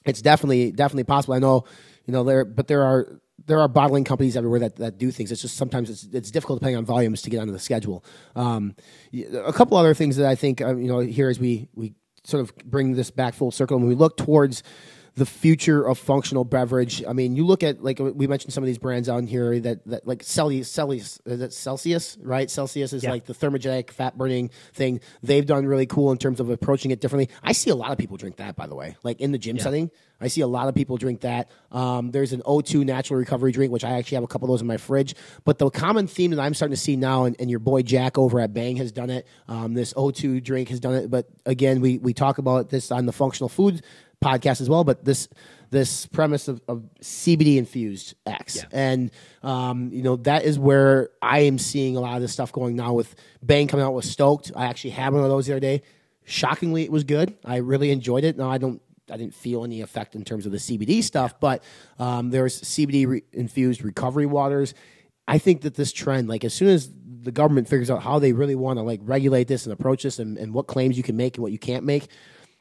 it's 0.04 0.22
definitely 0.22 0.72
definitely 0.72 1.04
possible. 1.04 1.34
I 1.34 1.38
know, 1.38 1.64
you 2.06 2.12
know, 2.12 2.22
there, 2.22 2.44
but 2.44 2.68
there 2.68 2.82
are 2.82 3.20
there 3.46 3.60
are 3.60 3.68
bottling 3.68 4.04
companies 4.04 4.36
everywhere 4.36 4.60
that, 4.60 4.76
that 4.76 4.98
do 4.98 5.10
things. 5.10 5.32
It's 5.32 5.42
just 5.42 5.56
sometimes 5.56 5.88
it's, 5.88 6.04
it's 6.12 6.30
difficult 6.30 6.60
depending 6.60 6.76
on 6.76 6.84
volumes 6.84 7.22
to 7.22 7.30
get 7.30 7.40
onto 7.40 7.52
the 7.52 7.58
schedule. 7.58 8.04
Um, 8.36 8.76
a 9.32 9.52
couple 9.52 9.76
other 9.76 9.94
things 9.94 10.16
that 10.16 10.26
I 10.26 10.34
think 10.34 10.60
um, 10.60 10.80
you 10.80 10.88
know 10.88 11.00
here 11.00 11.28
as 11.28 11.40
we 11.40 11.68
we 11.74 11.94
sort 12.24 12.42
of 12.42 12.54
bring 12.58 12.92
this 12.92 13.10
back 13.10 13.34
full 13.34 13.50
circle 13.50 13.78
when 13.78 13.88
we 13.88 13.94
look 13.94 14.16
towards 14.16 14.62
the 15.20 15.26
future 15.26 15.86
of 15.86 15.98
functional 15.98 16.44
beverage. 16.44 17.04
I 17.06 17.12
mean, 17.12 17.36
you 17.36 17.44
look 17.44 17.62
at 17.62 17.84
like 17.84 17.98
we 17.98 18.26
mentioned 18.26 18.54
some 18.54 18.64
of 18.64 18.66
these 18.66 18.78
brands 18.78 19.06
on 19.06 19.26
here 19.26 19.60
that, 19.60 19.86
that 19.86 20.06
like 20.06 20.22
Celsius, 20.22 20.70
Celsius, 20.70 21.20
that 21.26 21.52
Celsius, 21.52 22.16
right? 22.22 22.50
Celsius 22.50 22.94
is 22.94 23.04
yeah. 23.04 23.10
like 23.10 23.26
the 23.26 23.34
thermogenic 23.34 23.90
fat 23.90 24.16
burning 24.16 24.48
thing. 24.72 24.98
They've 25.22 25.44
done 25.44 25.66
really 25.66 25.84
cool 25.84 26.10
in 26.10 26.16
terms 26.16 26.40
of 26.40 26.48
approaching 26.48 26.90
it 26.90 27.02
differently. 27.02 27.28
I 27.42 27.52
see 27.52 27.68
a 27.68 27.74
lot 27.74 27.92
of 27.92 27.98
people 27.98 28.16
drink 28.16 28.36
that, 28.36 28.56
by 28.56 28.66
the 28.66 28.74
way, 28.74 28.96
like 29.02 29.20
in 29.20 29.30
the 29.30 29.36
gym 29.36 29.56
yeah. 29.56 29.62
setting. 29.62 29.90
I 30.22 30.28
see 30.28 30.40
a 30.40 30.46
lot 30.46 30.68
of 30.68 30.74
people 30.74 30.96
drink 30.96 31.20
that. 31.20 31.50
Um, 31.70 32.10
there's 32.10 32.32
an 32.32 32.42
O2 32.42 32.84
natural 32.84 33.18
recovery 33.18 33.52
drink, 33.52 33.72
which 33.72 33.84
I 33.84 33.92
actually 33.92 34.16
have 34.16 34.24
a 34.24 34.26
couple 34.26 34.46
of 34.46 34.52
those 34.52 34.60
in 34.60 34.66
my 34.66 34.76
fridge. 34.76 35.14
But 35.44 35.58
the 35.58 35.68
common 35.70 36.06
theme 36.06 36.30
that 36.30 36.40
I'm 36.40 36.52
starting 36.54 36.74
to 36.74 36.80
see 36.80 36.96
now, 36.96 37.24
and, 37.24 37.36
and 37.38 37.50
your 37.50 37.58
boy 37.58 37.82
Jack 37.82 38.18
over 38.18 38.40
at 38.40 38.52
Bang 38.52 38.76
has 38.76 38.92
done 38.92 39.10
it. 39.10 39.26
Um, 39.48 39.74
this 39.74 39.94
O2 39.94 40.42
drink 40.42 40.68
has 40.68 40.80
done 40.80 40.94
it. 40.94 41.10
But 41.10 41.26
again, 41.46 41.80
we 41.80 41.98
we 41.98 42.12
talk 42.12 42.38
about 42.38 42.70
this 42.70 42.90
on 42.90 43.06
the 43.06 43.12
functional 43.12 43.48
food 43.48 43.82
podcast 44.22 44.60
as 44.60 44.68
well, 44.68 44.84
but 44.84 45.04
this 45.04 45.28
this 45.70 46.06
premise 46.06 46.48
of, 46.48 46.60
of 46.66 46.82
CBD 47.00 47.56
infused 47.56 48.14
X, 48.26 48.56
yeah. 48.56 48.64
and 48.72 49.10
um, 49.42 49.90
you 49.92 50.02
know 50.02 50.16
that 50.16 50.44
is 50.44 50.58
where 50.58 51.10
I 51.22 51.40
am 51.40 51.58
seeing 51.58 51.96
a 51.96 52.00
lot 52.00 52.16
of 52.16 52.22
this 52.22 52.32
stuff 52.32 52.52
going 52.52 52.76
now 52.76 52.92
with 52.92 53.14
Bang 53.42 53.68
coming 53.68 53.84
out 53.84 53.94
with 53.94 54.04
Stoked. 54.04 54.52
I 54.56 54.66
actually 54.66 54.90
had 54.90 55.12
one 55.12 55.22
of 55.22 55.28
those 55.28 55.46
the 55.46 55.52
other 55.52 55.60
day. 55.60 55.82
Shockingly, 56.24 56.84
it 56.84 56.92
was 56.92 57.04
good. 57.04 57.36
I 57.44 57.56
really 57.56 57.90
enjoyed 57.90 58.24
it. 58.24 58.36
Now 58.36 58.50
I 58.50 58.58
don't. 58.58 58.82
I 59.10 59.16
didn't 59.16 59.34
feel 59.34 59.64
any 59.64 59.80
effect 59.80 60.14
in 60.14 60.24
terms 60.24 60.46
of 60.46 60.52
the 60.52 60.58
CBD 60.58 61.02
stuff, 61.02 61.40
but 61.40 61.64
um, 61.98 62.30
there's 62.30 62.60
CBD 62.62 63.06
re- 63.08 63.22
infused 63.32 63.82
recovery 63.82 64.26
waters. 64.26 64.72
I 65.26 65.38
think 65.38 65.62
that 65.62 65.74
this 65.74 65.92
trend, 65.92 66.28
like 66.28 66.44
as 66.44 66.54
soon 66.54 66.68
as 66.68 66.90
the 67.22 67.32
government 67.32 67.68
figures 67.68 67.90
out 67.90 68.02
how 68.02 68.18
they 68.18 68.32
really 68.32 68.54
want 68.54 68.78
to 68.78 68.82
like 68.82 69.00
regulate 69.02 69.48
this 69.48 69.66
and 69.66 69.72
approach 69.72 70.04
this 70.04 70.18
and, 70.18 70.38
and 70.38 70.54
what 70.54 70.66
claims 70.66 70.96
you 70.96 71.02
can 71.02 71.16
make 71.16 71.36
and 71.36 71.42
what 71.42 71.52
you 71.52 71.58
can't 71.58 71.84
make, 71.84 72.08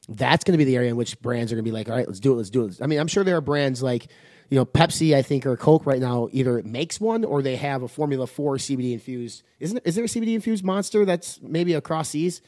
that's 0.10 0.43
going 0.43 0.54
to 0.54 0.58
be 0.58 0.63
the 0.63 0.76
area 0.76 0.89
in 0.89 0.95
which 0.95 1.19
brands 1.22 1.52
are 1.52 1.56
going 1.56 1.63
to 1.63 1.69
be 1.69 1.74
like, 1.74 1.89
all 1.89 1.95
right, 1.95 2.08
let's 2.08 2.19
do 2.19 2.34
it, 2.34 2.38
let's 2.38 2.50
do 2.50 2.65
it. 2.65 2.82
I 2.82 2.88
mean, 2.88 3.00
I'm 3.00 3.08
sure 3.08 3.24
there 3.24 3.38
are 3.38 3.41
brands 3.41 3.84
like, 3.84 4.08
you 4.50 4.58
know, 4.58 4.65
Pepsi, 4.65 5.15
I 5.15 5.22
think, 5.22 5.45
or 5.45 5.56
Coke 5.56 5.86
right 5.86 6.00
now 6.00 6.28
either 6.32 6.62
makes 6.63 7.00
one 7.00 7.24
or 7.24 7.41
they 7.41 7.56
have 7.56 7.84
a 7.84 7.88
Formula 7.88 8.26
Four 8.26 8.58
CBD 8.58 8.93
infused. 8.93 9.43
Isn't 9.60 9.82
is 9.86 9.95
there 9.95 10.06
a 10.06 10.08
CBD 10.08 10.34
infused 10.34 10.63
monster 10.63 11.06
that's 11.06 11.39
maybe 11.41 11.74
across 11.74 12.10
seas? 12.10 12.41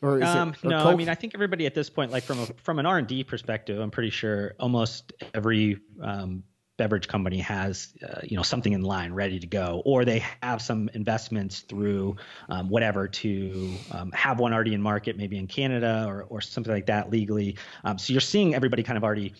Or 0.00 0.22
um, 0.22 0.50
it, 0.50 0.64
or 0.64 0.68
no, 0.68 0.82
Coke? 0.84 0.92
I 0.92 0.94
mean, 0.94 1.08
I 1.08 1.16
think 1.16 1.34
everybody 1.34 1.66
at 1.66 1.74
this 1.74 1.90
point, 1.90 2.12
like 2.12 2.22
from 2.22 2.38
a 2.38 2.46
from 2.62 2.78
an 2.78 2.86
R 2.86 2.98
and 2.98 3.08
D 3.08 3.24
perspective, 3.24 3.80
I'm 3.80 3.90
pretty 3.90 4.10
sure 4.10 4.54
almost 4.60 5.12
every 5.34 5.80
um, 6.00 6.44
beverage 6.78 7.08
company 7.08 7.38
has 7.38 7.88
uh, 8.08 8.20
you 8.22 8.36
know 8.36 8.42
something 8.42 8.72
in 8.72 8.82
line 8.82 9.12
ready 9.12 9.38
to 9.38 9.46
go 9.46 9.82
or 9.84 10.04
they 10.04 10.24
have 10.42 10.62
some 10.62 10.88
investments 10.94 11.60
through 11.60 12.16
um, 12.48 12.70
whatever 12.70 13.08
to 13.08 13.70
um, 13.90 14.10
have 14.12 14.38
one 14.38 14.54
already 14.54 14.72
in 14.72 14.80
market 14.80 15.16
maybe 15.18 15.36
in 15.36 15.46
canada 15.46 16.06
or, 16.08 16.22
or 16.30 16.40
something 16.40 16.72
like 16.72 16.86
that 16.86 17.10
legally. 17.10 17.58
Um, 17.84 17.98
so 17.98 18.12
you're 18.12 18.20
seeing 18.20 18.54
everybody 18.54 18.82
kind 18.84 18.96
of 18.96 19.04
already 19.04 19.34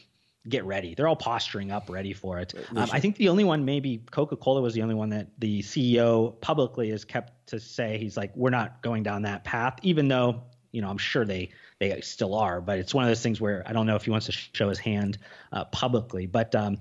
get 0.48 0.64
ready. 0.64 0.94
They're 0.94 1.06
all 1.06 1.16
posturing 1.16 1.70
up 1.70 1.88
ready 1.88 2.12
for 2.12 2.38
it. 2.38 2.54
Um, 2.74 2.88
i 2.92 3.00
think 3.00 3.16
the 3.16 3.28
only 3.28 3.44
one 3.44 3.64
maybe 3.64 4.02
coca-cola 4.10 4.60
was 4.60 4.74
the 4.74 4.82
only 4.82 4.94
one 4.94 5.10
that 5.10 5.28
the 5.38 5.62
ceo 5.62 6.38
publicly 6.40 6.90
has 6.90 7.04
kept 7.04 7.48
to 7.48 7.60
say. 7.60 7.98
He's 7.98 8.16
like 8.16 8.36
we're 8.36 8.50
not 8.50 8.82
going 8.82 9.04
down 9.04 9.22
that 9.22 9.44
path 9.44 9.78
even 9.82 10.08
though 10.08 10.42
you 10.72 10.82
know 10.82 10.90
i'm 10.90 10.98
sure 10.98 11.24
they 11.24 11.50
they 11.78 12.00
still 12.00 12.34
are. 12.34 12.60
But 12.60 12.80
it's 12.80 12.92
one 12.92 13.04
of 13.04 13.10
those 13.10 13.22
things 13.22 13.40
where 13.40 13.62
i 13.64 13.72
don't 13.72 13.86
know 13.86 13.94
if 13.94 14.02
he 14.02 14.10
wants 14.10 14.26
to 14.26 14.32
show 14.32 14.68
his 14.68 14.80
hand 14.80 15.18
uh, 15.52 15.66
publicly. 15.66 16.26
But 16.26 16.52
um, 16.56 16.78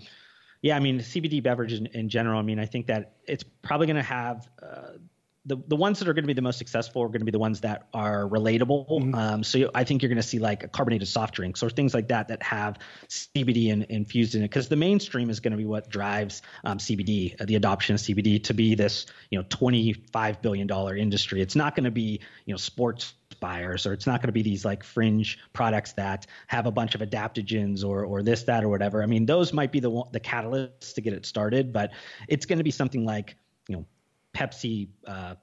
yeah, 0.67 0.75
I 0.75 0.79
mean 0.79 0.99
CBD 0.99 1.41
beverages 1.41 1.79
in, 1.79 1.85
in, 1.87 2.09
general. 2.09 2.37
I 2.37 2.41
mean, 2.41 2.59
I 2.59 2.65
think 2.65 2.87
that 2.87 3.13
it's 3.25 3.43
probably 3.61 3.87
going 3.87 3.95
to 3.95 4.03
have 4.03 4.49
uh, 4.61 4.97
the 5.45 5.55
the 5.67 5.77
ones 5.77 5.99
that 5.99 6.09
are 6.09 6.13
going 6.13 6.25
to 6.25 6.27
be 6.27 6.33
the 6.33 6.41
most 6.41 6.57
successful 6.57 7.01
are 7.03 7.07
going 7.07 7.21
to 7.21 7.25
be 7.25 7.31
the 7.31 7.39
ones 7.39 7.61
that 7.61 7.87
are 7.93 8.27
relatable. 8.27 8.89
Mm-hmm. 8.89 9.15
Um, 9.15 9.43
so 9.45 9.71
I 9.73 9.85
think 9.85 10.01
you're 10.01 10.09
going 10.09 10.17
to 10.17 10.27
see 10.27 10.39
like 10.39 10.69
carbonated 10.73 11.07
soft 11.07 11.35
drinks 11.35 11.63
or 11.63 11.69
things 11.69 11.93
like 11.93 12.09
that 12.09 12.27
that 12.27 12.43
have 12.43 12.79
CBD 13.07 13.69
in, 13.69 13.83
infused 13.83 14.35
in 14.35 14.41
it 14.41 14.49
because 14.49 14.67
the 14.67 14.75
mainstream 14.75 15.29
is 15.29 15.39
going 15.39 15.51
to 15.51 15.57
be 15.57 15.65
what 15.65 15.89
drives 15.89 16.41
um, 16.65 16.79
CBD, 16.79 17.39
uh, 17.39 17.45
the 17.45 17.55
adoption 17.55 17.95
of 17.95 18.01
CBD 18.01 18.43
to 18.43 18.53
be 18.53 18.75
this 18.75 19.05
you 19.31 19.39
know 19.39 19.45
25 19.47 20.41
billion 20.41 20.67
dollar 20.67 20.97
industry. 20.97 21.41
It's 21.41 21.55
not 21.55 21.75
going 21.75 21.85
to 21.85 21.91
be 21.91 22.19
you 22.45 22.53
know 22.53 22.57
sports 22.57 23.13
buyers 23.39 23.85
or 23.85 23.93
it's 23.93 24.07
not 24.07 24.21
going 24.21 24.27
to 24.27 24.33
be 24.33 24.41
these 24.41 24.65
like 24.65 24.83
fringe 24.83 25.39
products 25.53 25.93
that 25.93 26.27
have 26.47 26.65
a 26.65 26.71
bunch 26.71 26.95
of 26.95 27.01
adaptogens 27.01 27.83
or 27.83 28.05
or 28.05 28.21
this 28.23 28.43
that 28.43 28.63
or 28.63 28.69
whatever. 28.69 29.01
I 29.01 29.05
mean 29.05 29.25
those 29.25 29.53
might 29.53 29.71
be 29.71 29.79
the 29.79 30.03
the 30.11 30.19
catalysts 30.19 30.93
to 30.95 31.01
get 31.01 31.13
it 31.13 31.25
started 31.25 31.73
but 31.73 31.91
it's 32.27 32.45
going 32.45 32.57
to 32.57 32.63
be 32.63 32.71
something 32.71 33.05
like 33.05 33.35
you 33.67 33.75
know 33.77 33.85
pepsi 34.35 34.89
uh, 35.05 35.35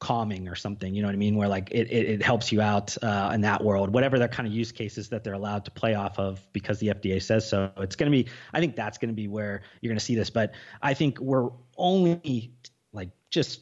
calming 0.00 0.48
or 0.48 0.54
something 0.54 0.94
you 0.94 1.00
know 1.00 1.08
what 1.08 1.14
i 1.14 1.18
mean? 1.18 1.36
Where 1.36 1.48
like 1.48 1.70
it, 1.70 1.90
it, 1.90 2.06
it 2.10 2.22
helps 2.22 2.52
you 2.52 2.60
out 2.60 2.96
uh, 3.02 3.30
in 3.34 3.40
that 3.42 3.64
world 3.64 3.92
whatever 3.92 4.18
the 4.18 4.28
kind 4.28 4.46
of 4.46 4.52
use 4.52 4.72
cases 4.72 5.08
that 5.10 5.24
they're 5.24 5.34
allowed 5.34 5.64
to 5.64 5.70
play 5.70 5.94
off 5.94 6.18
of 6.18 6.46
because 6.52 6.78
the 6.78 6.88
fda 6.88 7.22
says 7.22 7.48
so. 7.48 7.70
It's 7.78 7.96
going 7.96 8.10
to 8.10 8.16
be 8.24 8.30
i 8.52 8.60
think 8.60 8.76
that's 8.76 8.98
going 8.98 9.08
to 9.08 9.14
be 9.14 9.28
where 9.28 9.62
you're 9.80 9.90
going 9.90 9.98
to 9.98 10.04
see 10.04 10.14
this 10.14 10.30
but 10.30 10.52
i 10.82 10.94
think 10.94 11.18
we're 11.20 11.50
only 11.76 12.52
like 12.92 13.10
just 13.30 13.60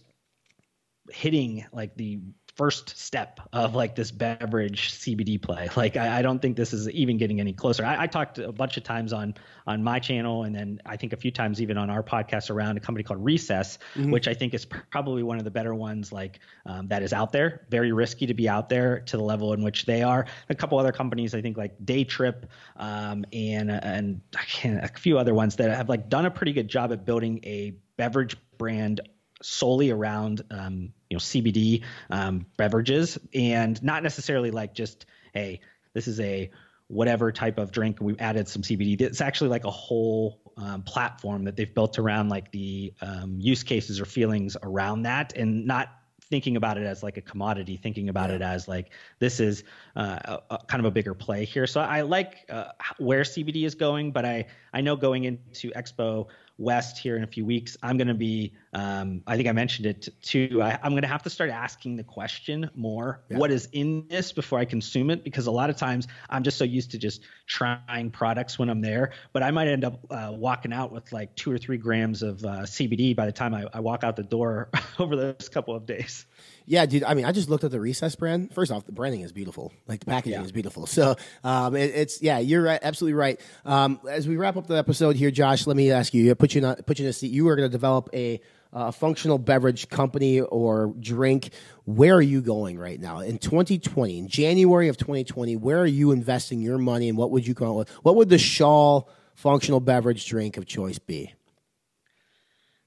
hitting 1.11 1.65
like 1.73 1.95
the 1.97 2.21
first 2.55 2.99
step 2.99 3.41
of 3.53 3.75
like 3.75 3.95
this 3.95 4.11
beverage 4.11 4.93
CBD 4.93 5.41
play. 5.41 5.69
Like 5.75 5.97
I, 5.97 6.19
I 6.19 6.23
don't 6.23 6.41
think 6.41 6.57
this 6.57 6.73
is 6.73 6.89
even 6.91 7.17
getting 7.17 7.41
any 7.41 7.53
closer. 7.53 7.85
I, 7.85 8.03
I, 8.03 8.07
talked 8.07 8.39
a 8.39 8.53
bunch 8.53 8.77
of 8.77 8.85
times 8.85 9.13
on 9.13 9.35
on 9.67 9.83
my 9.83 9.99
channel 9.99 10.45
and 10.45 10.55
then 10.55 10.81
I 10.85 10.97
think 10.97 11.13
a 11.13 11.17
few 11.17 11.31
times 11.31 11.63
even 11.63 11.79
on 11.79 11.89
our 11.89 12.03
podcast 12.03 12.51
around 12.51 12.77
a 12.77 12.81
company 12.81 13.05
called 13.05 13.25
Recess, 13.25 13.79
mm-hmm. 13.95 14.11
which 14.11 14.29
I 14.29 14.35
think 14.35 14.55
is 14.55 14.65
probably 14.65 15.23
one 15.23 15.39
of 15.39 15.45
the 15.45 15.51
better 15.51 15.75
ones 15.75 16.13
like 16.13 16.41
um, 16.67 16.89
that 16.89 17.03
is 17.03 17.13
out 17.13 17.33
there. 17.33 17.67
Very 17.71 17.91
risky 17.91 18.27
to 18.27 18.35
be 18.35 18.49
out 18.49 18.69
there 18.69 19.01
to 19.01 19.17
the 19.17 19.23
level 19.23 19.55
in 19.55 19.63
which 19.63 19.87
they 19.87 20.03
are. 20.03 20.27
A 20.51 20.55
couple 20.55 20.79
other 20.79 20.93
companies 20.93 21.35
I 21.35 21.41
think 21.41 21.57
like 21.57 21.75
Day 21.85 22.05
Trip 22.05 22.47
um, 22.77 23.25
and 23.33 23.71
and 23.71 24.21
a 24.65 24.89
few 24.99 25.19
other 25.19 25.35
ones 25.35 25.57
that 25.57 25.71
have 25.71 25.89
like 25.89 26.09
done 26.09 26.27
a 26.27 26.31
pretty 26.31 26.53
good 26.53 26.69
job 26.69 26.93
at 26.93 27.05
building 27.05 27.41
a 27.45 27.75
beverage 27.97 28.37
brand 28.59 29.01
solely 29.43 29.91
around 29.91 30.43
um, 30.51 30.93
you 31.13 31.17
know 31.17 31.21
CBD 31.21 31.83
um, 32.11 32.47
beverages 32.57 33.19
and 33.35 33.81
not 33.83 34.03
necessarily 34.03 34.51
like 34.51 34.75
just 34.75 35.05
hey 35.35 35.61
this 35.93 36.09
is 36.09 36.19
a 36.21 36.51
whatever 36.89 37.31
type 37.31 37.59
of 37.59 37.71
drink 37.71 37.99
we've 38.01 38.21
added 38.21 38.49
some 38.49 38.63
CBD. 38.63 39.01
It's 39.01 39.21
actually 39.21 39.51
like 39.51 39.65
a 39.65 39.71
whole 39.71 40.41
um, 40.57 40.83
platform 40.83 41.45
that 41.45 41.57
they've 41.57 41.75
built 41.75 41.99
around 41.99 42.29
like 42.29 42.51
the 42.51 42.93
um, 43.01 43.39
use 43.39 43.63
cases 43.63 44.01
or 44.01 44.05
feelings 44.05 44.57
around 44.63 45.03
that 45.03 45.35
and 45.37 45.67
not 45.67 45.89
thinking 46.33 46.57
about 46.57 46.79
it 46.79 46.85
as 46.85 47.03
like 47.03 47.19
a 47.19 47.21
commodity, 47.21 47.77
thinking 47.77 48.09
about 48.09 48.31
yeah. 48.31 48.37
it 48.37 48.43
as 48.43 48.67
like 48.67 48.91
this 49.19 49.39
is 49.39 49.65
uh, 49.97 50.39
a, 50.51 50.55
a 50.55 50.59
kind 50.67 50.81
of 50.81 50.87
a 50.87 50.91
bigger 50.91 51.15
play 51.15 51.45
here. 51.45 51.67
So 51.67 51.81
I 51.81 52.03
like 52.03 52.47
uh, 52.49 52.69
where 52.99 53.21
CBD 53.21 53.65
is 53.65 53.75
going, 53.75 54.13
but 54.13 54.25
I 54.25 54.47
I 54.73 54.81
know 54.81 54.97
going 54.97 55.25
into 55.25 55.71
Expo 55.73 56.29
West 56.63 56.99
here 56.99 57.17
in 57.17 57.25
a 57.25 57.27
few 57.27 57.45
weeks, 57.45 57.77
I'm 57.83 57.97
going 57.97 58.09
to 58.09 58.15
be, 58.15 58.53
um, 58.73 59.23
I 59.27 59.37
think 59.37 59.49
I 59.49 59.53
mentioned 59.53 59.87
it 59.87 60.09
too. 60.23 60.61
I, 60.63 60.79
am 60.83 60.93
going 60.93 61.03
to 61.03 61.09
have 61.09 61.25
to 61.25 61.31
start 61.31 61.51
asking 61.51 61.97
the 61.97 62.05
question 62.05 62.71
more 62.75 63.23
yeah. 63.29 63.39
what 63.39 63.51
is 63.51 63.69
in 63.73 64.07
this 64.09 64.33
before 64.33 64.59
I 64.59 64.65
consume 64.65 65.11
it? 65.11 65.25
Because 65.25 65.47
a 65.47 65.51
lot 65.51 65.71
of 65.71 65.77
times 65.77 66.09
I'm 66.31 66.43
just 66.43 66.59
so 66.59 66.65
used 66.65 66.93
to 66.93 66.99
just 66.99 67.23
trying 67.47 68.11
products 68.11 68.59
when 68.59 68.71
I'm 68.71 68.81
there, 68.81 69.13
but 69.33 69.43
I 69.43 69.51
might 69.51 69.69
end 69.69 69.85
up 69.85 70.01
uh, 70.11 70.33
walking 70.33 70.73
out 70.73 70.93
with 70.93 71.13
like 71.13 71.35
two 71.35 71.51
or 71.51 71.59
three 71.59 71.79
grams 71.79 72.23
of 72.23 72.45
uh, 72.45 72.63
CBD 72.63 73.15
by 73.17 73.27
the 73.27 73.33
time 73.33 73.55
I, 73.55 73.67
I 73.73 73.81
walk 73.81 74.05
out 74.05 74.17
the 74.17 74.23
door 74.23 74.71
over 74.99 75.17
those 75.17 75.49
couple 75.49 75.75
of 75.75 75.87
days. 75.87 76.27
Yeah, 76.67 76.87
dude. 76.87 77.03
I 77.05 77.15
mean, 77.15 77.25
I 77.25 77.33
just 77.33 77.51
looked 77.51 77.65
at 77.65 77.71
the 77.71 77.81
Recess 77.81 78.15
brand. 78.15 78.55
First 78.55 78.71
off, 78.71 78.87
the 78.87 78.93
branding 78.93 79.23
is 79.23 79.33
beautiful. 79.33 79.73
Like 79.89 80.01
the 80.01 80.07
packaging 80.07 80.39
Yeah. 80.39 80.45
is 80.45 80.53
beautiful. 80.53 80.87
So 80.87 81.17
um, 81.43 81.75
it, 81.75 81.93
it's 81.95 82.23
yeah, 82.23 82.39
you're 82.39 82.63
right, 82.63 82.79
absolutely 82.83 83.15
right. 83.15 83.41
Um, 83.65 84.01
as 84.09 84.29
we 84.29 84.37
wrap 84.37 84.57
up 84.57 84.67
the 84.67 84.77
episode 84.77 85.17
here, 85.17 85.31
Josh, 85.31 85.67
let 85.67 85.77
me 85.77 85.91
ask 85.91 86.15
you. 86.15 86.35
Put 86.35 86.55
you 86.55 86.61
in 86.61 86.65
a, 86.65 86.77
put 86.77 86.99
you 86.99 87.05
in 87.05 87.11
a 87.11 87.13
seat. 87.13 87.33
You 87.33 87.49
are 87.49 87.57
going 87.57 87.69
to 87.69 87.73
develop 87.73 88.11
a 88.15 88.41
uh, 88.73 88.91
functional 88.91 89.39
beverage 89.39 89.89
company 89.89 90.41
or 90.41 90.95
drink. 90.99 91.51
Where 91.85 92.15
are 92.15 92.23
you 92.23 92.41
going 92.41 92.79
right 92.79 92.99
now 93.01 93.21
in 93.21 93.39
2020? 93.39 94.19
In 94.19 94.29
January 94.29 94.89
of 94.89 94.97
2020, 94.97 95.57
where 95.57 95.79
are 95.81 95.87
you 95.87 96.13
investing 96.13 96.61
your 96.63 96.79
money, 96.79 97.09
and 97.09 97.19
what 97.19 97.31
would 97.33 97.47
you 97.47 97.55
call 97.55 97.81
it? 97.83 97.89
What 98.03 98.17
would 98.17 98.29
the 98.29 98.39
Shaw 98.39 99.03
functional 99.35 99.81
beverage 99.81 100.27
drink 100.27 100.57
of 100.57 100.67
choice 100.67 100.99
be? 100.99 101.35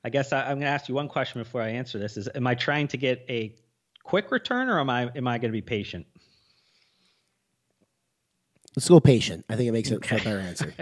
I 0.04 0.10
guess 0.10 0.32
I'm 0.32 0.46
going 0.48 0.62
to 0.62 0.68
ask 0.68 0.88
you 0.88 0.94
one 0.96 1.10
question 1.10 1.42
before 1.42 1.62
I 1.62 1.70
answer 1.70 1.98
this: 2.00 2.16
Is 2.18 2.30
am 2.34 2.46
I 2.48 2.56
trying 2.56 2.88
to 2.90 2.98
get 2.98 3.26
a 3.28 3.56
quick 4.06 4.32
return, 4.32 4.70
or 4.70 4.80
am 4.80 4.90
I 4.90 5.10
am 5.16 5.28
I 5.28 5.38
going 5.38 5.52
to 5.52 5.58
be 5.58 5.62
patient? 5.62 6.06
Let's 8.76 8.88
go 8.88 9.00
patient. 9.00 9.46
I 9.50 9.56
think 9.56 9.68
it 9.68 9.72
makes 9.72 9.92
it 9.92 9.98
a 10.12 10.16
better 10.16 10.40
answer. 10.40 10.74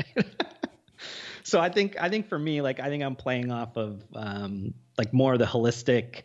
so 1.43 1.59
I 1.59 1.69
think 1.69 1.95
I 1.99 2.09
think 2.09 2.27
for 2.27 2.38
me, 2.38 2.62
like 2.62 2.79
I 2.79 2.89
think 2.89 3.03
I'm 3.03 3.15
playing 3.15 3.51
off 3.51 3.77
of 3.77 4.03
um, 4.15 4.73
like 4.97 5.13
more 5.13 5.33
of 5.33 5.39
the 5.39 5.45
holistic 5.45 6.23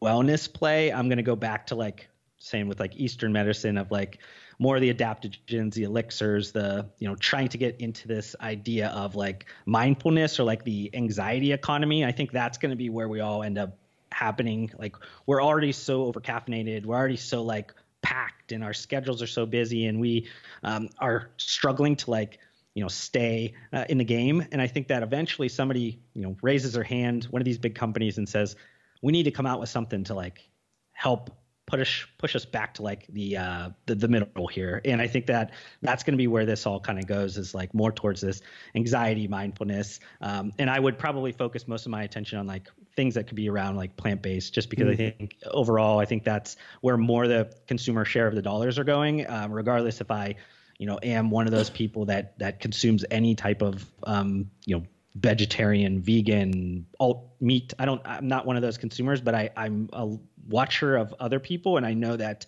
wellness 0.00 0.50
play. 0.50 0.92
I'm 0.92 1.08
gonna 1.08 1.22
go 1.22 1.36
back 1.36 1.66
to 1.68 1.74
like 1.74 2.08
same 2.38 2.68
with 2.68 2.78
like 2.78 2.96
Eastern 2.96 3.32
medicine 3.32 3.76
of 3.76 3.90
like 3.90 4.20
more 4.60 4.76
of 4.76 4.82
the 4.82 4.92
adaptogens, 4.92 5.74
the 5.74 5.84
elixirs, 5.84 6.52
the 6.52 6.88
you 6.98 7.08
know 7.08 7.16
trying 7.16 7.48
to 7.48 7.58
get 7.58 7.80
into 7.80 8.06
this 8.06 8.36
idea 8.40 8.88
of 8.88 9.16
like 9.16 9.46
mindfulness 9.66 10.38
or 10.38 10.44
like 10.44 10.62
the 10.62 10.90
anxiety 10.94 11.52
economy. 11.52 12.04
I 12.04 12.12
think 12.12 12.30
that's 12.30 12.58
gonna 12.58 12.76
be 12.76 12.90
where 12.90 13.08
we 13.08 13.20
all 13.20 13.42
end 13.42 13.58
up 13.58 13.76
happening. 14.18 14.70
Like 14.78 14.96
we're 15.26 15.42
already 15.42 15.72
so 15.72 16.04
over 16.04 16.20
caffeinated. 16.20 16.84
We're 16.84 16.96
already 16.96 17.16
so 17.16 17.42
like 17.42 17.72
packed 18.02 18.52
and 18.52 18.62
our 18.62 18.74
schedules 18.74 19.22
are 19.22 19.26
so 19.26 19.46
busy 19.46 19.86
and 19.86 20.00
we 20.00 20.28
um, 20.62 20.88
are 20.98 21.30
struggling 21.36 21.96
to 21.96 22.10
like 22.10 22.38
you 22.74 22.82
know 22.82 22.88
stay 22.88 23.54
uh, 23.72 23.84
in 23.88 23.98
the 23.98 24.04
game 24.04 24.46
and 24.52 24.62
i 24.62 24.68
think 24.68 24.86
that 24.86 25.02
eventually 25.02 25.48
somebody 25.48 26.00
you 26.14 26.22
know 26.22 26.36
raises 26.42 26.74
their 26.74 26.84
hand 26.84 27.24
one 27.24 27.42
of 27.42 27.44
these 27.44 27.58
big 27.58 27.74
companies 27.74 28.16
and 28.16 28.28
says 28.28 28.54
we 29.02 29.10
need 29.10 29.24
to 29.24 29.32
come 29.32 29.46
out 29.46 29.58
with 29.58 29.68
something 29.68 30.04
to 30.04 30.14
like 30.14 30.48
help 30.92 31.30
push 31.68 32.06
push 32.18 32.34
us 32.34 32.44
back 32.44 32.74
to 32.74 32.82
like 32.82 33.06
the 33.08 33.36
uh 33.36 33.70
the, 33.86 33.94
the 33.94 34.08
middle 34.08 34.46
here. 34.46 34.80
And 34.84 35.00
i 35.00 35.06
think 35.06 35.26
that 35.26 35.52
that's 35.82 36.02
going 36.02 36.14
to 36.14 36.18
be 36.18 36.26
where 36.26 36.46
this 36.46 36.66
all 36.66 36.80
kind 36.80 36.98
of 36.98 37.06
goes 37.06 37.36
is 37.36 37.54
like 37.54 37.74
more 37.74 37.92
towards 37.92 38.20
this 38.20 38.40
anxiety 38.74 39.28
mindfulness. 39.28 40.00
Um, 40.20 40.52
and 40.58 40.68
i 40.70 40.78
would 40.78 40.98
probably 40.98 41.32
focus 41.32 41.68
most 41.68 41.86
of 41.86 41.92
my 41.92 42.02
attention 42.02 42.38
on 42.38 42.46
like 42.46 42.68
things 42.96 43.14
that 43.14 43.28
could 43.28 43.36
be 43.36 43.48
around 43.48 43.76
like 43.76 43.96
plant-based 43.96 44.52
just 44.52 44.70
because 44.70 44.78
Mm-hmm. 44.88 45.02
i 45.02 45.10
think 45.10 45.36
overall 45.50 45.98
i 45.98 46.04
think 46.06 46.24
that's 46.24 46.56
where 46.80 46.96
more 46.96 47.28
the 47.28 47.52
consumer 47.66 48.04
share 48.04 48.26
of 48.26 48.34
the 48.34 48.42
dollars 48.42 48.78
are 48.78 48.84
going. 48.84 49.28
Um, 49.28 49.52
regardless 49.52 50.00
if 50.00 50.10
i 50.10 50.36
you 50.78 50.86
know 50.86 50.98
am 51.02 51.30
one 51.30 51.46
of 51.46 51.52
those 51.52 51.68
people 51.68 52.06
that 52.06 52.38
that 52.38 52.60
consumes 52.60 53.04
any 53.10 53.34
type 53.34 53.60
of 53.62 53.84
um, 54.04 54.50
you 54.64 54.76
know 54.76 54.84
vegetarian 55.14 56.00
vegan 56.00 56.86
alt 57.00 57.24
meat 57.40 57.74
i 57.78 57.84
don't 57.84 58.00
i'm 58.04 58.28
not 58.28 58.46
one 58.46 58.54
of 58.54 58.62
those 58.62 58.78
consumers 58.78 59.20
but 59.20 59.34
i 59.34 59.50
i'm 59.56 59.88
a 59.92 60.16
watcher 60.48 60.96
of 60.96 61.14
other 61.20 61.38
people 61.38 61.76
and 61.76 61.86
i 61.86 61.94
know 61.94 62.16
that 62.16 62.46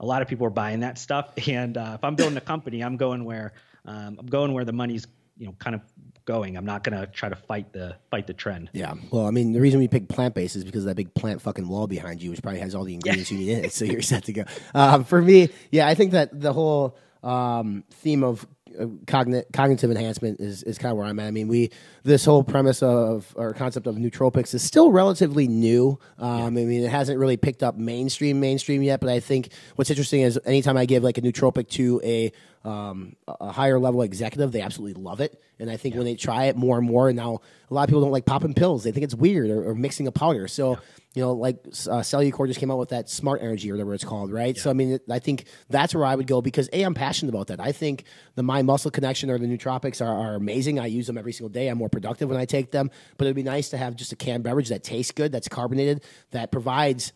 a 0.00 0.06
lot 0.06 0.22
of 0.22 0.28
people 0.28 0.46
are 0.46 0.50
buying 0.50 0.80
that 0.80 0.98
stuff 0.98 1.32
and 1.48 1.76
uh, 1.76 1.92
if 1.94 2.04
i'm 2.04 2.14
building 2.14 2.36
a 2.36 2.42
company 2.42 2.82
i'm 2.82 2.96
going 2.96 3.24
where 3.24 3.52
um, 3.84 4.16
i'm 4.18 4.26
going 4.26 4.52
where 4.52 4.64
the 4.64 4.72
money's 4.72 5.06
you 5.36 5.46
know 5.46 5.52
kind 5.58 5.74
of 5.74 5.82
going 6.24 6.56
i'm 6.56 6.66
not 6.66 6.84
going 6.84 6.98
to 6.98 7.06
try 7.06 7.28
to 7.28 7.36
fight 7.36 7.72
the 7.72 7.96
fight 8.10 8.26
the 8.26 8.34
trend 8.34 8.68
Yeah. 8.72 8.94
Well, 9.10 9.26
I 9.26 9.30
mean, 9.30 9.52
the 9.52 9.60
reason 9.60 9.80
we 9.80 9.88
picked 9.88 10.08
plant 10.08 10.34
based 10.34 10.56
is 10.56 10.64
because 10.64 10.82
of 10.82 10.88
that 10.88 10.94
big 10.96 11.14
plant 11.14 11.40
fucking 11.40 11.66
wall 11.66 11.86
behind 11.86 12.22
you, 12.22 12.30
which 12.30 12.42
probably 12.42 12.60
has 12.60 12.74
all 12.74 12.84
the 12.84 12.94
ingredients 12.94 13.30
you 13.30 13.38
need 13.38 13.50
in 13.50 13.64
it. 13.64 13.72
So 13.72 13.84
you're 13.86 14.02
set 14.02 14.24
to 14.24 14.32
go. 14.32 14.44
Um, 14.74 15.04
for 15.04 15.22
me, 15.22 15.48
yeah, 15.70 15.88
I 15.88 15.94
think 15.94 16.12
that 16.12 16.38
the 16.38 16.52
whole 16.52 16.98
um, 17.22 17.84
theme 17.90 18.24
of 18.24 18.46
uh, 18.78 18.84
cogni- 19.06 19.44
cognitive 19.52 19.90
enhancement 19.90 20.40
is, 20.40 20.62
is 20.62 20.78
kind 20.78 20.92
of 20.92 20.98
where 20.98 21.06
I'm 21.06 21.18
at. 21.18 21.26
I 21.26 21.30
mean, 21.30 21.48
we 21.48 21.70
this 22.02 22.24
whole 22.24 22.42
premise 22.42 22.82
of 22.82 23.32
or 23.36 23.52
concept 23.52 23.86
of 23.86 23.96
nootropics 23.96 24.54
is 24.54 24.62
still 24.62 24.90
relatively 24.90 25.48
new. 25.48 25.98
Um, 26.18 26.46
I 26.46 26.50
mean, 26.50 26.82
it 26.82 26.90
hasn't 26.90 27.18
really 27.18 27.36
picked 27.36 27.62
up 27.62 27.76
mainstream 27.76 28.40
mainstream 28.40 28.82
yet. 28.82 29.00
But 29.00 29.10
I 29.10 29.20
think 29.20 29.50
what's 29.76 29.90
interesting 29.90 30.22
is 30.22 30.38
anytime 30.44 30.76
I 30.76 30.86
give 30.86 31.02
like 31.02 31.18
a 31.18 31.22
nootropic 31.22 31.68
to 31.70 32.00
a 32.04 32.32
um, 32.64 33.16
a 33.26 33.52
higher 33.52 33.78
level 33.78 34.02
executive, 34.02 34.52
they 34.52 34.60
absolutely 34.60 35.00
love 35.00 35.20
it. 35.20 35.40
And 35.58 35.70
I 35.70 35.76
think 35.76 35.94
when 35.94 36.04
they 36.04 36.14
try 36.14 36.44
it 36.46 36.56
more 36.56 36.78
and 36.78 36.86
more, 36.86 37.08
and 37.08 37.16
now 37.16 37.40
a 37.70 37.74
lot 37.74 37.82
of 37.82 37.88
people 37.88 38.02
don't 38.02 38.12
like 38.12 38.26
popping 38.26 38.54
pills; 38.54 38.84
they 38.84 38.92
think 38.92 39.04
it's 39.04 39.14
weird 39.14 39.50
or, 39.50 39.70
or 39.70 39.74
mixing 39.74 40.06
a 40.06 40.12
powder. 40.12 40.48
So 40.48 40.78
you 41.14 41.22
know, 41.22 41.32
like 41.32 41.56
uh, 41.66 42.00
Cellucor 42.00 42.46
just 42.46 42.60
came 42.60 42.70
out 42.70 42.78
with 42.78 42.90
that 42.90 43.08
Smart 43.08 43.42
Energy 43.42 43.70
or 43.70 43.74
whatever 43.74 43.94
it's 43.94 44.04
called, 44.04 44.30
right? 44.30 44.56
So 44.56 44.70
I 44.70 44.72
mean, 44.72 44.92
it, 44.92 45.02
I 45.10 45.18
think 45.18 45.44
that's 45.68 45.94
where 45.94 46.04
I 46.04 46.14
would 46.14 46.26
go 46.26 46.40
because 46.40 46.68
a 46.72 46.82
I'm 46.82 46.94
passionate 46.94 47.34
about 47.34 47.48
that. 47.48 47.60
I 47.60 47.72
think 47.72 48.04
the 48.34 48.42
mind 48.42 48.66
muscle 48.66 48.90
connection 48.90 49.30
or 49.30 49.38
the 49.38 49.46
nootropics 49.46 50.04
are, 50.04 50.12
are 50.12 50.34
amazing. 50.34 50.78
I 50.78 50.86
use 50.86 51.06
them 51.06 51.18
every 51.18 51.32
single 51.32 51.48
day. 51.48 51.68
I'm 51.68 51.78
more 51.78 51.88
productive 51.88 52.28
when 52.28 52.38
I 52.38 52.44
take 52.44 52.70
them. 52.70 52.90
But 53.16 53.24
it'd 53.24 53.36
be 53.36 53.42
nice 53.42 53.70
to 53.70 53.76
have 53.76 53.96
just 53.96 54.12
a 54.12 54.16
canned 54.16 54.44
beverage 54.44 54.68
that 54.68 54.84
tastes 54.84 55.12
good, 55.12 55.32
that's 55.32 55.48
carbonated, 55.48 56.04
that 56.30 56.52
provides 56.52 57.12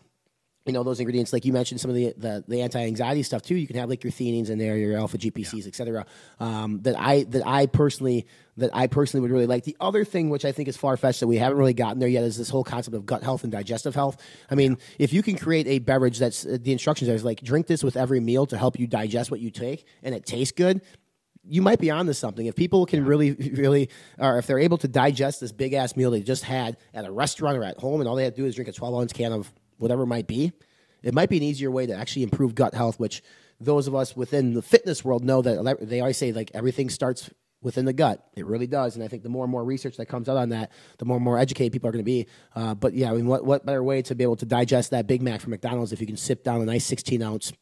you 0.67 0.73
know 0.73 0.83
those 0.83 1.01
ingredients 1.01 1.33
like 1.33 1.45
you 1.45 1.53
mentioned 1.53 1.81
some 1.81 1.91
of 1.91 1.97
the 1.97 2.15
the, 2.17 2.45
the 2.47 2.63
anti-anxiety 2.63 3.23
stuff 3.23 3.43
too. 3.43 3.57
You 3.57 3.67
can 3.67 3.77
have 3.77 3.89
like 3.89 4.05
your 4.05 4.13
theanines 4.13 4.51
in 4.51 4.59
there 4.59 4.77
your 4.77 4.97
alpha 4.97 5.19
gpcs 5.19 5.67
et 5.67 5.75
cetera 5.75 6.07
um, 6.41 6.81
that 6.83 6.99
i 6.99 7.25
that 7.25 7.47
i 7.47 7.67
personally 7.67 8.27
that 8.57 8.71
i 8.73 8.87
personally 8.87 9.23
would 9.23 9.31
really 9.31 9.47
like. 9.47 9.65
The 9.65 9.77
other 9.81 10.05
thing 10.05 10.31
which 10.31 10.45
i 10.45 10.53
think 10.53 10.69
is 10.69 10.77
far-fetched 10.77 11.21
that 11.21 11.27
we 11.27 11.37
haven't 11.37 11.59
really 11.59 11.75
gotten 11.75 11.99
there 11.99 12.09
yet 12.09 12.25
is 12.25 12.37
this 12.37 12.51
whole 12.51 12.65
concept 12.65 12.97
of 12.97 13.07
gut 13.07 13.23
health 13.23 13.43
and 13.43 13.53
digestive 13.53 13.95
health. 13.95 14.23
I 14.51 14.55
mean 14.55 14.79
if 14.99 15.13
you 15.13 15.23
can 15.23 15.37
create 15.37 15.67
a 15.67 15.79
beverage 15.81 16.19
that's 16.19 16.47
uh, 16.47 16.59
the 16.61 16.73
instructions 16.73 17.11
are 17.11 17.19
like 17.25 17.43
drink 17.43 17.67
this 17.67 17.83
with 17.83 17.97
every 17.97 18.21
meal 18.21 18.47
to 18.47 18.59
help 18.59 18.79
you 18.79 18.87
digest 18.87 19.31
what 19.31 19.41
you 19.41 19.51
take 19.51 19.85
and 20.03 20.15
it 20.15 20.27
tastes 20.27 20.53
good 20.53 20.81
you 21.45 21.61
might 21.61 21.81
be 21.81 21.91
onto 21.91 22.13
something. 22.13 22.47
If 22.47 22.55
people 22.55 22.87
can 22.87 23.05
really, 23.05 23.33
really, 23.33 23.89
or 24.19 24.39
if 24.39 24.47
they're 24.47 24.59
able 24.59 24.79
to 24.79 24.89
digest 24.89 25.41
this 25.41 25.53
big 25.53 25.73
ass 25.73 25.97
meal 25.97 26.11
they 26.11 26.23
just 26.23 26.45
had 26.45 26.77
at 26.95 27.05
a 27.05 27.11
restaurant 27.11 27.59
or 27.59 27.65
at 27.65 27.79
home, 27.79 28.01
and 28.01 28.09
all 28.09 28.15
they 28.15 28.25
have 28.25 28.35
to 28.35 28.43
do 28.43 28.47
is 28.47 28.55
drink 28.55 28.69
a 28.69 28.73
12 28.73 28.95
ounce 28.95 29.13
can 29.13 29.33
of 29.33 29.53
whatever 29.83 30.05
it 30.05 30.07
might 30.07 30.27
be, 30.27 30.53
it 31.03 31.13
might 31.13 31.29
be 31.29 31.37
an 31.37 31.43
easier 31.43 31.71
way 31.71 31.87
to 31.87 31.95
actually 31.95 32.23
improve 32.23 32.55
gut 32.55 32.75
health, 32.75 32.99
which 32.99 33.23
those 33.61 33.87
of 33.87 33.95
us 33.95 34.17
within 34.17 34.55
the 34.55 34.63
fitness 34.63 35.05
world 35.05 35.25
know 35.25 35.43
that 35.43 35.79
they 35.81 36.01
always 36.01 36.17
say 36.17 36.33
like 36.33 36.51
everything 36.55 36.89
starts 36.89 37.31
within 37.61 37.85
the 37.85 37.93
gut. 37.93 38.25
It 38.35 38.47
really 38.47 38.67
does, 38.67 38.97
and 38.97 39.05
I 39.05 39.09
think 39.09 39.23
the 39.23 39.29
more 39.29 39.45
and 39.45 39.51
more 39.51 39.65
research 39.65 39.97
that 39.97 40.07
comes 40.07 40.29
out 40.29 40.37
on 40.37 40.49
that, 40.51 40.73
the 40.99 41.05
more 41.05 41.17
and 41.17 41.25
more 41.25 41.39
educated 41.39 41.73
people 41.73 41.89
are 41.89 41.93
going 41.93 42.05
to 42.05 42.05
be. 42.05 42.27
Uh, 42.55 42.75
but 42.75 42.95
yeah, 42.95 43.11
I 43.11 43.15
mean, 43.15 43.27
what 43.27 43.45
what 43.45 43.67
better 43.67 43.83
way 43.83 44.03
to 44.03 44.15
be 44.15 44.25
able 44.25 44.37
to 44.37 44.47
digest 44.47 44.91
that 44.91 45.07
Big 45.07 45.23
Mac 45.23 45.41
from 45.41 45.51
McDonald's 45.51 45.93
if 45.93 46.01
you 46.01 46.07
can 46.07 46.17
sip 46.17 46.45
down 46.45 46.61
a 46.61 46.65
nice 46.65 46.85
16 46.85 47.23
ounce 47.23 47.53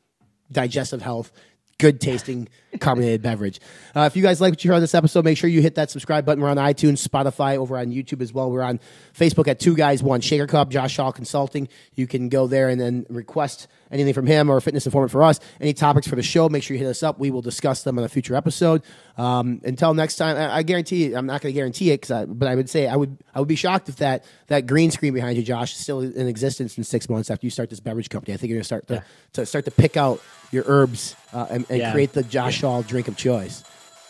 digestive 0.53 1.03
health, 1.03 1.33
good 1.81 2.01
tasting 2.01 2.47
carbonated 2.79 3.23
beverage. 3.23 3.59
Uh, 3.97 4.03
if 4.03 4.15
you 4.15 4.23
guys 4.23 4.41
like 4.41 4.53
what 4.53 4.63
you 4.63 4.71
heard 4.71 4.77
on 4.77 4.81
this 4.83 4.95
episode, 4.95 5.25
make 5.25 5.37
sure 5.37 5.51
you 5.51 5.63
hit 5.63 5.75
that 5.75 5.91
subscribe 5.91 6.25
button. 6.25 6.43
We're 6.43 6.51
on 6.51 6.59
iTunes, 6.59 7.07
Spotify, 7.07 7.57
over 7.57 7.77
on 7.77 7.87
YouTube 7.87 8.21
as 8.21 8.33
well. 8.33 8.51
We're 8.51 8.63
on 8.63 8.79
Facebook 9.13 9.49
at 9.49 9.59
Two 9.59 9.75
Guys 9.75 10.03
One 10.03 10.21
Shaker 10.21 10.47
Cup, 10.47 10.69
Josh 10.69 10.93
Shaw 10.93 11.11
Consulting. 11.11 11.69
You 11.95 12.07
can 12.07 12.29
go 12.29 12.47
there 12.47 12.69
and 12.69 12.81
then 12.81 13.07
request 13.09 13.67
anything 13.91 14.15
from 14.15 14.27
him 14.27 14.51
or 14.51 14.59
a 14.59 14.63
fitness 14.63 14.87
informant 14.87 15.11
for 15.11 15.23
us. 15.23 15.41
Any 15.61 15.73
topics 15.73 16.07
for 16.07 16.17
the 16.17 16.23
show, 16.23 16.49
make 16.49 16.63
sure 16.63 16.77
you 16.77 16.83
hit 16.83 16.91
us 16.91 17.03
up. 17.03 17.19
We 17.19 17.31
will 17.31 17.43
discuss 17.43 17.83
them 17.83 17.99
on 17.99 18.05
a 18.05 18.09
future 18.09 18.37
episode. 18.37 18.83
Um, 19.17 19.61
until 19.65 19.95
next 19.95 20.17
time, 20.17 20.37
I, 20.37 20.59
I 20.59 20.63
guarantee 20.63 21.07
you, 21.07 21.17
I'm 21.17 21.27
not 21.27 21.41
going 21.41 21.53
to 21.53 21.59
guarantee 21.59 21.91
it, 21.91 22.09
I, 22.11 22.27
but 22.27 22.47
I 22.47 22.55
would 22.55 22.71
say 22.71 22.87
I 22.87 22.95
would 22.95 23.19
I 23.35 23.41
would 23.41 23.49
be 23.49 23.57
shocked 23.57 23.89
if 23.89 23.97
that 23.97 24.25
that 24.47 24.67
green 24.67 24.91
screen 24.91 25.13
behind 25.13 25.37
you, 25.37 25.43
Josh, 25.43 25.73
is 25.73 25.79
still 25.79 26.01
in 26.01 26.29
existence 26.29 26.79
in 26.79 26.85
six 26.85 27.09
months 27.09 27.31
after 27.31 27.47
you 27.47 27.51
start 27.51 27.69
this 27.71 27.81
beverage 27.81 28.11
company. 28.11 28.33
I 28.33 28.37
think 28.37 28.51
you're 28.51 28.59
going 28.59 28.63
to 28.63 28.67
start 28.67 28.87
to, 28.89 29.05
to 29.33 29.47
start 29.47 29.65
to 29.65 29.71
pick 29.71 29.97
out 29.97 30.21
your 30.53 30.65
herbs 30.67 31.17
uh, 31.33 31.47
and, 31.51 31.67
and 31.69 31.79
Yeah. 31.79 31.93
create 31.93 32.13
the 32.13 32.23
Josh 32.23 32.59
Shaw 32.59 32.83
drink 32.83 33.09
of 33.09 33.17
choice. 33.17 33.63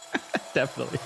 definitely 0.54 0.98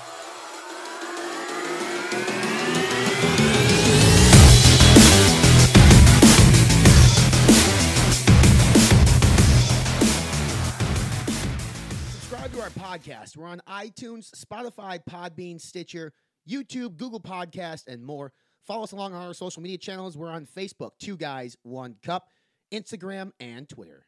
Subscribe 12.10 12.52
to 12.52 12.60
our 12.60 12.70
podcast. 12.70 13.36
We're 13.36 13.46
on 13.46 13.60
iTunes, 13.68 14.30
Spotify, 14.30 14.98
Podbean, 15.08 15.60
Stitcher, 15.60 16.12
YouTube, 16.48 16.96
Google 16.96 17.20
Podcast, 17.20 17.86
and 17.86 18.04
more. 18.04 18.32
Follow 18.66 18.82
us 18.84 18.92
along 18.92 19.12
on 19.14 19.26
our 19.26 19.34
social 19.34 19.62
media 19.62 19.78
channels. 19.78 20.16
We're 20.16 20.30
on 20.30 20.46
Facebook, 20.46 20.90
Two 20.98 21.16
Guys, 21.16 21.56
One 21.62 21.96
Cup, 22.02 22.28
Instagram, 22.72 23.30
and 23.40 23.68
Twitter. 23.68 24.06